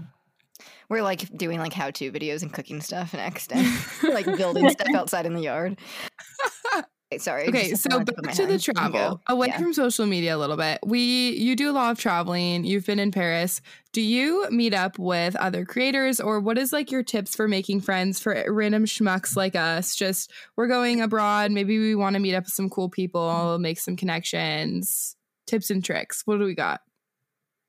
We're 0.88 1.02
like 1.02 1.36
doing 1.36 1.58
like 1.58 1.72
how 1.72 1.90
to 1.90 2.12
videos 2.12 2.42
and 2.42 2.52
cooking 2.52 2.80
stuff 2.80 3.12
next 3.14 3.52
and 3.52 3.66
like 4.02 4.24
building 4.24 4.68
stuff 4.70 4.88
outside 4.94 5.26
in 5.26 5.34
the 5.34 5.42
yard. 5.42 5.78
Sorry. 7.16 7.48
Okay, 7.48 7.74
so 7.74 8.04
back 8.04 8.34
to 8.34 8.44
the 8.44 8.58
travel. 8.58 9.22
Away 9.26 9.46
yeah. 9.46 9.58
from 9.58 9.72
social 9.72 10.04
media 10.04 10.36
a 10.36 10.38
little 10.38 10.58
bit. 10.58 10.78
We 10.84 11.30
you 11.30 11.56
do 11.56 11.70
a 11.70 11.72
lot 11.72 11.90
of 11.90 11.98
traveling. 11.98 12.64
You've 12.64 12.84
been 12.84 12.98
in 12.98 13.12
Paris. 13.12 13.62
Do 13.94 14.02
you 14.02 14.46
meet 14.50 14.74
up 14.74 14.98
with 14.98 15.34
other 15.36 15.64
creators 15.64 16.20
or 16.20 16.38
what 16.38 16.58
is 16.58 16.70
like 16.70 16.90
your 16.90 17.02
tips 17.02 17.34
for 17.34 17.48
making 17.48 17.80
friends 17.80 18.20
for 18.20 18.44
random 18.48 18.84
schmucks 18.84 19.36
like 19.36 19.56
us? 19.56 19.96
Just 19.96 20.30
we're 20.54 20.66
going 20.66 21.00
abroad, 21.00 21.50
maybe 21.50 21.78
we 21.78 21.94
want 21.94 22.12
to 22.12 22.20
meet 22.20 22.34
up 22.34 22.44
with 22.44 22.52
some 22.52 22.68
cool 22.68 22.90
people, 22.90 23.58
make 23.58 23.78
some 23.78 23.96
connections. 23.96 25.16
Tips 25.46 25.70
and 25.70 25.82
tricks. 25.82 26.22
What 26.26 26.38
do 26.38 26.44
we 26.44 26.54
got? 26.54 26.82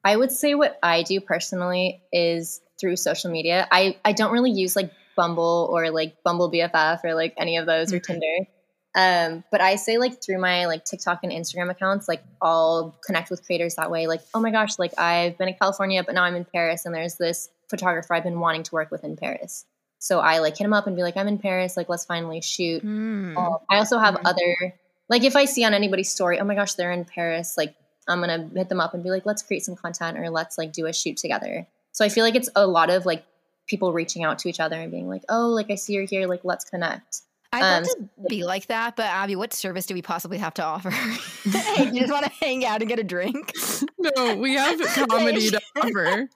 I 0.03 0.17
would 0.17 0.33
say 0.33 0.53
what 0.53 0.77
I 0.83 1.03
do 1.03 1.21
personally 1.21 2.01
is 2.11 2.59
through 2.79 2.95
social 2.95 3.31
media. 3.31 3.67
I 3.71 3.97
I 4.03 4.13
don't 4.13 4.31
really 4.31 4.51
use 4.51 4.75
like 4.75 4.91
Bumble 5.15 5.69
or 5.71 5.91
like 5.91 6.23
Bumble 6.23 6.51
BFF 6.51 7.03
or 7.03 7.13
like 7.13 7.33
any 7.37 7.57
of 7.57 7.65
those 7.65 7.93
or 7.93 7.99
Tinder. 7.99 8.47
Um, 8.95 9.43
but 9.51 9.61
I 9.61 9.75
say 9.75 9.97
like 9.97 10.23
through 10.23 10.39
my 10.39 10.65
like 10.65 10.83
TikTok 10.83 11.19
and 11.23 11.31
Instagram 11.31 11.69
accounts, 11.69 12.07
like 12.07 12.23
I'll 12.41 12.95
connect 13.05 13.29
with 13.29 13.45
creators 13.45 13.75
that 13.75 13.91
way. 13.91 14.07
Like, 14.07 14.21
oh 14.33 14.39
my 14.39 14.51
gosh, 14.51 14.79
like 14.79 14.97
I've 14.97 15.37
been 15.37 15.47
in 15.47 15.55
California, 15.55 16.03
but 16.03 16.15
now 16.15 16.23
I'm 16.23 16.35
in 16.35 16.45
Paris, 16.45 16.85
and 16.85 16.95
there's 16.95 17.15
this 17.15 17.49
photographer 17.69 18.13
I've 18.13 18.23
been 18.23 18.39
wanting 18.39 18.63
to 18.63 18.71
work 18.73 18.89
with 18.91 19.03
in 19.03 19.15
Paris. 19.15 19.65
So 19.99 20.19
I 20.19 20.39
like 20.39 20.57
hit 20.57 20.65
him 20.65 20.73
up 20.73 20.87
and 20.87 20.95
be 20.95 21.03
like, 21.03 21.17
I'm 21.17 21.27
in 21.27 21.37
Paris, 21.37 21.77
like 21.77 21.89
let's 21.89 22.05
finally 22.05 22.41
shoot. 22.41 22.83
Mm. 22.83 23.37
Um, 23.37 23.57
I 23.69 23.77
also 23.77 23.99
have 23.99 24.15
mm. 24.15 24.21
other 24.25 24.75
like 25.09 25.23
if 25.23 25.35
I 25.35 25.45
see 25.45 25.63
on 25.65 25.73
anybody's 25.73 26.09
story, 26.09 26.39
oh 26.39 26.45
my 26.45 26.55
gosh, 26.55 26.73
they're 26.73 26.91
in 26.91 27.05
Paris, 27.05 27.55
like 27.57 27.75
I'm 28.07 28.21
gonna 28.21 28.49
hit 28.55 28.69
them 28.69 28.79
up 28.79 28.93
and 28.93 29.03
be 29.03 29.09
like, 29.09 29.25
let's 29.25 29.43
create 29.43 29.63
some 29.63 29.75
content 29.75 30.17
or 30.17 30.29
let's 30.29 30.57
like 30.57 30.73
do 30.73 30.87
a 30.87 30.93
shoot 30.93 31.17
together. 31.17 31.67
So 31.91 32.05
I 32.05 32.09
feel 32.09 32.23
like 32.23 32.35
it's 32.35 32.49
a 32.55 32.65
lot 32.65 32.89
of 32.89 33.05
like 33.05 33.25
people 33.67 33.93
reaching 33.93 34.23
out 34.23 34.39
to 34.39 34.49
each 34.49 34.59
other 34.59 34.75
and 34.75 34.91
being 34.91 35.07
like, 35.07 35.23
oh, 35.29 35.47
like 35.49 35.69
I 35.69 35.75
see 35.75 35.93
you're 35.93 36.05
here, 36.05 36.27
like 36.27 36.41
let's 36.43 36.65
connect. 36.65 37.21
I'd 37.51 37.63
um, 37.63 37.83
love 37.83 37.95
to 37.95 38.09
be 38.29 38.43
like 38.43 38.67
that, 38.67 38.95
but 38.95 39.05
Abby, 39.05 39.35
what 39.35 39.53
service 39.53 39.87
do 39.87 39.95
we 39.95 40.01
possibly 40.01 40.37
have 40.37 40.53
to 40.55 40.63
offer? 40.63 40.89
hey, 41.49 41.85
you 41.91 42.01
just 42.01 42.11
want 42.11 42.25
to 42.25 42.31
hang 42.39 42.63
out 42.65 42.81
and 42.81 42.89
get 42.89 42.99
a 42.99 43.03
drink? 43.03 43.53
No, 43.97 44.35
we 44.35 44.53
have 44.55 44.79
comedy 45.09 45.49
to 45.49 45.61
offer. 45.77 46.29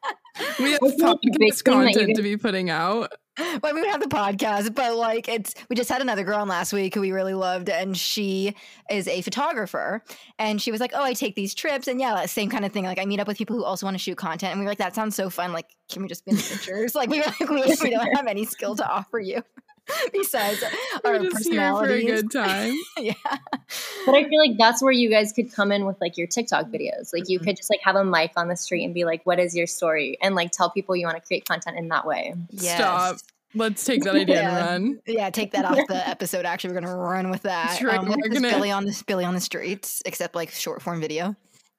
We 0.60 0.72
have 0.72 0.82
podcast 0.82 1.64
content 1.64 2.16
to 2.16 2.24
be 2.24 2.38
putting 2.38 2.70
out. 2.70 3.14
Well, 3.64 3.74
we 3.74 3.82
would 3.82 3.90
have 3.90 4.02
the 4.02 4.08
podcast, 4.08 4.76
but 4.76 4.96
like 4.96 5.28
it's 5.28 5.56
we 5.70 5.76
just 5.76 5.90
had 5.90 6.02
another 6.02 6.24
girl 6.24 6.40
on 6.40 6.48
last 6.48 6.72
week 6.74 6.94
who 6.94 7.02
we 7.02 7.12
really 7.12 7.34
loved, 7.34 7.70
and 7.70 7.98
she 7.98 8.56
is 8.92 9.08
a 9.08 9.22
photographer, 9.22 10.04
and 10.38 10.62
she 10.62 10.72
was 10.72 10.80
like, 10.80 10.92
"Oh, 10.94 11.04
I 11.04 11.14
take 11.14 11.36
these 11.36 11.56
trips, 11.56 11.88
and 11.88 12.00
yeah, 12.00 12.26
same 12.26 12.50
kind 12.50 12.66
of 12.66 12.72
thing. 12.72 12.84
Like 12.84 13.00
I 13.00 13.06
meet 13.06 13.20
up 13.20 13.28
with 13.28 13.38
people 13.38 13.56
who 13.56 13.64
also 13.64 13.86
want 13.86 13.96
to 13.96 14.00
shoot 14.00 14.18
content, 14.18 14.52
and 14.52 14.60
we 14.60 14.66
were 14.66 14.72
like, 14.72 14.78
that 14.80 14.94
sounds 14.94 15.16
so 15.16 15.30
fun. 15.30 15.52
Like, 15.52 15.66
can 15.92 16.02
we 16.04 16.08
just 16.08 16.26
be 16.26 16.32
in 16.32 16.38
the 16.38 16.44
pictures? 16.44 16.94
like 16.96 17.10
we 17.10 17.22
like 17.22 17.40
we, 17.40 17.64
we 17.82 17.90
don't 17.90 18.12
have 18.16 18.28
any 18.28 18.46
skill 18.46 18.76
to 18.76 18.88
offer 18.88 19.20
you." 19.20 19.42
besides 20.14 20.64
our 20.64 20.72
We're 21.04 21.30
just 21.30 21.50
here 21.50 21.74
for 21.74 21.90
a 21.90 22.04
good 22.04 22.32
time. 22.32 22.74
yeah. 22.98 23.14
But 23.24 24.16
I 24.16 24.24
feel 24.28 24.40
like 24.40 24.58
that's 24.58 24.82
where 24.82 24.92
you 24.92 25.10
guys 25.10 25.32
could 25.32 25.52
come 25.52 25.72
in 25.72 25.86
with 25.86 26.00
like 26.00 26.18
your 26.18 26.28
TikTok 26.28 26.68
videos. 26.68 27.14
Like 27.14 27.30
you 27.30 27.40
mm-hmm. 27.40 27.48
could 27.48 27.58
just 27.58 27.70
like 27.70 27.82
have 27.84 27.96
a 27.96 28.04
mic 28.04 28.32
on 28.38 28.48
the 28.48 28.56
street 28.56 28.86
and 28.86 28.94
be 28.94 29.06
like, 29.06 29.26
what 29.26 29.40
is 29.40 29.56
your 29.56 29.68
story? 29.68 30.18
And 30.22 30.36
like 30.36 30.52
tell 30.52 30.70
people 30.70 30.96
you 30.96 31.06
want 31.06 31.18
to 31.18 31.26
create 31.26 31.46
content 31.46 31.78
in 31.78 31.90
that 31.90 32.06
way. 32.06 32.34
Yes. 32.50 32.78
Stop. 32.78 33.18
Let's 33.56 33.84
take 33.84 34.04
that 34.04 34.16
idea 34.16 34.42
yeah. 34.42 34.74
and 34.74 34.86
run. 34.86 35.02
Yeah, 35.06 35.30
take 35.30 35.52
that 35.52 35.66
off 35.66 35.78
the 35.88 36.08
episode. 36.08 36.46
Actually, 36.46 36.74
we're 36.74 36.82
gonna 36.82 36.98
run 36.98 37.30
with 37.30 37.44
that. 37.44 37.82
Right. 37.82 38.00
Um, 38.00 38.08
we're 38.08 38.30
gonna... 38.30 38.50
Billy 38.50 38.72
on 38.72 38.86
the 38.86 39.04
Billy 39.06 39.26
on 39.26 39.36
the 39.36 39.42
streets, 39.42 40.02
except 40.06 40.34
like 40.34 40.50
short 40.50 40.82
form 40.82 41.00
video. 41.00 41.36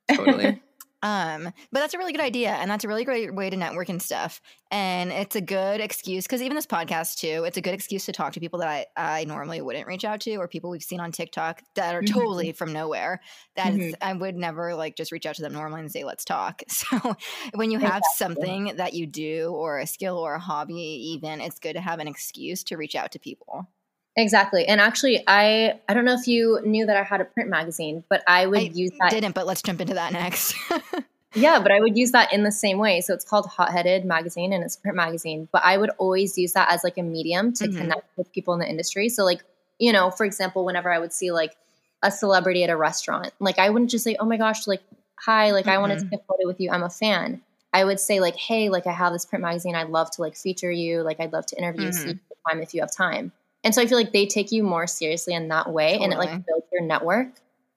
Totally. 0.09 0.63
Um, 1.05 1.45
but 1.71 1.81
that's 1.81 1.93
a 1.93 1.99
really 1.99 2.13
good 2.13 2.23
idea, 2.23 2.53
and 2.53 2.71
that's 2.71 2.83
a 2.83 2.89
really 2.89 3.05
great 3.05 3.35
way 3.35 3.51
to 3.51 3.57
network 3.59 3.91
and 3.91 4.01
stuff. 4.01 4.41
And 4.71 5.13
it's 5.13 5.37
a 5.37 5.41
good 5.43 5.83
excuse 5.83 6.25
because 6.25 6.41
even 6.41 6.57
this 6.57 6.67
podcast 6.67 7.19
too, 7.19 7.45
it's 7.45 7.59
a 7.59 7.61
good 7.61 7.75
excuse 7.75 8.07
to 8.07 8.13
talk 8.13 8.33
to 8.33 8.41
people 8.41 8.59
that 8.61 8.69
I, 8.69 8.87
I 8.97 9.25
normally 9.25 9.61
wouldn't 9.61 9.87
reach 9.87 10.07
out 10.07 10.23
to, 10.23 10.37
or 10.37 10.49
people 10.49 10.71
we've 10.71 10.83
seen 10.83 11.01
on 11.01 11.13
TikTok 11.13 11.61
that 11.75 11.95
are 11.95 12.01
mm-hmm. 12.01 12.19
totally 12.19 12.53
from 12.53 12.73
nowhere. 12.73 13.21
That 13.55 13.75
mm-hmm. 13.75 13.93
I 14.01 14.15
would 14.15 14.35
never 14.35 14.75
like 14.75 14.97
just 14.97 15.13
reach 15.13 15.27
out 15.27 15.35
to 15.35 15.43
them 15.43 15.53
normally 15.53 15.83
and 15.83 15.93
say 15.93 16.05
let's 16.05 16.25
talk. 16.25 16.63
So 16.75 17.17
when 17.55 17.71
you 17.71 17.79
have 17.79 18.03
exactly. 18.05 18.17
something 18.17 18.77
that 18.77 18.95
you 18.95 19.07
do, 19.07 19.49
or 19.55 19.79
a 19.79 19.87
skill, 19.87 20.19
or 20.19 20.35
a 20.35 20.39
hobby, 20.39 20.75
even 21.15 21.41
it's 21.41 21.59
good 21.59 21.75
to 21.75 21.81
have 21.81 21.99
an 21.99 22.09
excuse 22.09 22.65
to 22.65 22.77
reach 22.77 22.95
out 22.95 23.13
to 23.13 23.19
people. 23.19 23.69
Exactly. 24.17 24.67
And 24.67 24.81
actually 24.81 25.25
I 25.27 25.81
I 25.89 25.95
don't 25.95 26.05
know 26.05 26.15
if 26.15 26.29
you 26.29 26.61
knew 26.65 26.87
that 26.87 26.97
I 26.97 27.03
had 27.03 27.21
a 27.21 27.25
print 27.25 27.51
magazine, 27.51 28.05
but 28.09 28.23
I 28.27 28.47
would 28.47 28.61
I 28.61 28.63
use 28.63 28.93
that 29.01 29.11
didn't, 29.11 29.35
but 29.35 29.47
let's 29.47 29.63
jump 29.63 29.81
into 29.81 29.95
that 29.95 30.13
next. 30.13 30.55
yeah, 31.35 31.61
but 31.61 31.73
I 31.73 31.81
would 31.81 31.97
use 31.97 32.13
that 32.13 32.33
in 32.33 32.45
the 32.45 32.53
same 32.53 32.79
way. 32.79 33.01
So 33.01 33.13
it's 33.13 33.25
called 33.25 33.47
Hot 33.47 33.73
Headed 33.73 34.05
Magazine 34.05 34.53
and 34.53 34.63
it's 34.63 34.77
a 34.77 34.81
print 34.81 34.97
magazine, 34.97 35.49
but 35.51 35.63
I 35.65 35.79
would 35.79 35.91
always 35.99 36.39
use 36.39 36.53
that 36.53 36.73
as 36.73 36.85
like 36.85 36.97
a 36.97 37.03
medium 37.03 37.53
to 37.55 37.65
mm-hmm. 37.65 37.77
connect 37.77 38.17
with 38.17 38.33
people 38.33 38.55
in 38.55 38.61
the 38.61 38.69
industry. 38.69 39.09
So 39.09 39.25
like, 39.25 39.43
you 39.79 39.93
know, 39.93 40.11
for 40.11 40.25
example, 40.25 40.65
whenever 40.65 40.93
I 40.93 41.01
would 41.01 41.13
see 41.13 41.33
like 41.33 41.57
a 42.03 42.11
celebrity 42.13 42.63
at 42.63 42.71
a 42.71 42.77
restaurant, 42.77 43.33
like 43.41 43.59
I 43.59 43.71
wouldn't 43.71 43.91
just 43.91 44.05
say, 44.05 44.15
"Oh 44.21 44.27
my 44.27 44.37
gosh, 44.37 44.69
like 44.69 44.83
hi, 45.19 45.51
like 45.51 45.65
mm-hmm. 45.65 45.73
I 45.73 45.79
want 45.79 45.99
to 45.99 46.05
take 46.05 46.21
a 46.21 46.23
photo 46.23 46.47
with 46.47 46.61
you. 46.61 46.71
I'm 46.71 46.85
a 46.85 46.91
fan." 46.91 47.43
I 47.73 47.83
would 47.83 47.99
say 47.99 48.21
like, 48.21 48.37
"Hey, 48.37 48.69
like 48.69 48.87
I 48.87 48.93
have 48.93 49.13
this 49.13 49.25
print 49.25 49.43
magazine. 49.43 49.75
I'd 49.75 49.89
love 49.89 50.11
to 50.13 50.21
like 50.21 50.37
feature 50.37 50.71
you. 50.71 51.03
Like 51.03 51.19
I'd 51.19 51.33
love 51.33 51.47
to 51.47 51.59
interview 51.59 51.89
mm-hmm. 51.89 52.09
you 52.11 52.63
if 52.63 52.75
you 52.75 52.81
have 52.81 52.95
time." 52.95 53.33
And 53.65 53.75
so 53.75 53.83
I 53.83 53.87
feel 53.87 53.99
like 53.99 54.13
they 54.13 54.27
take 54.27 54.53
you 54.53 54.63
more 54.63 54.87
seriously 54.87 55.35
in 55.35 55.49
that 55.49 55.73
way 55.73 55.93
totally. 55.93 56.05
and 56.05 56.13
it 56.13 56.19
like 56.19 56.47
builds 56.47 56.67
your 56.73 56.83
network. 56.83 57.29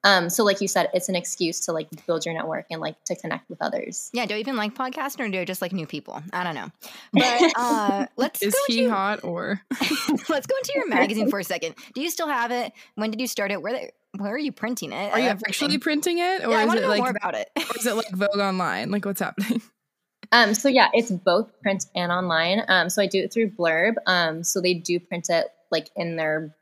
Um, 0.03 0.29
so 0.29 0.43
like 0.43 0.61
you 0.61 0.67
said, 0.67 0.89
it's 0.93 1.09
an 1.09 1.15
excuse 1.15 1.61
to 1.61 1.73
like 1.73 1.87
build 2.05 2.25
your 2.25 2.33
network 2.33 2.67
and 2.69 2.79
like 2.79 2.95
to 3.05 3.15
connect 3.15 3.49
with 3.49 3.61
others. 3.61 4.09
Yeah. 4.13 4.25
Do 4.25 4.35
you 4.35 4.39
even 4.39 4.55
like 4.55 4.75
podcasting 4.75 5.21
or 5.21 5.29
do 5.29 5.37
you 5.37 5.45
just 5.45 5.61
like 5.61 5.73
new 5.73 5.87
people? 5.87 6.21
I 6.31 6.43
don't 6.43 6.55
know. 6.55 6.69
But 7.13 7.53
uh 7.57 8.05
let's 8.15 8.41
Is 8.41 8.55
he 8.67 8.83
into, 8.83 8.91
hot 8.91 9.23
or 9.23 9.61
let's 10.29 10.45
go 10.45 10.55
into 10.57 10.71
your 10.75 10.87
magazine 10.87 11.29
for 11.29 11.39
a 11.39 11.43
second. 11.43 11.75
Do 11.93 12.01
you 12.01 12.09
still 12.09 12.27
have 12.27 12.51
it? 12.51 12.73
When 12.95 13.11
did 13.11 13.19
you 13.19 13.27
start 13.27 13.51
it? 13.51 13.61
Where 13.61 13.73
they, 13.73 13.91
where 14.17 14.33
are 14.33 14.37
you 14.37 14.51
printing 14.51 14.91
it? 14.91 15.11
Are 15.11 15.19
you 15.19 15.25
Everything? 15.25 15.49
actually 15.49 15.77
printing 15.79 16.19
it? 16.19 16.45
Or 16.45 16.51
yeah, 16.51 16.65
is 16.65 16.73
it 16.73 16.87
like 16.87 16.99
more 16.99 17.09
about 17.09 17.35
it? 17.35 17.49
or 17.57 17.77
is 17.77 17.85
it 17.85 17.95
like 17.95 18.09
Vogue 18.11 18.39
online? 18.39 18.91
Like 18.91 19.05
what's 19.05 19.21
happening? 19.21 19.61
Um, 20.33 20.53
so 20.53 20.67
yeah, 20.67 20.89
it's 20.93 21.09
both 21.09 21.49
print 21.61 21.85
and 21.95 22.11
online. 22.11 22.61
Um, 22.67 22.89
so 22.89 23.01
I 23.01 23.07
do 23.07 23.19
it 23.23 23.31
through 23.31 23.51
Blurb. 23.51 23.93
Um, 24.07 24.43
so 24.43 24.59
they 24.59 24.73
do 24.73 24.99
print 24.99 25.29
it 25.29 25.47
like 25.71 25.89
in 25.95 26.15
their 26.15 26.55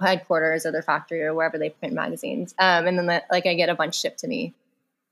headquarters 0.00 0.64
or 0.64 0.72
their 0.72 0.82
factory 0.82 1.22
or 1.22 1.34
wherever 1.34 1.58
they 1.58 1.70
print 1.70 1.94
magazines. 1.94 2.54
Um, 2.58 2.86
and 2.86 2.98
then 2.98 3.06
the, 3.06 3.22
like 3.30 3.46
I 3.46 3.54
get 3.54 3.68
a 3.68 3.74
bunch 3.74 4.00
shipped 4.00 4.20
to 4.20 4.28
me. 4.28 4.54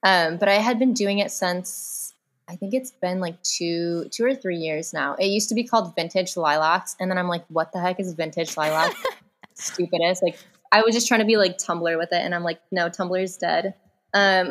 Um, 0.02 0.36
but 0.36 0.48
I 0.48 0.54
had 0.54 0.78
been 0.78 0.94
doing 0.94 1.18
it 1.18 1.30
since 1.30 2.14
I 2.48 2.56
think 2.56 2.74
it's 2.74 2.92
been 2.92 3.20
like 3.20 3.42
two 3.42 4.08
two 4.10 4.24
or 4.24 4.34
three 4.34 4.58
years 4.58 4.92
now. 4.92 5.14
It 5.14 5.26
used 5.26 5.48
to 5.48 5.54
be 5.54 5.64
called 5.64 5.94
Vintage 5.96 6.36
Lilacs, 6.36 6.96
and 7.00 7.10
then 7.10 7.18
I'm 7.18 7.28
like, 7.28 7.44
what 7.48 7.72
the 7.72 7.80
heck 7.80 7.98
is 7.98 8.12
Vintage 8.12 8.56
Lilac? 8.56 8.94
Stupidest. 9.54 10.22
Like 10.22 10.38
I 10.70 10.82
was 10.82 10.94
just 10.94 11.08
trying 11.08 11.20
to 11.20 11.26
be 11.26 11.36
like 11.36 11.58
Tumblr 11.58 11.98
with 11.98 12.12
it, 12.12 12.20
and 12.20 12.34
I'm 12.34 12.44
like, 12.44 12.60
no, 12.70 12.88
Tumblr's 12.88 13.36
dead. 13.36 13.74
Um, 14.14 14.48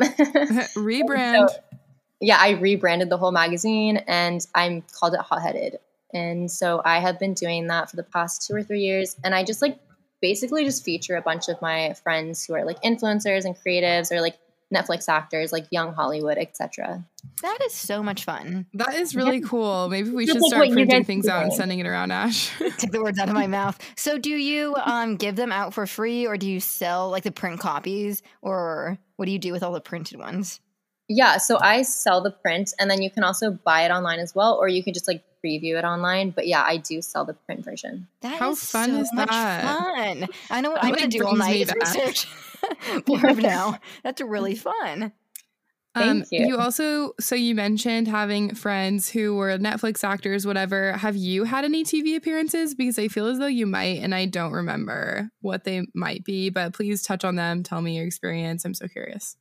Rebrand. 0.76 1.48
So, 1.48 1.56
yeah, 2.20 2.38
I 2.38 2.50
rebranded 2.50 3.10
the 3.10 3.18
whole 3.18 3.32
magazine, 3.32 3.98
and 4.06 4.46
I'm 4.54 4.82
called 4.92 5.14
it 5.14 5.20
Hot 5.20 5.42
Headed. 5.42 5.78
And 6.16 6.50
so 6.50 6.80
I 6.84 7.00
have 7.00 7.18
been 7.18 7.34
doing 7.34 7.66
that 7.66 7.90
for 7.90 7.96
the 7.96 8.02
past 8.02 8.46
two 8.46 8.54
or 8.54 8.62
three 8.62 8.80
years, 8.80 9.16
and 9.22 9.34
I 9.34 9.44
just 9.44 9.60
like 9.60 9.78
basically 10.22 10.64
just 10.64 10.84
feature 10.84 11.16
a 11.16 11.22
bunch 11.22 11.48
of 11.48 11.60
my 11.60 11.94
friends 12.02 12.44
who 12.44 12.54
are 12.54 12.64
like 12.64 12.80
influencers 12.82 13.44
and 13.44 13.54
creatives 13.54 14.10
or 14.10 14.20
like 14.20 14.36
Netflix 14.74 15.08
actors 15.08 15.52
like 15.52 15.66
young 15.70 15.92
Hollywood, 15.92 16.38
etc. 16.38 17.04
That 17.42 17.58
is 17.64 17.72
so 17.72 18.02
much 18.02 18.24
fun. 18.24 18.66
That 18.74 18.94
is 18.94 19.14
really 19.14 19.38
yeah. 19.38 19.46
cool. 19.46 19.88
Maybe 19.88 20.10
we 20.10 20.26
should 20.26 20.42
start 20.42 20.70
printing 20.70 21.04
things 21.04 21.28
out 21.28 21.44
and 21.44 21.52
sending 21.52 21.78
it 21.78 21.86
around 21.86 22.10
Ash. 22.10 22.50
Take 22.78 22.90
the 22.90 23.02
words 23.02 23.18
out 23.18 23.28
of 23.28 23.34
my 23.34 23.46
mouth. 23.46 23.78
So 23.96 24.18
do 24.18 24.30
you 24.30 24.74
um 24.84 25.16
give 25.16 25.36
them 25.36 25.52
out 25.52 25.74
for 25.74 25.86
free 25.86 26.26
or 26.26 26.36
do 26.36 26.50
you 26.50 26.60
sell 26.60 27.10
like 27.10 27.22
the 27.22 27.30
print 27.30 27.60
copies 27.60 28.22
or 28.42 28.98
what 29.16 29.26
do 29.26 29.32
you 29.32 29.38
do 29.38 29.52
with 29.52 29.62
all 29.62 29.72
the 29.72 29.80
printed 29.80 30.18
ones? 30.18 30.60
Yeah, 31.08 31.36
so 31.36 31.58
I 31.60 31.82
sell 31.82 32.20
the 32.20 32.32
print 32.32 32.72
and 32.80 32.90
then 32.90 33.00
you 33.00 33.10
can 33.10 33.22
also 33.22 33.52
buy 33.52 33.82
it 33.82 33.90
online 33.90 34.18
as 34.18 34.34
well 34.34 34.54
or 34.54 34.68
you 34.68 34.82
can 34.82 34.92
just 34.92 35.06
like 35.06 35.22
preview 35.44 35.78
it 35.78 35.84
online. 35.84 36.30
But 36.30 36.46
yeah, 36.46 36.62
I 36.66 36.78
do 36.78 37.00
sell 37.00 37.24
the 37.24 37.34
print 37.34 37.64
version. 37.64 38.08
That 38.22 38.38
How 38.38 38.50
is 38.50 38.64
fun 38.64 38.90
so 38.90 39.00
is 39.00 39.10
that? 39.14 39.28
Fun. 39.28 40.28
I 40.50 40.60
know 40.60 40.70
what 40.70 40.82
I'm 40.82 40.94
going 40.94 41.08
to 41.08 41.18
do 41.18 41.24
all 41.24 41.36
night 41.36 41.72
research 41.72 42.26
blurb 43.04 43.36
now. 43.42 43.78
That's 44.02 44.20
really 44.20 44.56
fun. 44.56 45.12
Um, 45.94 46.24
you. 46.30 46.48
you. 46.48 46.58
also, 46.58 47.12
so 47.18 47.34
you 47.34 47.54
mentioned 47.54 48.06
having 48.06 48.54
friends 48.54 49.08
who 49.08 49.34
were 49.34 49.56
Netflix 49.56 50.04
actors, 50.04 50.46
whatever. 50.46 50.92
Have 50.92 51.16
you 51.16 51.44
had 51.44 51.64
any 51.64 51.84
TV 51.84 52.16
appearances? 52.16 52.74
Because 52.74 52.98
I 52.98 53.08
feel 53.08 53.26
as 53.28 53.38
though 53.38 53.46
you 53.46 53.66
might, 53.66 54.02
and 54.02 54.14
I 54.14 54.26
don't 54.26 54.52
remember 54.52 55.30
what 55.40 55.64
they 55.64 55.86
might 55.94 56.22
be, 56.22 56.50
but 56.50 56.74
please 56.74 57.02
touch 57.02 57.24
on 57.24 57.36
them. 57.36 57.62
Tell 57.62 57.80
me 57.80 57.96
your 57.96 58.06
experience. 58.06 58.66
I'm 58.66 58.74
so 58.74 58.88
curious. 58.88 59.36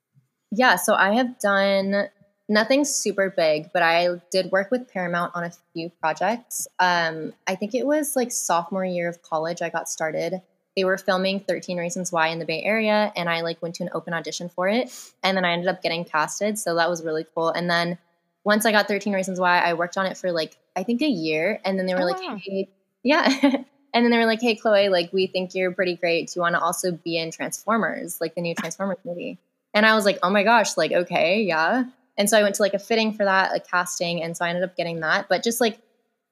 Yeah, 0.51 0.75
so 0.75 0.93
I 0.93 1.13
have 1.15 1.39
done 1.39 2.09
nothing 2.47 2.85
super 2.85 3.33
big, 3.35 3.71
but 3.73 3.81
I 3.81 4.09
did 4.31 4.51
work 4.51 4.71
with 4.71 4.91
Paramount 4.91 5.31
on 5.35 5.43
a 5.43 5.51
few 5.73 5.89
projects. 5.99 6.67
Um, 6.79 7.33
I 7.47 7.55
think 7.55 7.73
it 7.73 7.85
was 7.85 8.15
like 8.15 8.31
sophomore 8.31 8.85
year 8.85 9.09
of 9.09 9.21
college, 9.21 9.61
I 9.61 9.69
got 9.69 9.89
started 9.89 10.41
they 10.75 10.83
were 10.83 10.97
filming 10.97 11.39
13 11.39 11.77
Reasons 11.77 12.11
Why 12.11 12.27
in 12.27 12.39
the 12.39 12.45
Bay 12.45 12.61
Area, 12.63 13.11
and 13.15 13.29
I 13.29 13.41
like 13.41 13.61
went 13.61 13.75
to 13.75 13.83
an 13.83 13.89
open 13.93 14.13
audition 14.13 14.49
for 14.49 14.67
it, 14.67 14.93
and 15.23 15.35
then 15.35 15.45
I 15.45 15.51
ended 15.51 15.69
up 15.69 15.81
getting 15.81 16.03
casted, 16.03 16.59
so 16.59 16.75
that 16.75 16.89
was 16.89 17.03
really 17.03 17.25
cool. 17.33 17.49
And 17.49 17.69
then 17.69 17.97
once 18.43 18.65
I 18.65 18.71
got 18.71 18.87
13 18.87 19.13
Reasons 19.13 19.39
Why, 19.39 19.59
I 19.59 19.73
worked 19.73 19.97
on 19.97 20.05
it 20.05 20.17
for 20.17 20.31
like 20.31 20.57
I 20.75 20.83
think 20.83 21.01
a 21.01 21.07
year, 21.07 21.61
and 21.63 21.79
then 21.79 21.85
they 21.85 21.93
were 21.93 22.01
oh, 22.01 22.05
like, 22.05 22.21
wow. 22.21 22.37
hey, 22.41 22.69
yeah. 23.03 23.29
and 23.93 24.03
then 24.03 24.11
they 24.11 24.17
were 24.17 24.25
like, 24.25 24.41
"Hey, 24.41 24.55
Chloe, 24.55 24.89
like 24.89 25.13
we 25.13 25.27
think 25.27 25.55
you're 25.55 25.71
pretty 25.71 25.95
great. 25.95 26.27
Do 26.27 26.33
you 26.35 26.41
want 26.41 26.55
to 26.55 26.61
also 26.61 26.91
be 26.91 27.17
in 27.17 27.31
Transformers, 27.31 28.19
like 28.19 28.35
the 28.35 28.41
new 28.41 28.53
Transformers 28.53 28.97
movie?" 29.05 29.37
And 29.75 29.85
I 29.85 29.93
was 29.93 30.05
like, 30.05 30.17
"Oh 30.23 30.31
my 30.31 30.43
gosh, 30.43 30.77
like 30.77 30.91
okay, 30.91 31.43
yeah." 31.43 31.83
And 32.17 32.29
so 32.29 32.39
I 32.39 32.43
went 32.43 32.55
to 32.55 32.63
like 32.63 32.73
a 32.73 32.79
fitting 32.79 33.13
for 33.13 33.25
that, 33.25 33.51
like 33.51 33.67
casting, 33.69 34.23
and 34.23 34.35
so 34.35 34.45
I 34.45 34.49
ended 34.49 34.63
up 34.63 34.75
getting 34.75 35.01
that. 35.01 35.27
But 35.29 35.43
just 35.43 35.61
like 35.61 35.79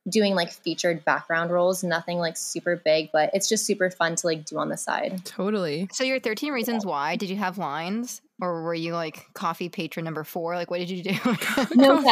doing 0.09 0.35
like 0.35 0.51
featured 0.51 1.05
background 1.05 1.51
roles, 1.51 1.83
nothing 1.83 2.17
like 2.17 2.35
super 2.35 2.75
big, 2.75 3.09
but 3.11 3.29
it's 3.33 3.47
just 3.47 3.65
super 3.65 3.89
fun 3.89 4.15
to 4.15 4.27
like 4.27 4.45
do 4.45 4.57
on 4.57 4.69
the 4.69 4.77
side. 4.77 5.23
Totally. 5.25 5.87
So 5.93 6.03
your 6.03 6.19
13 6.19 6.51
reasons 6.51 6.85
why, 6.85 7.15
did 7.15 7.29
you 7.29 7.37
have 7.37 7.57
lines 7.57 8.21
or 8.41 8.63
were 8.63 8.73
you 8.73 8.93
like 8.93 9.33
coffee 9.33 9.69
patron 9.69 10.03
number 10.03 10.23
4? 10.23 10.55
Like 10.55 10.69
what 10.69 10.79
did 10.79 10.89
you 10.89 11.03
do? 11.03 11.13
no 11.75 11.97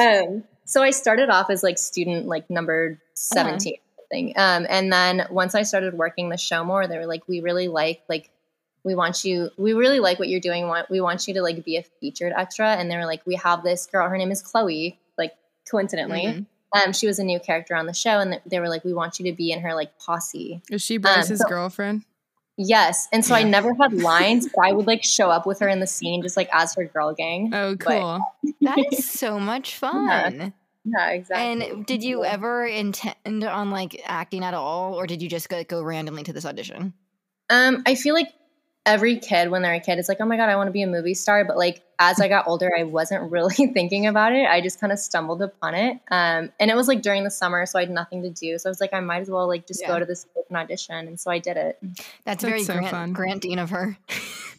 um 0.00 0.44
so 0.64 0.82
I 0.82 0.90
started 0.90 1.28
off 1.28 1.50
as 1.50 1.62
like 1.62 1.78
student 1.78 2.26
like 2.26 2.48
number 2.48 2.98
17 3.14 3.74
uh-huh. 3.74 4.04
thing. 4.10 4.32
Um 4.36 4.66
and 4.68 4.90
then 4.92 5.26
once 5.30 5.54
I 5.54 5.62
started 5.62 5.94
working 5.94 6.30
the 6.30 6.38
show 6.38 6.64
more, 6.64 6.86
they 6.86 6.96
were 6.96 7.06
like 7.06 7.28
we 7.28 7.40
really 7.40 7.68
like 7.68 8.00
like 8.08 8.30
we 8.84 8.94
want 8.94 9.24
you 9.24 9.50
we 9.56 9.72
really 9.72 10.00
like 10.00 10.18
what 10.18 10.28
you're 10.28 10.40
doing 10.40 10.70
we 10.90 11.00
want 11.00 11.28
you 11.28 11.34
to 11.34 11.42
like 11.42 11.64
be 11.64 11.76
a 11.76 11.82
featured 12.00 12.32
extra 12.36 12.74
and 12.74 12.90
they 12.90 12.96
were 12.96 13.06
like 13.06 13.24
we 13.26 13.34
have 13.34 13.62
this 13.62 13.86
girl 13.86 14.08
her 14.08 14.16
name 14.16 14.30
is 14.30 14.42
chloe 14.42 14.98
like 15.18 15.34
coincidentally. 15.70 16.22
Mm-hmm. 16.22 16.42
Um, 16.86 16.92
she 16.92 17.06
was 17.06 17.18
a 17.18 17.24
new 17.24 17.40
character 17.40 17.74
on 17.74 17.86
the 17.86 17.92
show, 17.92 18.20
and 18.20 18.40
they 18.46 18.60
were 18.60 18.68
like, 18.68 18.84
"We 18.84 18.92
want 18.92 19.18
you 19.18 19.30
to 19.30 19.36
be 19.36 19.50
in 19.50 19.60
her 19.60 19.74
like 19.74 19.98
posse." 19.98 20.62
Is 20.70 20.82
she 20.82 20.98
Bryce's 20.98 21.32
um, 21.32 21.36
so, 21.38 21.48
girlfriend? 21.48 22.04
Yes, 22.56 23.08
and 23.12 23.24
so 23.24 23.34
yeah. 23.34 23.40
I 23.40 23.42
never 23.44 23.74
had 23.74 23.92
lines, 24.02 24.48
but 24.54 24.64
I 24.64 24.72
would 24.72 24.86
like 24.86 25.02
show 25.02 25.30
up 25.30 25.46
with 25.46 25.58
her 25.60 25.68
in 25.68 25.80
the 25.80 25.86
scene, 25.86 26.22
just 26.22 26.36
like 26.36 26.48
as 26.52 26.74
her 26.74 26.84
girl 26.84 27.12
gang. 27.12 27.52
Oh, 27.52 27.76
cool! 27.76 28.20
But, 28.42 28.54
that 28.60 28.78
is 28.92 29.04
so 29.10 29.40
much 29.40 29.76
fun. 29.76 30.34
Yeah. 30.34 30.50
yeah. 30.84 31.10
exactly. 31.10 31.72
And 31.72 31.86
did 31.86 32.04
you 32.04 32.24
ever 32.24 32.64
intend 32.66 33.44
on 33.44 33.70
like 33.72 34.00
acting 34.04 34.44
at 34.44 34.54
all, 34.54 34.94
or 34.94 35.08
did 35.08 35.22
you 35.22 35.28
just 35.28 35.48
go, 35.48 35.64
go 35.64 35.82
randomly 35.82 36.22
to 36.22 36.32
this 36.32 36.46
audition? 36.46 36.92
Um, 37.48 37.82
I 37.84 37.96
feel 37.96 38.14
like 38.14 38.32
every 38.86 39.18
kid 39.18 39.50
when 39.50 39.62
they're 39.62 39.74
a 39.74 39.80
kid 39.80 39.98
is 39.98 40.08
like, 40.08 40.18
oh 40.20 40.24
my 40.24 40.36
God, 40.36 40.48
I 40.48 40.56
want 40.56 40.68
to 40.68 40.72
be 40.72 40.82
a 40.82 40.86
movie 40.86 41.14
star. 41.14 41.44
But 41.44 41.56
like 41.56 41.82
as 41.98 42.20
I 42.20 42.28
got 42.28 42.46
older, 42.48 42.72
I 42.76 42.84
wasn't 42.84 43.30
really 43.30 43.54
thinking 43.54 44.06
about 44.06 44.32
it. 44.32 44.46
I 44.46 44.60
just 44.60 44.80
kind 44.80 44.92
of 44.92 44.98
stumbled 44.98 45.42
upon 45.42 45.74
it. 45.74 45.98
Um, 46.10 46.50
and 46.58 46.70
it 46.70 46.76
was 46.76 46.88
like 46.88 47.02
during 47.02 47.24
the 47.24 47.30
summer, 47.30 47.64
so 47.66 47.78
I 47.78 47.82
had 47.82 47.90
nothing 47.90 48.22
to 48.22 48.30
do. 48.30 48.58
So 48.58 48.68
I 48.68 48.70
was 48.70 48.80
like, 48.80 48.92
I 48.92 49.00
might 49.00 49.20
as 49.20 49.30
well 49.30 49.46
like 49.46 49.66
just 49.66 49.82
yeah. 49.82 49.88
go 49.88 49.98
to 49.98 50.04
this 50.04 50.26
open 50.36 50.56
audition. 50.56 51.08
And 51.08 51.20
so 51.20 51.30
I 51.30 51.38
did 51.38 51.56
it. 51.56 51.78
That's, 51.82 52.04
That's 52.24 52.44
very 52.44 52.62
so 52.62 52.74
Grant, 52.74 52.90
fun. 52.90 53.12
Granting 53.12 53.58
of 53.58 53.70
her. 53.70 53.98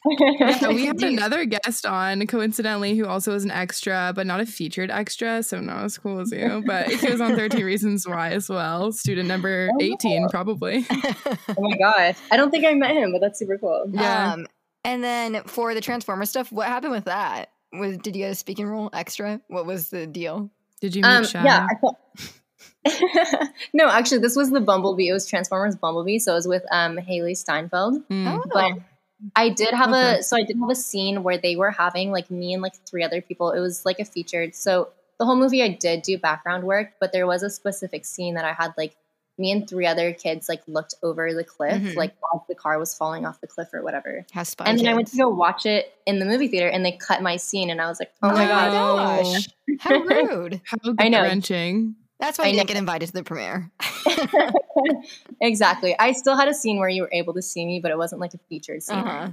yeah, 0.19 0.69
we 0.69 0.85
had 0.85 1.01
another 1.03 1.45
guest 1.45 1.85
on 1.85 2.25
coincidentally 2.25 2.97
who 2.97 3.05
also 3.05 3.33
was 3.33 3.43
an 3.43 3.51
extra, 3.51 4.11
but 4.15 4.25
not 4.25 4.39
a 4.39 4.45
featured 4.45 4.89
extra, 4.89 5.43
so 5.43 5.59
not 5.59 5.83
as 5.83 5.97
cool 5.97 6.19
as 6.19 6.31
you. 6.31 6.63
But 6.65 6.87
he 6.87 7.11
was 7.11 7.21
on 7.21 7.35
13 7.35 7.63
Reasons 7.63 8.07
Why 8.07 8.29
as 8.31 8.49
well. 8.49 8.91
Student 8.91 9.27
number 9.27 9.69
oh, 9.73 9.77
18, 9.79 10.29
probably. 10.29 10.85
oh 10.91 11.55
my 11.59 11.77
gosh. 11.77 12.17
I 12.31 12.37
don't 12.37 12.49
think 12.49 12.65
I 12.65 12.73
met 12.73 12.95
him, 12.95 13.11
but 13.11 13.21
that's 13.21 13.37
super 13.37 13.59
cool. 13.59 13.85
Yeah. 13.91 14.33
Um, 14.33 14.47
and 14.83 15.03
then 15.03 15.43
for 15.43 15.75
the 15.75 15.81
Transformer 15.81 16.25
stuff, 16.25 16.51
what 16.51 16.67
happened 16.67 16.93
with 16.93 17.05
that? 17.05 17.49
Was 17.71 17.97
did 17.97 18.15
you 18.15 18.23
get 18.23 18.31
a 18.31 18.35
speaking 18.35 18.65
role 18.65 18.89
extra? 18.93 19.39
What 19.47 19.67
was 19.67 19.89
the 19.89 20.07
deal? 20.07 20.49
Did 20.81 20.95
you 20.95 21.03
meet 21.03 21.35
um, 21.35 21.45
Yeah. 21.45 21.67
no, 23.73 23.87
actually, 23.87 24.17
this 24.17 24.35
was 24.35 24.49
the 24.49 24.59
Bumblebee. 24.59 25.09
It 25.09 25.13
was 25.13 25.27
Transformers 25.27 25.75
Bumblebee, 25.75 26.17
so 26.17 26.31
it 26.31 26.35
was 26.35 26.47
with 26.47 26.63
um, 26.71 26.97
Hailee 26.97 27.37
Steinfeld. 27.37 28.07
Mm. 28.09 28.27
Oh. 28.27 28.43
But 28.51 28.81
I 29.35 29.49
did 29.49 29.73
have 29.73 29.89
okay. 29.89 30.19
a 30.19 30.23
so 30.23 30.37
I 30.37 30.43
did 30.43 30.57
have 30.59 30.69
a 30.69 30.75
scene 30.75 31.23
where 31.23 31.37
they 31.37 31.55
were 31.55 31.71
having 31.71 32.11
like 32.11 32.31
me 32.31 32.53
and 32.53 32.61
like 32.61 32.73
three 32.87 33.03
other 33.03 33.21
people. 33.21 33.51
It 33.51 33.59
was 33.59 33.85
like 33.85 33.99
a 33.99 34.05
featured. 34.05 34.55
So 34.55 34.89
the 35.19 35.25
whole 35.25 35.35
movie 35.35 35.61
I 35.61 35.69
did 35.69 36.01
do 36.01 36.17
background 36.17 36.63
work, 36.63 36.93
but 36.99 37.11
there 37.11 37.27
was 37.27 37.43
a 37.43 37.49
specific 37.49 38.05
scene 38.05 38.35
that 38.35 38.45
I 38.45 38.53
had 38.53 38.73
like 38.77 38.95
me 39.37 39.51
and 39.51 39.67
three 39.67 39.85
other 39.85 40.13
kids 40.13 40.47
like 40.47 40.61
looked 40.67 40.95
over 41.03 41.33
the 41.33 41.43
cliff, 41.43 41.81
mm-hmm. 41.81 41.97
like 41.97 42.13
while 42.19 42.45
the 42.47 42.55
car 42.55 42.79
was 42.79 42.95
falling 42.95 43.25
off 43.25 43.41
the 43.41 43.47
cliff 43.47 43.69
or 43.73 43.83
whatever. 43.83 44.25
How 44.31 44.43
and 44.59 44.79
then 44.79 44.87
I 44.87 44.93
went 44.93 45.07
to 45.09 45.17
go 45.17 45.29
watch 45.29 45.65
it 45.65 45.93
in 46.05 46.19
the 46.19 46.25
movie 46.25 46.47
theater, 46.47 46.67
and 46.67 46.85
they 46.85 46.93
cut 46.93 47.21
my 47.21 47.37
scene, 47.37 47.69
and 47.69 47.81
I 47.81 47.87
was 47.87 47.99
like, 47.99 48.11
"Oh, 48.21 48.29
oh 48.29 48.33
my 48.33 48.45
gosh, 48.45 49.47
how 49.79 49.99
rude! 50.03 50.61
how 50.65 50.77
I 50.99 51.09
know. 51.09 51.23
Wrenching." 52.21 52.27
That's 52.27 52.39
why 52.39 52.45
I 52.45 52.51
didn't 52.51 52.67
get 52.67 52.77
invited 52.77 53.07
to 53.07 53.13
the 53.13 53.23
premiere. 53.23 53.71
exactly. 55.41 55.95
I 55.97 56.13
still 56.13 56.37
had 56.37 56.47
a 56.47 56.53
scene 56.53 56.79
where 56.79 56.89
you 56.89 57.01
were 57.03 57.09
able 57.11 57.33
to 57.33 57.41
see 57.41 57.65
me, 57.65 57.79
but 57.79 57.91
it 57.91 57.97
wasn't 57.97 58.21
like 58.21 58.33
a 58.33 58.39
featured 58.49 58.83
scene. 58.83 58.97
Uh-huh. 58.97 59.31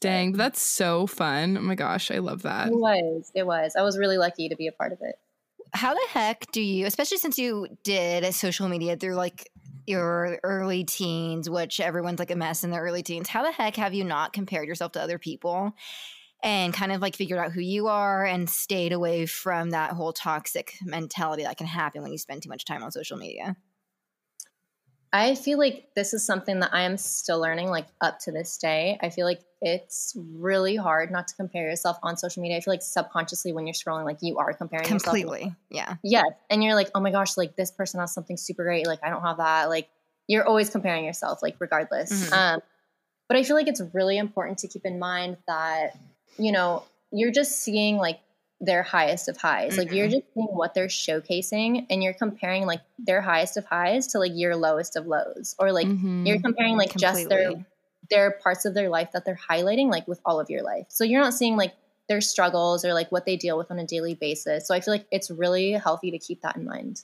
Dang, 0.00 0.32
that's 0.32 0.60
so 0.60 1.06
fun. 1.06 1.56
Oh 1.56 1.62
my 1.62 1.74
gosh, 1.74 2.10
I 2.10 2.18
love 2.18 2.42
that. 2.42 2.68
It 2.68 2.74
was. 2.74 3.32
It 3.34 3.46
was. 3.46 3.74
I 3.76 3.82
was 3.82 3.96
really 3.96 4.18
lucky 4.18 4.48
to 4.48 4.56
be 4.56 4.66
a 4.66 4.72
part 4.72 4.92
of 4.92 4.98
it. 5.00 5.16
How 5.72 5.94
the 5.94 6.06
heck 6.10 6.50
do 6.52 6.60
you, 6.60 6.86
especially 6.86 7.18
since 7.18 7.38
you 7.38 7.68
did 7.82 8.32
social 8.34 8.68
media 8.68 8.96
through 8.96 9.14
like 9.14 9.50
your 9.86 10.38
early 10.42 10.84
teens, 10.84 11.48
which 11.48 11.80
everyone's 11.80 12.18
like 12.18 12.30
a 12.30 12.36
mess 12.36 12.64
in 12.64 12.70
their 12.70 12.82
early 12.82 13.02
teens, 13.02 13.28
how 13.28 13.42
the 13.42 13.52
heck 13.52 13.76
have 13.76 13.94
you 13.94 14.04
not 14.04 14.32
compared 14.32 14.68
yourself 14.68 14.92
to 14.92 15.00
other 15.00 15.18
people? 15.18 15.72
And 16.44 16.74
kind 16.74 16.92
of 16.92 17.00
like 17.00 17.16
figured 17.16 17.38
out 17.38 17.52
who 17.52 17.62
you 17.62 17.88
are 17.88 18.24
and 18.24 18.48
stayed 18.48 18.92
away 18.92 19.24
from 19.24 19.70
that 19.70 19.92
whole 19.92 20.12
toxic 20.12 20.74
mentality 20.82 21.42
that 21.42 21.56
can 21.56 21.66
happen 21.66 22.02
when 22.02 22.12
you 22.12 22.18
spend 22.18 22.42
too 22.42 22.50
much 22.50 22.66
time 22.66 22.82
on 22.82 22.92
social 22.92 23.16
media? 23.16 23.56
I 25.10 25.36
feel 25.36 25.58
like 25.58 25.94
this 25.94 26.12
is 26.12 26.26
something 26.26 26.60
that 26.60 26.70
I 26.74 26.82
am 26.82 26.96
still 26.98 27.40
learning, 27.40 27.70
like 27.70 27.86
up 28.00 28.18
to 28.20 28.32
this 28.32 28.58
day. 28.58 28.98
I 29.00 29.08
feel 29.08 29.24
like 29.24 29.40
it's 29.62 30.14
really 30.16 30.76
hard 30.76 31.10
not 31.10 31.28
to 31.28 31.36
compare 31.36 31.68
yourself 31.68 31.96
on 32.02 32.16
social 32.16 32.42
media. 32.42 32.58
I 32.58 32.60
feel 32.60 32.74
like 32.74 32.82
subconsciously 32.82 33.52
when 33.52 33.66
you're 33.66 33.74
scrolling, 33.74 34.04
like 34.04 34.18
you 34.20 34.38
are 34.38 34.52
comparing 34.52 34.86
completely. 34.86 35.38
Yourself. 35.38 35.56
Yeah. 35.70 35.94
Yes. 36.02 36.26
And 36.50 36.62
you're 36.62 36.74
like, 36.74 36.90
oh 36.94 37.00
my 37.00 37.12
gosh, 37.12 37.36
like 37.36 37.56
this 37.56 37.70
person 37.70 38.00
has 38.00 38.12
something 38.12 38.36
super 38.36 38.64
great. 38.64 38.86
Like 38.86 38.98
I 39.02 39.08
don't 39.08 39.22
have 39.22 39.38
that. 39.38 39.70
Like 39.70 39.88
you're 40.26 40.46
always 40.46 40.68
comparing 40.68 41.04
yourself, 41.04 41.42
like 41.42 41.56
regardless. 41.58 42.12
Mm-hmm. 42.12 42.34
Um, 42.34 42.60
but 43.28 43.38
I 43.38 43.44
feel 43.44 43.56
like 43.56 43.68
it's 43.68 43.80
really 43.94 44.18
important 44.18 44.58
to 44.58 44.68
keep 44.68 44.84
in 44.84 44.98
mind 44.98 45.38
that 45.46 45.96
you 46.38 46.52
know, 46.52 46.84
you're 47.10 47.30
just 47.30 47.62
seeing 47.62 47.96
like 47.96 48.20
their 48.60 48.82
highest 48.82 49.28
of 49.28 49.36
highs. 49.36 49.72
Mm-hmm. 49.72 49.78
Like 49.80 49.92
you're 49.92 50.06
mm-hmm. 50.06 50.14
just 50.14 50.34
seeing 50.34 50.48
what 50.48 50.74
they're 50.74 50.86
showcasing 50.86 51.86
and 51.90 52.02
you're 52.02 52.14
comparing 52.14 52.66
like 52.66 52.80
their 52.98 53.20
highest 53.20 53.56
of 53.56 53.64
highs 53.64 54.08
to 54.08 54.18
like 54.18 54.32
your 54.34 54.56
lowest 54.56 54.96
of 54.96 55.06
lows. 55.06 55.54
Or 55.58 55.72
like 55.72 55.86
mm-hmm. 55.86 56.26
you're 56.26 56.40
comparing 56.40 56.76
like 56.76 56.90
Completely. 56.90 57.22
just 57.22 57.28
their 57.28 57.52
their 58.10 58.30
parts 58.42 58.64
of 58.64 58.74
their 58.74 58.88
life 58.88 59.12
that 59.12 59.24
they're 59.24 59.38
highlighting 59.50 59.90
like 59.90 60.06
with 60.06 60.20
all 60.24 60.40
of 60.40 60.50
your 60.50 60.62
life. 60.62 60.86
So 60.88 61.04
you're 61.04 61.22
not 61.22 61.34
seeing 61.34 61.56
like 61.56 61.74
their 62.08 62.20
struggles 62.20 62.84
or 62.84 62.92
like 62.92 63.10
what 63.10 63.24
they 63.24 63.36
deal 63.36 63.56
with 63.56 63.70
on 63.70 63.78
a 63.78 63.86
daily 63.86 64.14
basis. 64.14 64.68
So 64.68 64.74
I 64.74 64.80
feel 64.80 64.92
like 64.92 65.06
it's 65.10 65.30
really 65.30 65.72
healthy 65.72 66.10
to 66.10 66.18
keep 66.18 66.42
that 66.42 66.56
in 66.56 66.64
mind. 66.64 67.02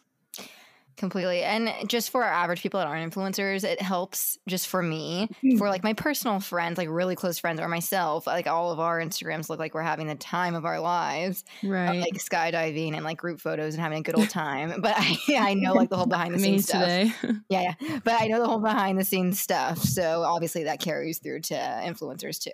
Completely. 1.01 1.43
And 1.43 1.73
just 1.89 2.11
for 2.11 2.23
our 2.23 2.31
average 2.31 2.61
people 2.61 2.79
that 2.79 2.87
aren't 2.87 3.11
influencers, 3.11 3.65
it 3.65 3.81
helps 3.81 4.37
just 4.47 4.69
for 4.69 4.83
me, 4.83 5.29
mm-hmm. 5.43 5.57
for 5.57 5.71
like 5.71 5.83
my 5.83 5.95
personal 5.95 6.41
friends, 6.41 6.77
like 6.77 6.91
really 6.91 7.17
close 7.17 7.39
friends, 7.39 7.59
or 7.59 7.69
myself, 7.69 8.27
like 8.27 8.47
all 8.47 8.71
of 8.71 8.79
our 8.79 9.01
Instagrams 9.01 9.49
look 9.49 9.59
like 9.59 9.73
we're 9.73 9.81
having 9.81 10.09
the 10.09 10.15
time 10.15 10.55
of 10.55 10.67
our 10.67 10.79
lives. 10.79 11.43
Right. 11.63 12.01
like 12.01 12.19
skydiving 12.19 12.95
and 12.95 13.03
like 13.03 13.17
group 13.17 13.41
photos 13.41 13.73
and 13.73 13.83
having 13.83 14.01
a 14.01 14.03
good 14.03 14.15
old 14.15 14.29
time. 14.29 14.83
But 14.83 14.93
I, 14.95 15.17
I 15.39 15.55
know 15.55 15.73
like 15.73 15.89
the 15.89 15.97
whole 15.97 16.05
behind 16.05 16.35
the 16.35 16.39
scenes 16.39 16.67
stuff. 16.67 16.83
Today. 16.83 17.13
yeah, 17.49 17.73
yeah. 17.81 18.01
But 18.05 18.21
I 18.21 18.27
know 18.27 18.39
the 18.39 18.47
whole 18.47 18.61
behind 18.61 18.99
the 18.99 19.05
scenes 19.05 19.41
stuff. 19.41 19.79
So 19.79 20.23
obviously 20.23 20.65
that 20.65 20.81
carries 20.81 21.19
through 21.19 21.41
to 21.41 21.55
influencers 21.55 22.39
too. 22.39 22.51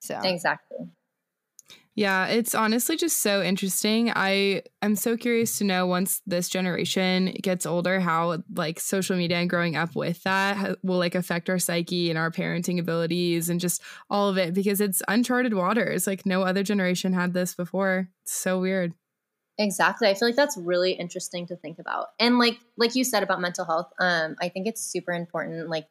So 0.00 0.18
exactly. 0.24 0.78
Yeah, 1.96 2.26
it's 2.26 2.54
honestly 2.54 2.94
just 2.94 3.22
so 3.22 3.42
interesting. 3.42 4.12
I 4.14 4.64
am 4.82 4.96
so 4.96 5.16
curious 5.16 5.56
to 5.58 5.64
know 5.64 5.86
once 5.86 6.20
this 6.26 6.50
generation 6.50 7.34
gets 7.42 7.64
older 7.64 8.00
how 8.00 8.42
like 8.54 8.78
social 8.78 9.16
media 9.16 9.38
and 9.38 9.48
growing 9.48 9.76
up 9.76 9.96
with 9.96 10.22
that 10.24 10.76
will 10.82 10.98
like 10.98 11.14
affect 11.14 11.48
our 11.48 11.58
psyche 11.58 12.10
and 12.10 12.18
our 12.18 12.30
parenting 12.30 12.78
abilities 12.78 13.48
and 13.48 13.60
just 13.60 13.80
all 14.10 14.28
of 14.28 14.36
it 14.36 14.52
because 14.52 14.82
it's 14.82 15.00
uncharted 15.08 15.54
waters. 15.54 16.06
Like 16.06 16.26
no 16.26 16.42
other 16.42 16.62
generation 16.62 17.14
had 17.14 17.32
this 17.32 17.54
before. 17.54 18.10
It's 18.24 18.34
so 18.34 18.60
weird. 18.60 18.92
Exactly. 19.58 20.06
I 20.06 20.12
feel 20.12 20.28
like 20.28 20.36
that's 20.36 20.58
really 20.58 20.92
interesting 20.92 21.46
to 21.46 21.56
think 21.56 21.78
about. 21.78 22.08
And 22.20 22.38
like 22.38 22.58
like 22.76 22.94
you 22.94 23.04
said 23.04 23.22
about 23.22 23.40
mental 23.40 23.64
health, 23.64 23.90
um 23.98 24.36
I 24.38 24.50
think 24.50 24.66
it's 24.66 24.82
super 24.82 25.12
important 25.12 25.70
like 25.70 25.86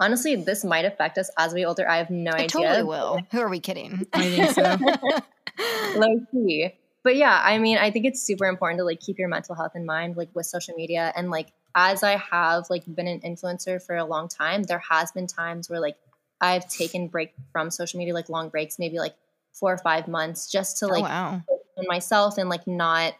honestly, 0.00 0.36
this 0.36 0.64
might 0.64 0.84
affect 0.84 1.18
us 1.18 1.30
as 1.38 1.54
we 1.54 1.64
older. 1.64 1.88
I 1.88 1.98
have 1.98 2.10
no 2.10 2.30
it 2.32 2.34
idea. 2.34 2.48
Totally 2.48 2.82
will. 2.82 3.20
Who 3.32 3.40
are 3.40 3.48
we 3.48 3.60
kidding? 3.60 4.06
I 4.12 4.22
think 4.22 4.50
so. 4.50 5.98
low 5.98 6.20
key. 6.30 6.74
But 7.04 7.16
yeah, 7.16 7.40
I 7.42 7.58
mean, 7.58 7.78
I 7.78 7.90
think 7.90 8.04
it's 8.06 8.22
super 8.22 8.46
important 8.46 8.78
to 8.80 8.84
like 8.84 9.00
keep 9.00 9.18
your 9.18 9.28
mental 9.28 9.54
health 9.54 9.72
in 9.74 9.86
mind, 9.86 10.16
like 10.16 10.28
with 10.34 10.46
social 10.46 10.74
media. 10.74 11.12
And 11.16 11.30
like, 11.30 11.52
as 11.74 12.02
I 12.02 12.16
have 12.16 12.64
like 12.70 12.82
been 12.86 13.06
an 13.06 13.20
influencer 13.20 13.82
for 13.82 13.96
a 13.96 14.04
long 14.04 14.28
time, 14.28 14.64
there 14.64 14.82
has 14.90 15.12
been 15.12 15.26
times 15.26 15.70
where 15.70 15.80
like 15.80 15.96
I've 16.40 16.68
taken 16.68 17.08
break 17.08 17.34
from 17.52 17.70
social 17.70 17.98
media, 17.98 18.14
like 18.14 18.28
long 18.28 18.48
breaks, 18.48 18.78
maybe 18.78 18.98
like 18.98 19.14
four 19.52 19.72
or 19.72 19.78
five 19.78 20.08
months, 20.08 20.50
just 20.50 20.78
to 20.78 20.86
oh, 20.86 20.88
like 20.88 21.04
oh, 21.04 21.06
wow. 21.06 21.42
myself 21.86 22.36
and 22.36 22.48
like 22.48 22.66
not, 22.66 23.14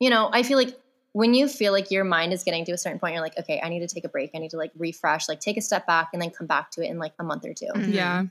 you 0.00 0.10
know, 0.10 0.28
I 0.32 0.42
feel 0.42 0.58
like 0.58 0.78
when 1.14 1.32
you 1.32 1.46
feel 1.46 1.72
like 1.72 1.92
your 1.92 2.02
mind 2.02 2.32
is 2.32 2.42
getting 2.42 2.64
to 2.64 2.72
a 2.72 2.76
certain 2.76 2.98
point, 2.98 3.14
you're 3.14 3.22
like, 3.22 3.38
okay, 3.38 3.60
I 3.62 3.68
need 3.68 3.78
to 3.80 3.86
take 3.86 4.04
a 4.04 4.08
break. 4.08 4.32
I 4.34 4.38
need 4.38 4.50
to 4.50 4.56
like 4.56 4.72
refresh, 4.76 5.28
like 5.28 5.38
take 5.38 5.56
a 5.56 5.60
step 5.60 5.86
back 5.86 6.08
and 6.12 6.20
then 6.20 6.30
come 6.30 6.48
back 6.48 6.72
to 6.72 6.82
it 6.82 6.90
in 6.90 6.98
like 6.98 7.12
a 7.20 7.24
month 7.24 7.46
or 7.46 7.54
2 7.54 7.66
mm-hmm. 7.66 7.92
Yeah. 7.92 8.24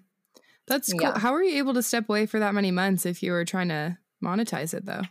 That's 0.68 0.92
cool. 0.92 1.02
Yeah. 1.02 1.18
How 1.18 1.32
were 1.32 1.42
you 1.42 1.58
able 1.60 1.74
to 1.76 1.82
step 1.82 2.10
away 2.10 2.26
for 2.26 2.40
that 2.40 2.54
many 2.54 2.72
months 2.72 3.06
if 3.06 3.24
you 3.24 3.32
were 3.32 3.46
trying 3.46 3.70
to 3.70 3.98
monetize 4.22 4.74
it 4.74 4.86
though? 4.86 5.04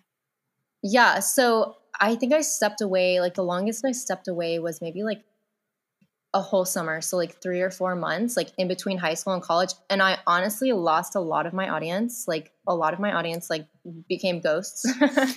Yeah. 0.82 1.20
So 1.20 1.76
I 1.98 2.14
think 2.14 2.34
I 2.34 2.42
stepped 2.42 2.82
away, 2.82 3.20
like 3.20 3.34
the 3.34 3.42
longest 3.42 3.86
I 3.86 3.92
stepped 3.92 4.28
away 4.28 4.58
was 4.58 4.82
maybe 4.82 5.02
like 5.02 5.24
a 6.34 6.42
whole 6.42 6.66
summer. 6.66 7.00
So 7.00 7.16
like 7.16 7.40
three 7.40 7.62
or 7.62 7.70
four 7.70 7.96
months, 7.96 8.36
like 8.36 8.50
in 8.58 8.68
between 8.68 8.98
high 8.98 9.14
school 9.14 9.32
and 9.32 9.42
college. 9.42 9.72
And 9.88 10.02
I 10.02 10.18
honestly 10.26 10.72
lost 10.72 11.14
a 11.14 11.20
lot 11.20 11.46
of 11.46 11.54
my 11.54 11.70
audience. 11.70 12.28
Like 12.28 12.52
a 12.66 12.74
lot 12.74 12.92
of 12.92 13.00
my 13.00 13.14
audience 13.14 13.48
like 13.48 13.66
became 14.10 14.40
ghosts. 14.40 14.84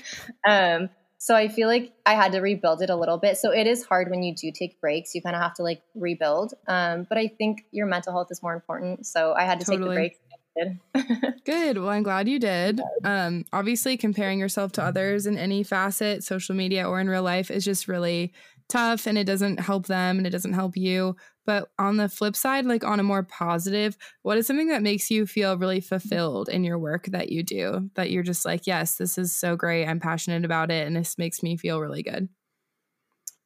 um, 0.47 0.89
so 1.25 1.35
I 1.35 1.47
feel 1.47 1.67
like 1.67 1.91
I 2.05 2.13
had 2.13 2.33
to 2.33 2.39
rebuild 2.39 2.83
it 2.83 2.91
a 2.91 2.95
little 2.95 3.17
bit. 3.17 3.39
So 3.39 3.49
it 3.51 3.65
is 3.65 3.83
hard 3.83 4.11
when 4.11 4.21
you 4.21 4.35
do 4.35 4.51
take 4.51 4.79
breaks. 4.79 5.15
You 5.15 5.23
kind 5.23 5.35
of 5.35 5.41
have 5.41 5.55
to 5.55 5.63
like 5.63 5.81
rebuild. 5.95 6.53
Um, 6.67 7.07
but 7.09 7.17
I 7.17 7.25
think 7.25 7.65
your 7.71 7.87
mental 7.87 8.13
health 8.13 8.27
is 8.29 8.43
more 8.43 8.53
important. 8.53 9.07
So 9.07 9.33
I 9.33 9.41
had 9.41 9.59
to 9.61 9.65
totally. 9.65 9.95
take 9.95 10.19
the 10.55 11.01
break. 11.01 11.43
Good. 11.45 11.79
Well, 11.79 11.89
I'm 11.89 12.03
glad 12.03 12.29
you 12.29 12.37
did. 12.37 12.79
Um, 13.03 13.43
obviously, 13.51 13.97
comparing 13.97 14.37
yourself 14.37 14.71
to 14.73 14.83
others 14.83 15.25
in 15.25 15.35
any 15.35 15.63
facet, 15.63 16.23
social 16.23 16.53
media 16.53 16.87
or 16.87 16.99
in 16.99 17.09
real 17.09 17.23
life, 17.23 17.49
is 17.49 17.65
just 17.65 17.87
really 17.87 18.31
tough 18.69 19.07
and 19.07 19.17
it 19.17 19.23
doesn't 19.23 19.61
help 19.61 19.87
them 19.87 20.19
and 20.19 20.27
it 20.27 20.29
doesn't 20.29 20.53
help 20.53 20.77
you. 20.77 21.15
But 21.45 21.69
on 21.77 21.97
the 21.97 22.09
flip 22.09 22.35
side, 22.35 22.65
like 22.65 22.83
on 22.83 22.99
a 22.99 23.03
more 23.03 23.23
positive, 23.23 23.97
what 24.23 24.37
is 24.37 24.47
something 24.47 24.69
that 24.69 24.81
makes 24.81 25.11
you 25.11 25.27
feel 25.27 25.57
really 25.57 25.79
fulfilled 25.79 26.49
in 26.49 26.63
your 26.63 26.79
work 26.79 27.05
that 27.07 27.31
you 27.31 27.43
do? 27.43 27.89
That 27.95 28.11
you're 28.11 28.23
just 28.23 28.45
like, 28.45 28.67
yes, 28.67 28.95
this 28.95 29.17
is 29.17 29.35
so 29.35 29.55
great. 29.55 29.85
I'm 29.85 29.99
passionate 29.99 30.45
about 30.45 30.71
it 30.71 30.87
and 30.87 30.95
this 30.95 31.17
makes 31.17 31.43
me 31.43 31.57
feel 31.57 31.79
really 31.79 32.03
good. 32.03 32.29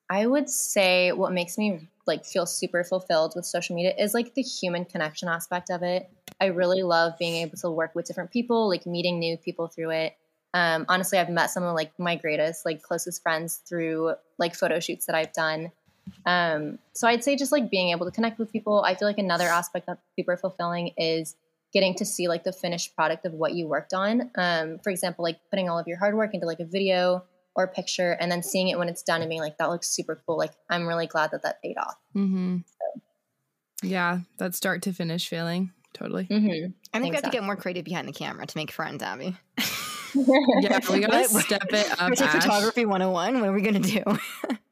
I 0.09 0.25
would 0.25 0.49
say 0.49 1.11
what 1.11 1.33
makes 1.33 1.57
me 1.57 1.87
like 2.07 2.25
feel 2.25 2.45
super 2.45 2.83
fulfilled 2.83 3.33
with 3.35 3.45
social 3.45 3.75
media 3.75 3.93
is 3.97 4.13
like 4.13 4.33
the 4.33 4.41
human 4.41 4.83
connection 4.83 5.29
aspect 5.29 5.69
of 5.69 5.83
it. 5.83 6.09
I 6.41 6.47
really 6.47 6.81
love 6.81 7.13
being 7.19 7.35
able 7.35 7.57
to 7.57 7.69
work 7.69 7.93
with 7.93 8.05
different 8.05 8.31
people, 8.31 8.67
like 8.67 8.87
meeting 8.87 9.19
new 9.19 9.37
people 9.37 9.67
through 9.67 9.91
it. 9.91 10.17
Um, 10.53 10.85
honestly, 10.89 11.19
I've 11.19 11.29
met 11.29 11.51
some 11.51 11.63
of 11.63 11.75
like 11.75 11.91
my 11.99 12.15
greatest, 12.15 12.65
like 12.65 12.81
closest 12.81 13.21
friends 13.21 13.61
through 13.67 14.15
like 14.39 14.55
photo 14.55 14.79
shoots 14.79 15.05
that 15.05 15.15
I've 15.15 15.33
done. 15.33 15.71
Um, 16.25 16.79
so 16.93 17.07
I'd 17.07 17.23
say 17.23 17.35
just 17.35 17.51
like 17.51 17.69
being 17.69 17.89
able 17.89 18.05
to 18.05 18.11
connect 18.11 18.39
with 18.39 18.51
people. 18.51 18.83
I 18.85 18.95
feel 18.95 19.07
like 19.07 19.17
another 19.17 19.47
aspect 19.47 19.87
that's 19.87 20.01
super 20.17 20.37
fulfilling 20.37 20.91
is 20.97 21.35
getting 21.73 21.95
to 21.95 22.05
see 22.05 22.27
like 22.27 22.43
the 22.43 22.51
finished 22.51 22.95
product 22.95 23.25
of 23.25 23.33
what 23.33 23.53
you 23.53 23.67
worked 23.67 23.93
on. 23.93 24.31
Um, 24.35 24.79
for 24.83 24.89
example, 24.89 25.23
like 25.23 25.39
putting 25.49 25.69
all 25.69 25.77
of 25.77 25.87
your 25.87 25.97
hard 25.97 26.15
work 26.15 26.33
into 26.33 26.45
like 26.45 26.59
a 26.59 26.65
video 26.65 27.23
or 27.55 27.65
a 27.65 27.67
picture 27.67 28.11
and 28.19 28.31
then 28.31 28.41
seeing 28.41 28.69
it 28.69 28.77
when 28.77 28.89
it's 28.89 29.03
done 29.03 29.21
and 29.21 29.29
being 29.29 29.41
like, 29.41 29.57
that 29.57 29.69
looks 29.69 29.89
super 29.89 30.21
cool. 30.25 30.37
Like, 30.37 30.51
I'm 30.69 30.87
really 30.87 31.07
glad 31.07 31.31
that 31.31 31.43
that 31.43 31.61
paid 31.61 31.77
off. 31.77 31.97
Mm-hmm. 32.15 32.57
So. 32.65 33.01
Yeah, 33.87 34.19
that 34.37 34.55
start 34.55 34.81
to 34.83 34.93
finish 34.93 35.27
feeling. 35.27 35.71
Totally. 35.93 36.25
Mm-hmm. 36.25 36.47
I 36.47 36.47
think 36.47 36.69
exactly. 36.93 37.09
we 37.09 37.15
have 37.15 37.23
to 37.23 37.29
get 37.29 37.43
more 37.43 37.55
creative 37.55 37.85
behind 37.85 38.07
the 38.07 38.13
camera 38.13 38.45
to 38.45 38.57
make 38.57 38.71
friends, 38.71 39.01
Abby. 39.03 39.35
yeah, 40.15 40.79
we 40.89 40.99
gotta 40.99 41.23
step 41.41 41.63
it 41.69 42.01
up. 42.01 42.15
photography 42.15 42.85
101. 42.85 43.39
What 43.39 43.49
are 43.49 43.53
we 43.53 43.61
gonna 43.61 43.79
do? 43.79 44.03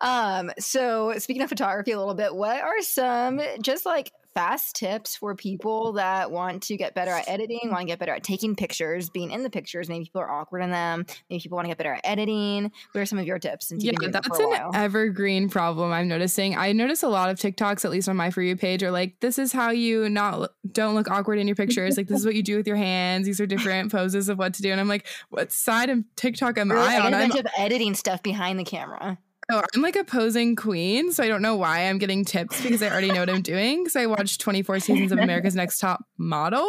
um, 0.00 0.50
so 0.58 1.14
speaking 1.18 1.42
of 1.42 1.48
photography 1.48 1.92
a 1.92 1.98
little 1.98 2.14
bit, 2.14 2.34
what 2.34 2.60
are 2.62 2.80
some 2.82 3.40
just 3.60 3.84
like 3.84 4.12
fast 4.34 4.76
tips 4.76 5.16
for 5.16 5.34
people 5.34 5.92
that 5.92 6.30
want 6.30 6.62
to 6.62 6.76
get 6.76 6.94
better 6.94 7.10
at 7.10 7.28
editing, 7.28 7.60
want 7.64 7.80
to 7.80 7.86
get 7.86 7.98
better 7.98 8.14
at 8.14 8.22
taking 8.22 8.54
pictures, 8.54 9.10
being 9.10 9.30
in 9.30 9.42
the 9.42 9.50
pictures. 9.50 9.88
Maybe 9.88 10.04
people 10.04 10.20
are 10.20 10.30
awkward 10.30 10.60
in 10.60 10.70
them. 10.70 11.04
Maybe 11.28 11.42
people 11.42 11.56
want 11.56 11.66
to 11.66 11.70
get 11.70 11.78
better 11.78 11.94
at 11.94 12.00
editing. 12.04 12.70
What 12.92 13.00
are 13.00 13.06
some 13.06 13.18
of 13.18 13.26
your 13.26 13.38
tips? 13.38 13.72
yeah, 13.76 13.92
that's 14.10 14.38
an 14.38 14.70
evergreen 14.74 15.48
problem 15.48 15.92
I'm 15.92 16.08
noticing. 16.08 16.56
I 16.56 16.72
notice 16.72 17.02
a 17.02 17.08
lot 17.08 17.30
of 17.30 17.38
TikToks, 17.38 17.84
at 17.84 17.90
least 17.90 18.08
on 18.08 18.16
my 18.16 18.30
For 18.30 18.42
You 18.42 18.56
page, 18.56 18.82
are 18.82 18.90
like, 18.90 19.18
this 19.20 19.38
is 19.38 19.52
how 19.52 19.70
you 19.70 20.08
not 20.08 20.50
don't 20.70 20.94
look 20.94 21.10
awkward 21.10 21.38
in 21.38 21.46
your 21.46 21.56
pictures. 21.56 21.96
like, 21.96 22.06
this 22.06 22.20
is 22.20 22.26
what 22.26 22.34
you 22.34 22.42
do 22.42 22.56
with 22.56 22.66
your 22.66 22.76
hands. 22.76 23.26
These 23.26 23.40
are 23.40 23.46
different 23.46 23.90
poses 23.92 24.28
of 24.28 24.38
what 24.38 24.54
to 24.54 24.62
do. 24.62 24.70
And 24.70 24.80
I'm 24.80 24.88
like, 24.88 25.06
what 25.30 25.50
side 25.50 25.90
of 25.90 26.04
TikTok 26.16 26.58
am? 26.58 26.70
I 26.72 26.98
on? 27.00 27.14
I'm 27.14 27.30
of 27.32 27.46
editing 27.56 27.94
stuff 27.94 28.22
behind 28.22 28.58
the 28.58 28.64
camera. 28.64 29.18
Oh, 29.52 29.62
I'm 29.74 29.82
like 29.82 29.96
a 29.96 30.04
posing 30.04 30.54
queen, 30.54 31.12
so 31.12 31.24
I 31.24 31.28
don't 31.28 31.42
know 31.42 31.56
why 31.56 31.88
I'm 31.88 31.98
getting 31.98 32.24
tips 32.24 32.62
because 32.62 32.82
I 32.82 32.90
already 32.90 33.10
know 33.10 33.20
what 33.20 33.30
I'm 33.30 33.42
doing. 33.42 33.82
Because 33.82 33.96
I 33.96 34.06
watched 34.06 34.40
24 34.40 34.80
seasons 34.80 35.12
of 35.12 35.18
America's 35.18 35.54
Next 35.54 35.78
Top 35.78 36.04
Model, 36.18 36.68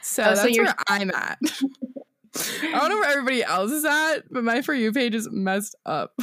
so 0.00 0.22
oh, 0.22 0.34
that's 0.34 0.40
so 0.40 0.62
where 0.62 0.74
I'm 0.88 1.10
at. 1.10 1.38
I 2.36 2.70
don't 2.72 2.90
know 2.90 2.96
where 2.96 3.10
everybody 3.10 3.42
else 3.42 3.72
is 3.72 3.84
at, 3.84 4.20
but 4.30 4.44
my 4.44 4.62
for 4.62 4.74
you 4.74 4.92
page 4.92 5.14
is 5.14 5.28
messed 5.30 5.74
up. 5.84 6.14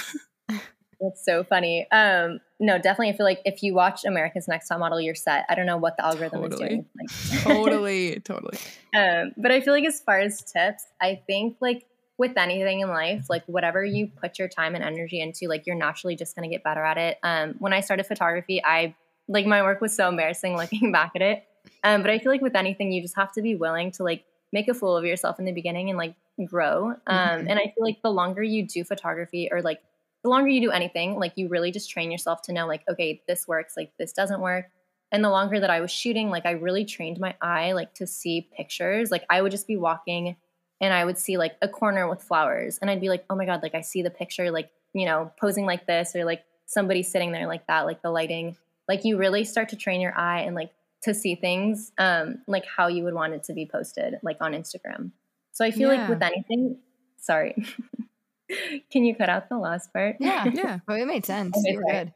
That's 1.01 1.25
so 1.25 1.43
funny. 1.43 1.87
Um, 1.91 2.39
no, 2.59 2.77
definitely. 2.77 3.09
I 3.09 3.17
feel 3.17 3.25
like 3.25 3.41
if 3.43 3.61
you 3.61 3.73
watch 3.73 4.05
America's 4.05 4.47
Next 4.47 4.69
Top 4.69 4.79
Model, 4.79 5.01
you're 5.01 5.15
set. 5.15 5.45
I 5.49 5.55
don't 5.55 5.65
know 5.65 5.77
what 5.77 5.97
the 5.97 6.05
algorithm 6.05 6.41
totally. 6.41 6.63
is 6.63 6.69
doing. 6.69 6.85
Like, 6.97 7.43
totally, 7.43 8.19
totally. 8.21 8.57
Um, 8.95 9.33
but 9.37 9.51
I 9.51 9.59
feel 9.61 9.73
like 9.73 9.85
as 9.85 9.99
far 9.99 10.19
as 10.19 10.41
tips, 10.41 10.85
I 11.01 11.21
think 11.27 11.57
like 11.59 11.85
with 12.17 12.37
anything 12.37 12.79
in 12.79 12.89
life, 12.89 13.25
like 13.29 13.43
whatever 13.47 13.83
you 13.83 14.07
put 14.07 14.39
your 14.39 14.47
time 14.47 14.75
and 14.75 14.83
energy 14.83 15.19
into, 15.19 15.47
like 15.47 15.65
you're 15.65 15.75
naturally 15.75 16.15
just 16.15 16.35
going 16.35 16.49
to 16.49 16.53
get 16.53 16.63
better 16.63 16.83
at 16.83 16.97
it. 16.97 17.17
Um, 17.23 17.55
when 17.59 17.73
I 17.73 17.81
started 17.81 18.05
photography, 18.05 18.63
I 18.63 18.95
like 19.27 19.45
my 19.45 19.61
work 19.61 19.81
was 19.81 19.95
so 19.95 20.07
embarrassing 20.07 20.55
looking 20.57 20.91
back 20.91 21.11
at 21.15 21.21
it. 21.21 21.43
Um, 21.83 22.01
but 22.01 22.11
I 22.11 22.19
feel 22.19 22.31
like 22.31 22.41
with 22.41 22.55
anything, 22.55 22.91
you 22.91 23.01
just 23.01 23.15
have 23.15 23.31
to 23.33 23.41
be 23.41 23.55
willing 23.55 23.91
to 23.93 24.03
like 24.03 24.23
make 24.53 24.67
a 24.67 24.73
fool 24.73 24.95
of 24.95 25.03
yourself 25.03 25.39
in 25.39 25.45
the 25.45 25.51
beginning 25.51 25.89
and 25.89 25.97
like 25.97 26.15
grow. 26.45 26.89
Um, 26.89 26.97
mm-hmm. 27.07 27.47
And 27.49 27.59
I 27.59 27.63
feel 27.63 27.83
like 27.83 28.01
the 28.01 28.11
longer 28.11 28.43
you 28.43 28.65
do 28.65 28.83
photography 28.83 29.49
or 29.51 29.61
like 29.61 29.81
the 30.23 30.29
longer 30.29 30.49
you 30.49 30.61
do 30.61 30.71
anything, 30.71 31.19
like 31.19 31.33
you 31.35 31.49
really 31.49 31.71
just 31.71 31.89
train 31.89 32.11
yourself 32.11 32.41
to 32.43 32.53
know, 32.53 32.65
like, 32.65 32.83
okay, 32.89 33.21
this 33.27 33.47
works, 33.47 33.73
like 33.75 33.91
this 33.99 34.13
doesn't 34.13 34.39
work. 34.39 34.65
And 35.11 35.23
the 35.23 35.29
longer 35.29 35.59
that 35.59 35.69
I 35.69 35.81
was 35.81 35.91
shooting, 35.91 36.29
like 36.29 36.45
I 36.45 36.51
really 36.51 36.85
trained 36.85 37.19
my 37.19 37.35
eye, 37.41 37.73
like 37.73 37.93
to 37.95 38.07
see 38.07 38.49
pictures. 38.55 39.11
Like 39.11 39.25
I 39.29 39.41
would 39.41 39.51
just 39.51 39.67
be 39.67 39.77
walking 39.77 40.35
and 40.81 40.93
I 40.93 41.05
would 41.05 41.17
see 41.17 41.37
like 41.37 41.55
a 41.61 41.67
corner 41.67 42.07
with 42.09 42.21
flowers 42.21 42.77
and 42.79 42.89
I'd 42.89 43.01
be 43.01 43.09
like, 43.09 43.25
oh 43.29 43.35
my 43.35 43.45
God, 43.45 43.61
like 43.63 43.75
I 43.75 43.81
see 43.81 44.01
the 44.01 44.09
picture, 44.09 44.51
like, 44.51 44.69
you 44.93 45.05
know, 45.05 45.31
posing 45.39 45.65
like 45.65 45.85
this 45.85 46.15
or 46.15 46.25
like 46.25 46.43
somebody 46.65 47.03
sitting 47.03 47.31
there 47.31 47.47
like 47.47 47.67
that, 47.67 47.85
like 47.85 48.01
the 48.01 48.11
lighting. 48.11 48.55
Like 48.87 49.05
you 49.05 49.17
really 49.17 49.45
start 49.45 49.69
to 49.69 49.75
train 49.75 50.01
your 50.01 50.17
eye 50.17 50.41
and 50.41 50.55
like 50.55 50.71
to 51.03 51.13
see 51.13 51.35
things 51.35 51.91
um, 51.97 52.39
like 52.47 52.65
how 52.65 52.87
you 52.87 53.03
would 53.03 53.13
want 53.13 53.33
it 53.33 53.43
to 53.45 53.53
be 53.53 53.65
posted, 53.65 54.15
like 54.21 54.37
on 54.41 54.53
Instagram. 54.53 55.11
So 55.51 55.63
I 55.63 55.71
feel 55.71 55.91
yeah. 55.91 56.01
like 56.01 56.09
with 56.09 56.21
anything, 56.21 56.79
sorry. 57.17 57.55
Can 58.91 59.05
you 59.05 59.15
cut 59.15 59.29
out 59.29 59.49
the 59.49 59.57
last 59.57 59.91
part? 59.93 60.17
Yeah, 60.19 60.45
yeah. 60.53 60.79
Oh, 60.87 60.93
it 60.93 61.05
made 61.05 61.25
sense. 61.25 61.57
Okay, 61.57 61.77
good. 61.89 62.13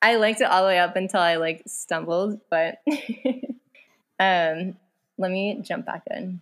I 0.00 0.16
liked 0.16 0.40
it 0.40 0.44
all 0.44 0.62
the 0.62 0.68
way 0.68 0.78
up 0.78 0.94
until 0.94 1.20
I 1.20 1.36
like 1.36 1.62
stumbled, 1.66 2.40
but 2.50 2.78
um 4.20 4.76
let 5.18 5.30
me 5.30 5.60
jump 5.62 5.84
back 5.84 6.04
in. 6.10 6.40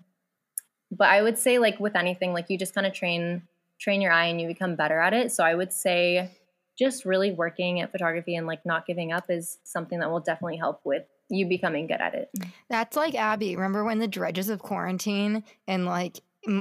But 0.90 1.08
I 1.08 1.22
would 1.22 1.38
say 1.38 1.58
like 1.58 1.80
with 1.80 1.96
anything, 1.96 2.32
like 2.32 2.48
you 2.48 2.58
just 2.58 2.74
kind 2.74 2.86
of 2.86 2.92
train 2.92 3.42
train 3.78 4.00
your 4.00 4.12
eye 4.12 4.26
and 4.26 4.40
you 4.40 4.46
become 4.48 4.74
better 4.74 4.98
at 4.98 5.12
it. 5.12 5.32
So 5.32 5.44
I 5.44 5.54
would 5.54 5.72
say 5.72 6.30
just 6.78 7.04
really 7.04 7.32
working 7.32 7.80
at 7.80 7.92
photography 7.92 8.36
and 8.36 8.46
like 8.46 8.64
not 8.64 8.86
giving 8.86 9.12
up 9.12 9.30
is 9.30 9.58
something 9.64 9.98
that 10.00 10.10
will 10.10 10.20
definitely 10.20 10.56
help 10.56 10.80
with 10.84 11.04
you 11.28 11.46
becoming 11.46 11.86
good 11.86 12.00
at 12.00 12.14
it. 12.14 12.30
That's 12.68 12.96
like 12.96 13.14
Abby. 13.14 13.56
Remember 13.56 13.84
when 13.84 13.98
the 13.98 14.08
dredges 14.08 14.48
of 14.48 14.60
quarantine 14.60 15.42
and 15.66 15.86
like 15.86 16.20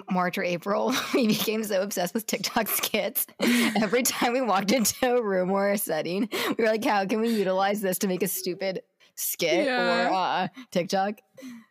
March 0.10 0.38
or 0.38 0.44
April, 0.44 0.94
we 1.14 1.28
became 1.28 1.64
so 1.64 1.82
obsessed 1.82 2.14
with 2.14 2.26
TikTok 2.26 2.68
skits. 2.68 3.28
Every 3.40 4.04
time 4.04 4.34
we 4.34 4.42
walked 4.42 4.72
into 4.72 5.16
a 5.16 5.22
room 5.22 5.52
or 5.52 5.72
a 5.72 5.78
setting, 5.78 6.30
we 6.58 6.64
were 6.64 6.70
like, 6.70 6.84
how 6.84 7.06
can 7.06 7.22
we 7.22 7.30
utilize 7.30 7.82
this 7.82 8.00
to 8.00 8.08
make 8.08 8.24
a 8.24 8.28
stupid 8.28 8.82
skit 9.16 9.66
yeah. 9.66 10.10
or 10.10 10.14
uh, 10.14 10.48
TikTok? 10.72 11.20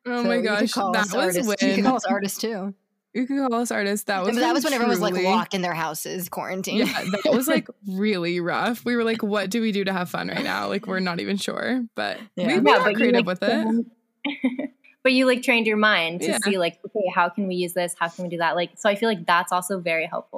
Oh 0.07 0.22
so 0.22 0.28
my 0.28 0.40
gosh, 0.40 0.72
that 0.72 0.84
was 0.84 1.14
artists. 1.14 1.47
when 1.47 1.57
you 1.70 1.74
can 1.76 1.84
call 1.84 1.97
us 1.97 2.05
artists 2.05 2.40
too. 2.40 2.74
You 3.14 3.28
can 3.28 3.47
call 3.47 3.61
us 3.61 3.70
artists. 3.70 4.07
That 4.07 4.24
was 4.24 4.36
that 4.36 4.53
was 4.53 4.64
when 4.64 4.72
truly, 4.72 4.74
everyone 4.74 4.90
was 4.90 5.01
like 5.01 5.24
locked 5.24 5.55
in 5.55 5.62
their 5.62 5.72
houses, 5.74 6.28
quarantine. 6.28 6.78
Yeah, 6.78 7.05
that 7.22 7.32
was 7.32 7.47
like 7.47 7.68
really 7.88 8.40
rough. 8.40 8.84
We 8.84 8.97
were 8.97 9.05
like, 9.05 9.22
"What 9.22 9.51
do 9.51 9.61
we 9.61 9.70
do 9.70 9.84
to 9.84 9.92
have 9.92 10.11
fun 10.11 10.28
right 10.28 10.42
now?" 10.42 10.68
Like, 10.68 10.88
we're 10.88 10.99
not 10.99 11.20
even 11.20 11.36
sure, 11.36 11.84
but 11.95 12.18
yeah. 12.34 12.49
we, 12.49 12.59
we 12.59 12.70
yeah, 12.70 12.78
got 12.78 12.95
creative 12.95 13.24
like, 13.24 13.40
with 13.40 13.49
it. 13.49 13.86
but 15.05 15.12
you 15.12 15.26
like 15.26 15.42
trained 15.42 15.68
your 15.68 15.76
mind 15.76 16.22
to 16.22 16.28
yeah. 16.28 16.38
see 16.42 16.59
like, 16.59 16.80
okay, 16.86 17.09
how 17.14 17.28
can 17.28 17.47
we 17.47 17.55
use 17.55 17.74
this? 17.74 17.95
How 17.97 18.09
can 18.09 18.24
we 18.24 18.30
do 18.30 18.38
that? 18.38 18.57
Like, 18.57 18.70
so 18.76 18.88
I 18.88 18.97
feel 18.97 19.09
like 19.09 19.24
that's 19.26 19.53
also 19.53 19.78
very 19.78 20.07
helpful. 20.07 20.34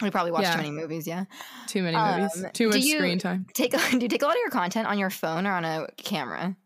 We 0.00 0.10
probably 0.10 0.32
watch 0.32 0.42
yeah. 0.42 0.52
too 0.52 0.58
many 0.58 0.70
movies, 0.70 1.06
yeah. 1.06 1.24
Too 1.66 1.82
many 1.82 1.96
movies. 1.96 2.44
Um, 2.44 2.50
Too 2.52 2.68
much 2.68 2.82
screen 2.82 3.18
time. 3.18 3.46
Take 3.54 3.72
do 3.72 3.98
you 3.98 4.08
take 4.08 4.22
a 4.22 4.26
lot 4.26 4.34
of 4.34 4.40
your 4.40 4.50
content 4.50 4.86
on 4.86 4.98
your 4.98 5.10
phone 5.10 5.46
or 5.46 5.52
on 5.52 5.64
a 5.64 5.86
camera? 5.96 6.56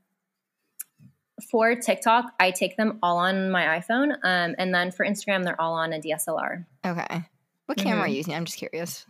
for 1.51 1.75
TikTok, 1.75 2.33
I 2.41 2.51
take 2.51 2.77
them 2.77 2.99
all 3.03 3.19
on 3.19 3.51
my 3.51 3.81
iPhone. 3.81 4.13
Um, 4.25 4.55
and 4.59 4.75
then 4.75 4.91
for 4.91 5.05
Instagram, 5.05 5.45
they're 5.45 5.61
all 5.61 5.75
on 5.75 5.93
a 5.93 6.01
DSLR. 6.01 6.65
Okay. 6.85 7.23
What 7.67 7.79
camera 7.79 7.95
mm-hmm. 7.95 8.01
are 8.03 8.09
you 8.09 8.17
using? 8.17 8.35
I'm 8.35 8.45
just 8.45 8.59
curious. 8.59 9.05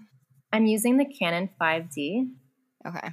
I'm 0.53 0.67
using 0.67 0.97
the 0.97 1.05
Canon 1.05 1.51
5D. 1.61 2.31
Okay. 2.87 3.09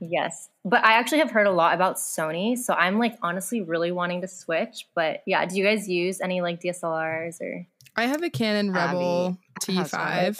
Yes. 0.00 0.48
But 0.64 0.84
I 0.84 0.94
actually 0.94 1.18
have 1.18 1.30
heard 1.30 1.46
a 1.46 1.52
lot 1.52 1.74
about 1.74 1.96
Sony. 1.96 2.56
So 2.56 2.72
I'm 2.74 2.98
like 2.98 3.16
honestly 3.22 3.60
really 3.60 3.92
wanting 3.92 4.22
to 4.22 4.28
switch. 4.28 4.88
But 4.94 5.22
yeah, 5.26 5.44
do 5.46 5.56
you 5.56 5.64
guys 5.64 5.88
use 5.88 6.20
any 6.20 6.40
like 6.40 6.60
DSLRs 6.60 7.40
or? 7.40 7.66
I 8.00 8.06
have 8.06 8.22
a 8.22 8.30
Canon 8.30 8.72
Rebel 8.72 9.38
T5, 9.62 10.38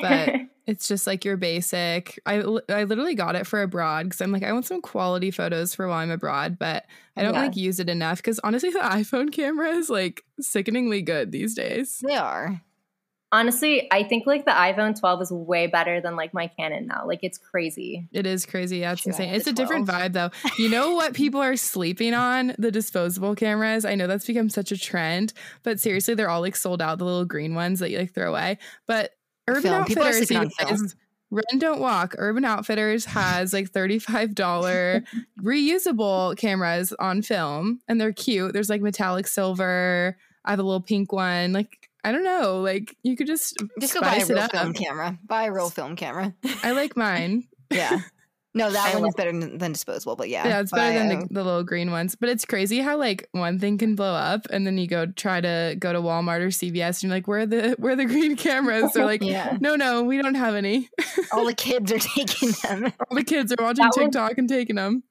but 0.00 0.34
It's 0.68 0.86
just 0.86 1.06
like 1.06 1.24
your 1.24 1.38
basic. 1.38 2.20
I, 2.26 2.42
I 2.68 2.84
literally 2.84 3.14
got 3.14 3.36
it 3.36 3.46
for 3.46 3.62
abroad 3.62 4.04
because 4.04 4.20
I'm 4.20 4.32
like, 4.32 4.42
I 4.42 4.52
want 4.52 4.66
some 4.66 4.82
quality 4.82 5.30
photos 5.30 5.74
for 5.74 5.88
while 5.88 5.96
I'm 5.96 6.10
abroad, 6.10 6.58
but 6.58 6.84
I 7.16 7.22
don't 7.22 7.32
yeah. 7.32 7.40
like 7.40 7.56
use 7.56 7.80
it 7.80 7.88
enough 7.88 8.18
because 8.18 8.38
honestly, 8.44 8.68
the 8.68 8.78
iPhone 8.82 9.32
camera 9.32 9.70
is 9.70 9.88
like 9.88 10.24
sickeningly 10.40 11.00
good 11.00 11.32
these 11.32 11.54
days. 11.54 12.04
They 12.06 12.16
are. 12.16 12.60
Honestly, 13.30 13.86
I 13.92 14.04
think 14.04 14.26
like 14.26 14.46
the 14.46 14.52
iPhone 14.52 14.98
12 14.98 15.22
is 15.22 15.30
way 15.30 15.66
better 15.66 16.00
than 16.00 16.16
like 16.16 16.32
my 16.32 16.46
Canon 16.46 16.86
now. 16.86 17.06
Like 17.06 17.20
it's 17.22 17.36
crazy. 17.36 18.08
It 18.10 18.26
is 18.26 18.46
crazy. 18.46 18.78
Yeah, 18.78 18.92
it's 18.92 19.02
sure, 19.02 19.12
insane. 19.12 19.34
It's 19.34 19.46
a 19.46 19.52
different 19.52 19.86
vibe 19.86 20.14
though. 20.14 20.30
You 20.56 20.70
know 20.70 20.94
what 20.94 21.12
people 21.12 21.40
are 21.40 21.56
sleeping 21.56 22.14
on? 22.14 22.54
The 22.58 22.70
disposable 22.70 23.34
cameras. 23.34 23.84
I 23.84 23.96
know 23.96 24.06
that's 24.06 24.26
become 24.26 24.48
such 24.48 24.72
a 24.72 24.78
trend, 24.78 25.34
but 25.62 25.78
seriously, 25.78 26.14
they're 26.14 26.30
all 26.30 26.40
like 26.40 26.56
sold 26.56 26.80
out, 26.80 26.98
the 26.98 27.04
little 27.04 27.26
green 27.26 27.54
ones 27.54 27.80
that 27.80 27.90
you 27.90 27.98
like 27.98 28.14
throw 28.14 28.30
away. 28.30 28.58
But 28.86 29.12
Urban 29.46 29.62
film. 29.62 29.74
Outfitters 29.74 30.30
is 30.30 30.96
Run 31.30 31.58
Don't 31.58 31.80
Walk. 31.80 32.14
Urban 32.18 32.44
Outfitters 32.44 33.04
has 33.06 33.52
like 33.52 33.70
$35 33.70 35.04
reusable 35.42 36.36
cameras 36.36 36.92
on 36.98 37.22
film 37.22 37.80
and 37.88 38.00
they're 38.00 38.12
cute. 38.12 38.52
There's 38.52 38.70
like 38.70 38.80
metallic 38.80 39.26
silver. 39.26 40.16
I 40.44 40.50
have 40.50 40.58
a 40.58 40.62
little 40.62 40.80
pink 40.80 41.12
one. 41.12 41.52
Like 41.52 41.87
I 42.08 42.12
don't 42.12 42.24
know. 42.24 42.60
Like 42.62 42.96
you 43.02 43.16
could 43.16 43.26
just 43.26 43.54
just 43.78 43.92
go 43.92 44.00
buy 44.00 44.16
a 44.16 44.24
real 44.24 44.48
film 44.48 44.72
camera. 44.72 45.18
Buy 45.26 45.44
a 45.44 45.52
real 45.52 45.68
film 45.68 45.94
camera. 45.94 46.34
I 46.62 46.72
like 46.72 46.96
mine. 46.96 47.46
yeah. 47.70 48.00
No, 48.54 48.70
that 48.70 48.94
I 48.94 48.98
one 48.98 49.10
is 49.10 49.14
better 49.14 49.30
than, 49.30 49.72
disposable, 49.72 50.16
but 50.16 50.30
yeah. 50.30 50.48
Yeah, 50.48 50.60
it's 50.60 50.72
better 50.72 50.98
than 50.98 51.08
the, 51.20 51.26
the, 51.30 51.44
little 51.44 51.62
green 51.62 51.90
ones. 51.90 52.16
But 52.16 52.30
it's 52.30 52.46
crazy 52.46 52.80
how 52.80 52.96
like 52.96 53.28
one 53.32 53.58
thing 53.58 53.76
can 53.76 53.94
blow 53.94 54.14
up 54.14 54.46
and 54.50 54.66
then 54.66 54.78
you 54.78 54.88
go 54.88 55.04
try 55.04 55.42
to 55.42 55.76
go 55.78 55.92
to 55.92 56.00
Walmart 56.00 56.40
or 56.40 56.48
CVS 56.48 56.88
and 56.88 57.02
you're 57.04 57.12
like, 57.12 57.28
where 57.28 57.40
are 57.40 57.46
the 57.46 57.76
where 57.78 57.92
are 57.92 57.96
the 57.96 58.04
green 58.06 58.36
cameras? 58.36 58.94
They're 58.94 59.04
like, 59.04 59.22
yeah. 59.22 59.58
no, 59.60 59.76
no, 59.76 60.02
we 60.02 60.20
don't 60.20 60.34
have 60.34 60.54
any. 60.54 60.88
All 61.30 61.44
the 61.44 61.54
kids 61.54 61.92
are 61.92 61.98
taking 61.98 62.52
them. 62.62 62.90
All 63.10 63.16
the 63.16 63.22
kids 63.22 63.52
are 63.52 63.62
watching 63.62 63.84
that 63.84 63.92
TikTok 63.92 64.30
was, 64.30 64.38
and 64.38 64.48
taking 64.48 64.76
them. 64.76 65.02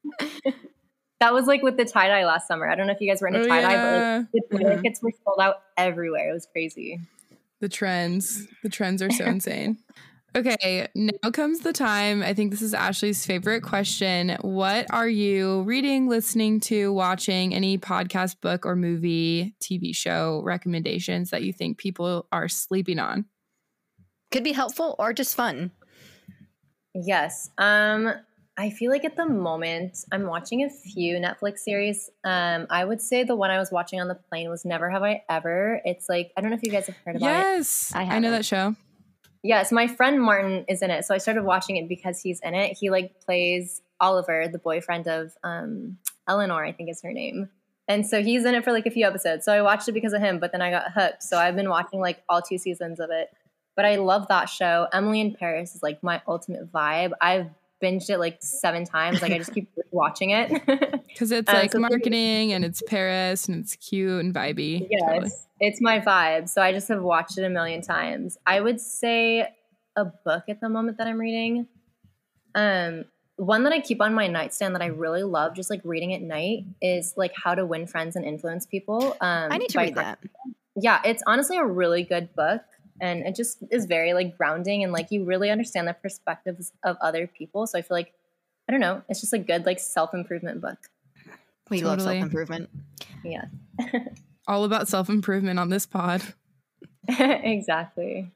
That 1.19 1.33
was 1.33 1.45
like 1.45 1.63
with 1.63 1.77
the 1.77 1.85
tie 1.85 2.07
dye 2.07 2.25
last 2.25 2.47
summer. 2.47 2.69
I 2.69 2.75
don't 2.75 2.87
know 2.87 2.93
if 2.93 3.01
you 3.01 3.09
guys 3.09 3.21
were 3.21 3.27
into 3.27 3.41
oh, 3.41 3.47
tie 3.47 3.61
dye, 3.61 3.73
yeah. 3.73 4.23
but 4.31 4.41
like, 4.41 4.49
the 4.49 4.57
mm-hmm. 4.57 4.81
tickets 4.81 5.01
were 5.01 5.11
sold 5.25 5.39
out 5.41 5.63
everywhere. 5.75 6.29
It 6.29 6.33
was 6.33 6.47
crazy. 6.51 6.99
The 7.59 7.69
trends. 7.69 8.47
The 8.61 8.69
trends 8.69 9.01
are 9.01 9.09
so 9.09 9.25
insane. 9.25 9.79
Okay, 10.35 10.87
now 10.93 11.31
comes 11.31 11.61
the 11.61 11.73
time. 11.73 12.21
I 12.21 12.35
think 12.35 12.51
this 12.51 12.61
is 12.61 12.75
Ashley's 12.75 13.25
favorite 13.25 13.61
question. 13.63 14.37
What 14.41 14.85
are 14.91 15.07
you 15.07 15.63
reading, 15.63 16.07
listening 16.07 16.59
to, 16.61 16.93
watching? 16.93 17.55
Any 17.55 17.79
podcast, 17.79 18.39
book, 18.41 18.63
or 18.63 18.75
movie, 18.75 19.55
TV 19.59 19.95
show 19.95 20.43
recommendations 20.43 21.31
that 21.31 21.41
you 21.41 21.51
think 21.51 21.79
people 21.79 22.27
are 22.31 22.47
sleeping 22.47 22.99
on? 22.99 23.25
Could 24.29 24.43
be 24.43 24.51
helpful 24.51 24.95
or 24.99 25.11
just 25.11 25.33
fun. 25.33 25.71
Yes. 26.93 27.49
Um, 27.57 28.13
I 28.59 28.71
feel 28.71 28.89
like 28.89 29.05
at 29.05 29.15
the 29.15 29.27
moment 29.27 30.03
I'm 30.11 30.25
watching 30.25 30.63
a 30.63 30.69
few 30.69 31.17
Netflix 31.17 31.59
series. 31.59 32.09
Um, 32.23 32.65
I 32.71 32.83
would 32.85 33.01
say 33.01 33.23
the 33.23 33.35
one 33.35 33.51
I 33.51 33.59
was 33.59 33.71
watching 33.71 34.01
on 34.01 34.07
the 34.07 34.15
plane 34.15 34.49
was 34.49 34.65
Never 34.65 34.89
Have 34.89 35.03
I 35.03 35.23
Ever. 35.29 35.79
It's 35.85 36.09
like 36.09 36.31
I 36.35 36.41
don't 36.41 36.49
know 36.49 36.57
if 36.57 36.63
you 36.63 36.71
guys 36.71 36.87
have 36.87 36.97
heard 37.05 37.17
about 37.17 37.27
yes, 37.27 37.91
it. 37.91 37.95
Yes, 37.97 38.09
I, 38.09 38.15
I 38.15 38.19
know 38.19 38.31
that 38.31 38.45
show. 38.45 38.75
Yes, 39.43 39.71
my 39.71 39.87
friend 39.87 40.19
Martin 40.19 40.65
is 40.67 40.81
in 40.81 40.89
it. 40.89 41.05
So 41.05 41.13
I 41.13 41.19
started 41.19 41.43
watching 41.43 41.77
it 41.77 41.87
because 41.87 42.19
he's 42.19 42.39
in 42.41 42.55
it. 42.55 42.75
He 42.79 42.89
like 42.89 43.21
plays 43.23 43.81
Oliver, 43.99 44.47
the 44.47 44.57
boyfriend 44.57 45.07
of 45.07 45.33
um, 45.43 45.97
Eleanor, 46.27 46.65
I 46.65 46.71
think 46.71 46.89
is 46.89 47.01
her 47.03 47.13
name. 47.13 47.49
And 47.87 48.05
so 48.05 48.21
he's 48.21 48.43
in 48.43 48.55
it 48.55 48.63
for 48.63 48.71
like 48.71 48.85
a 48.85 48.91
few 48.91 49.05
episodes. 49.05 49.45
So 49.45 49.53
I 49.53 49.61
watched 49.61 49.87
it 49.87 49.93
because 49.93 50.13
of 50.13 50.21
him, 50.21 50.39
but 50.39 50.51
then 50.51 50.61
I 50.61 50.71
got 50.71 50.91
hooked. 50.91 51.23
So 51.23 51.37
I've 51.37 51.55
been 51.55 51.69
watching 51.69 51.99
like 51.99 52.23
all 52.27 52.41
two 52.41 52.57
seasons 52.57 52.99
of 52.99 53.09
it. 53.11 53.29
But 53.75 53.85
I 53.85 53.97
love 53.97 54.27
that 54.29 54.49
show. 54.49 54.87
Emily 54.91 55.21
in 55.21 55.35
Paris 55.35 55.75
is 55.75 55.83
like 55.83 56.01
my 56.01 56.21
ultimate 56.27 56.71
vibe. 56.71 57.11
I've 57.21 57.51
binged 57.81 58.09
it 58.09 58.17
like 58.17 58.37
seven 58.41 58.85
times. 58.85 59.21
Like 59.21 59.31
I 59.31 59.37
just 59.37 59.53
keep 59.53 59.69
watching 59.91 60.31
it. 60.31 60.61
Because 61.07 61.31
it's 61.31 61.51
like 61.51 61.71
so 61.71 61.79
marketing 61.79 62.53
and 62.53 62.63
it's 62.63 62.83
Paris 62.83 63.47
and 63.47 63.63
it's 63.63 63.75
cute 63.75 64.23
and 64.23 64.31
vibey. 64.35 64.87
Yes. 64.87 65.01
Totally. 65.01 65.31
It's 65.61 65.81
my 65.81 65.99
vibe. 65.99 66.47
So 66.47 66.61
I 66.61 66.71
just 66.71 66.87
have 66.89 67.01
watched 67.01 67.39
it 67.39 67.43
a 67.43 67.49
million 67.49 67.81
times. 67.81 68.37
I 68.45 68.61
would 68.61 68.79
say 68.79 69.47
a 69.95 70.05
book 70.05 70.43
at 70.47 70.61
the 70.61 70.69
moment 70.69 70.99
that 70.99 71.07
I'm 71.07 71.19
reading. 71.19 71.65
Um, 72.53 73.05
one 73.37 73.63
that 73.63 73.73
I 73.73 73.79
keep 73.79 74.01
on 74.01 74.13
my 74.13 74.27
nightstand 74.27 74.75
that 74.75 74.81
I 74.81 74.87
really 74.87 75.23
love, 75.23 75.55
just 75.55 75.69
like 75.69 75.81
reading 75.83 76.13
at 76.13 76.21
night, 76.21 76.65
is 76.81 77.13
like 77.17 77.31
How 77.35 77.55
to 77.55 77.65
Win 77.65 77.87
Friends 77.87 78.15
and 78.15 78.25
Influence 78.25 78.65
People. 78.65 79.17
Um, 79.21 79.51
I 79.51 79.57
need 79.57 79.69
to 79.69 79.79
read 79.79 79.95
that. 79.95 80.19
Yeah, 80.75 81.01
it's 81.03 81.23
honestly 81.25 81.57
a 81.57 81.65
really 81.65 82.03
good 82.03 82.35
book, 82.35 82.61
and 82.99 83.25
it 83.25 83.35
just 83.35 83.59
is 83.71 83.85
very 83.85 84.13
like 84.13 84.37
grounding 84.37 84.83
and 84.83 84.91
like 84.91 85.11
you 85.11 85.23
really 85.23 85.49
understand 85.49 85.87
the 85.87 85.93
perspectives 85.93 86.71
of 86.83 86.97
other 87.01 87.27
people. 87.27 87.67
So 87.67 87.77
I 87.77 87.81
feel 87.81 87.95
like 87.97 88.13
I 88.67 88.71
don't 88.71 88.81
know, 88.81 89.01
it's 89.07 89.21
just 89.21 89.33
a 89.33 89.39
good 89.39 89.65
like 89.65 89.79
self 89.79 90.13
improvement 90.13 90.61
book. 90.61 90.77
We 91.69 91.81
totally. 91.81 91.97
love 91.97 92.01
self 92.01 92.23
improvement. 92.23 92.69
Yeah. 93.23 93.45
all 94.47 94.63
about 94.63 94.87
self 94.87 95.09
improvement 95.09 95.59
on 95.59 95.69
this 95.69 95.85
pod. 95.85 96.21
exactly. 97.07 98.31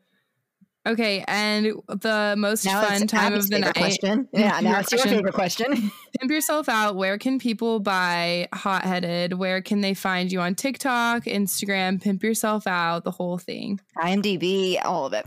Okay, 0.83 1.23
and 1.27 1.73
the 1.87 2.33
most 2.37 2.65
now 2.65 2.83
fun 2.83 3.05
time 3.05 3.33
Abby's 3.33 3.45
of 3.45 3.51
the 3.51 3.59
night. 3.59 3.75
Question. 3.75 4.27
Yeah, 4.33 4.59
now 4.63 4.79
it's 4.79 4.91
your 4.91 5.01
favorite 5.01 5.35
question. 5.35 5.91
Pimp 6.19 6.31
yourself 6.31 6.67
out. 6.67 6.95
Where 6.95 7.19
can 7.19 7.37
people 7.37 7.79
buy 7.79 8.47
Hot 8.51 8.83
Headed? 8.83 9.33
Where 9.33 9.61
can 9.61 9.81
they 9.81 9.93
find 9.93 10.31
you 10.31 10.41
on 10.41 10.55
TikTok, 10.55 11.25
Instagram? 11.25 12.01
Pimp 12.01 12.23
yourself 12.23 12.65
out, 12.65 13.03
the 13.03 13.11
whole 13.11 13.37
thing. 13.37 13.79
IMDb, 13.99 14.83
all 14.83 15.05
of 15.05 15.13
it. 15.13 15.25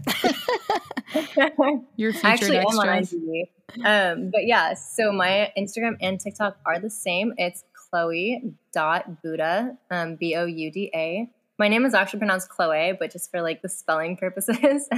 your 1.97 2.13
featured 2.13 2.25
Actually, 2.25 2.57
extras. 2.57 2.79
I'm 2.81 2.89
on 2.89 3.03
IMDb. 3.03 3.43
Um, 3.85 4.31
but 4.31 4.47
yeah, 4.47 4.75
so 4.75 5.13
my 5.13 5.53
Instagram 5.57 5.97
and 6.01 6.19
TikTok 6.19 6.57
are 6.67 6.81
the 6.81 6.91
same. 6.91 7.33
It's 7.39 7.63
chloe.bouda, 7.91 9.79
um, 9.93 10.17
B 10.17 10.35
O 10.35 10.47
U 10.47 10.73
D 10.73 10.91
A. 10.93 11.31
My 11.57 11.69
name 11.69 11.85
is 11.85 11.95
actually 11.95 12.19
pronounced 12.19 12.49
Chloe, 12.49 12.97
but 12.99 13.13
just 13.13 13.31
for 13.31 13.41
like 13.41 13.63
the 13.63 13.69
spelling 13.69 14.17
purposes, 14.17 14.89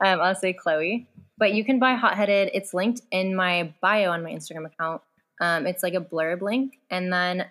um, 0.00 0.20
I'll 0.20 0.34
say 0.34 0.52
Chloe. 0.52 1.06
But 1.36 1.54
you 1.54 1.64
can 1.64 1.78
buy 1.78 1.94
Hot 1.94 2.16
Headed. 2.16 2.50
It's 2.54 2.72
linked 2.72 3.02
in 3.10 3.34
my 3.34 3.74
bio 3.80 4.10
on 4.10 4.22
my 4.22 4.30
Instagram 4.30 4.66
account. 4.66 5.02
Um, 5.40 5.66
it's 5.66 5.82
like 5.82 5.94
a 5.94 6.00
blurb 6.00 6.42
link. 6.42 6.78
And 6.90 7.12
then 7.12 7.46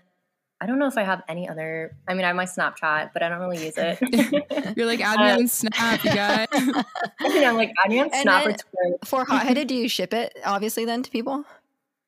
I 0.61 0.65
don't 0.65 0.79
know 0.79 0.87
if 0.87 0.97
I 0.97 1.03
have 1.03 1.23
any 1.27 1.49
other. 1.49 1.93
I 2.07 2.13
mean, 2.13 2.23
I 2.23 2.27
have 2.27 2.37
my 2.37 2.45
Snapchat, 2.45 3.11
but 3.11 3.21
I 3.21 3.27
don't 3.27 3.41
really 3.41 3.65
use 3.65 3.73
it. 3.75 3.97
You're 4.77 4.85
like, 4.85 5.01
add 5.01 5.19
me 5.19 5.31
uh, 5.31 5.37
on 5.39 5.47
Snap, 5.49 6.01
you 6.05 6.11
guys. 6.11 6.47
I 6.53 6.85
am 7.19 7.57
like, 7.57 7.73
add 7.83 7.91
me 7.91 7.99
on 7.99 8.09
Snap 8.09 8.45
or 8.45 8.51
Twitter. 8.51 8.97
For 9.03 9.25
Hot 9.25 9.43
Headed, 9.43 9.67
do 9.67 9.75
you 9.75 9.89
ship 9.89 10.13
it, 10.13 10.33
obviously, 10.45 10.85
then 10.85 11.03
to 11.03 11.11
people? 11.11 11.43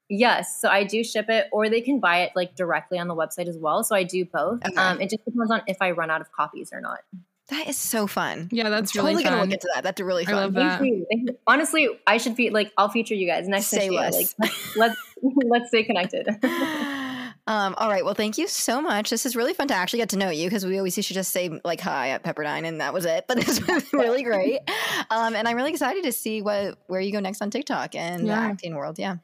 Yes, 0.08 0.62
so 0.62 0.70
I 0.70 0.86
do 0.86 1.04
ship 1.04 1.26
it, 1.30 1.48
or 1.52 1.68
they 1.68 1.82
can 1.82 2.00
buy 2.00 2.22
it 2.22 2.32
like 2.34 2.56
directly 2.56 2.98
on 2.98 3.10
the 3.10 3.16
website 3.16 3.48
as 3.48 3.58
well. 3.58 3.84
So 3.84 3.94
I 3.94 4.04
do 4.04 4.24
both. 4.24 4.66
Okay. 4.66 4.76
Um, 4.76 5.02
it 5.02 5.10
just 5.10 5.26
depends 5.26 5.52
on 5.52 5.62
if 5.68 5.78
I 5.82 5.92
run 5.92 6.10
out 6.10 6.22
of 6.22 6.32
copies 6.32 6.72
or 6.72 6.80
not. 6.80 7.00
That 7.50 7.68
is 7.68 7.78
so 7.78 8.08
fun. 8.08 8.50
Yeah, 8.52 8.70
that's 8.70 8.98
I'm 8.98 9.06
really 9.06 9.24
totally 9.24 9.24
fun. 9.24 9.34
gonna 9.34 9.44
look 9.44 9.54
into 9.54 9.70
that. 9.76 9.84
That's 9.84 10.02
really 10.02 10.26
fun. 10.26 10.34
I 10.34 10.38
love 10.46 10.54
that. 10.54 11.36
Honestly, 11.46 11.88
I 12.08 12.18
should 12.18 12.36
be 12.36 12.50
like 12.50 12.72
I'll 12.78 12.90
feature 12.90 13.14
you 13.14 13.28
guys 13.28 13.48
next 13.48 13.68
Say 13.68 13.90
less. 13.90 14.34
Like 14.40 14.52
let's 14.76 14.96
let's 15.22 15.68
stay 15.70 15.84
connected. 15.84 16.28
Um, 17.48 17.76
all 17.78 17.90
right. 17.90 18.04
Well, 18.04 18.16
thank 18.16 18.40
you 18.40 18.48
so 18.48 18.82
much. 18.82 19.12
This 19.12 19.24
is 19.24 19.36
really 19.36 19.54
fun 19.54 19.68
to 19.68 19.76
actually 19.76 20.00
get 20.00 20.10
to 20.10 20.18
know 20.18 20.32
you 20.32 20.48
because 20.48 20.66
we 20.66 20.78
always 20.80 20.98
used 20.98 21.10
to 21.10 21.14
just 21.14 21.32
say 21.32 21.60
like 21.64 21.80
hi 21.80 22.10
at 22.10 22.24
Pepperdine 22.24 22.66
and 22.66 22.82
that 22.82 22.92
was 22.92 23.06
it. 23.06 23.26
But 23.28 23.38
this 23.38 23.66
was 23.68 23.86
really 23.94 24.24
great. 24.24 24.62
Um, 25.12 25.36
and 25.36 25.48
I'm 25.48 25.56
really 25.56 25.70
excited 25.70 26.04
to 26.06 26.12
see 26.12 26.42
what 26.42 26.80
where 26.88 27.00
you 27.00 27.12
go 27.12 27.20
next 27.20 27.44
on 27.44 27.52
TikTok 27.52 27.94
and 27.94 28.26
yeah. 28.26 28.36
the 28.36 28.42
acting 28.48 28.74
world. 28.74 28.98
Yeah. 28.98 29.18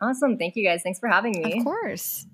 Awesome. 0.00 0.36
Thank 0.36 0.56
you 0.56 0.66
guys. 0.66 0.82
Thanks 0.82 0.98
for 0.98 1.08
having 1.08 1.40
me. 1.40 1.58
Of 1.58 1.64
course. 1.64 2.26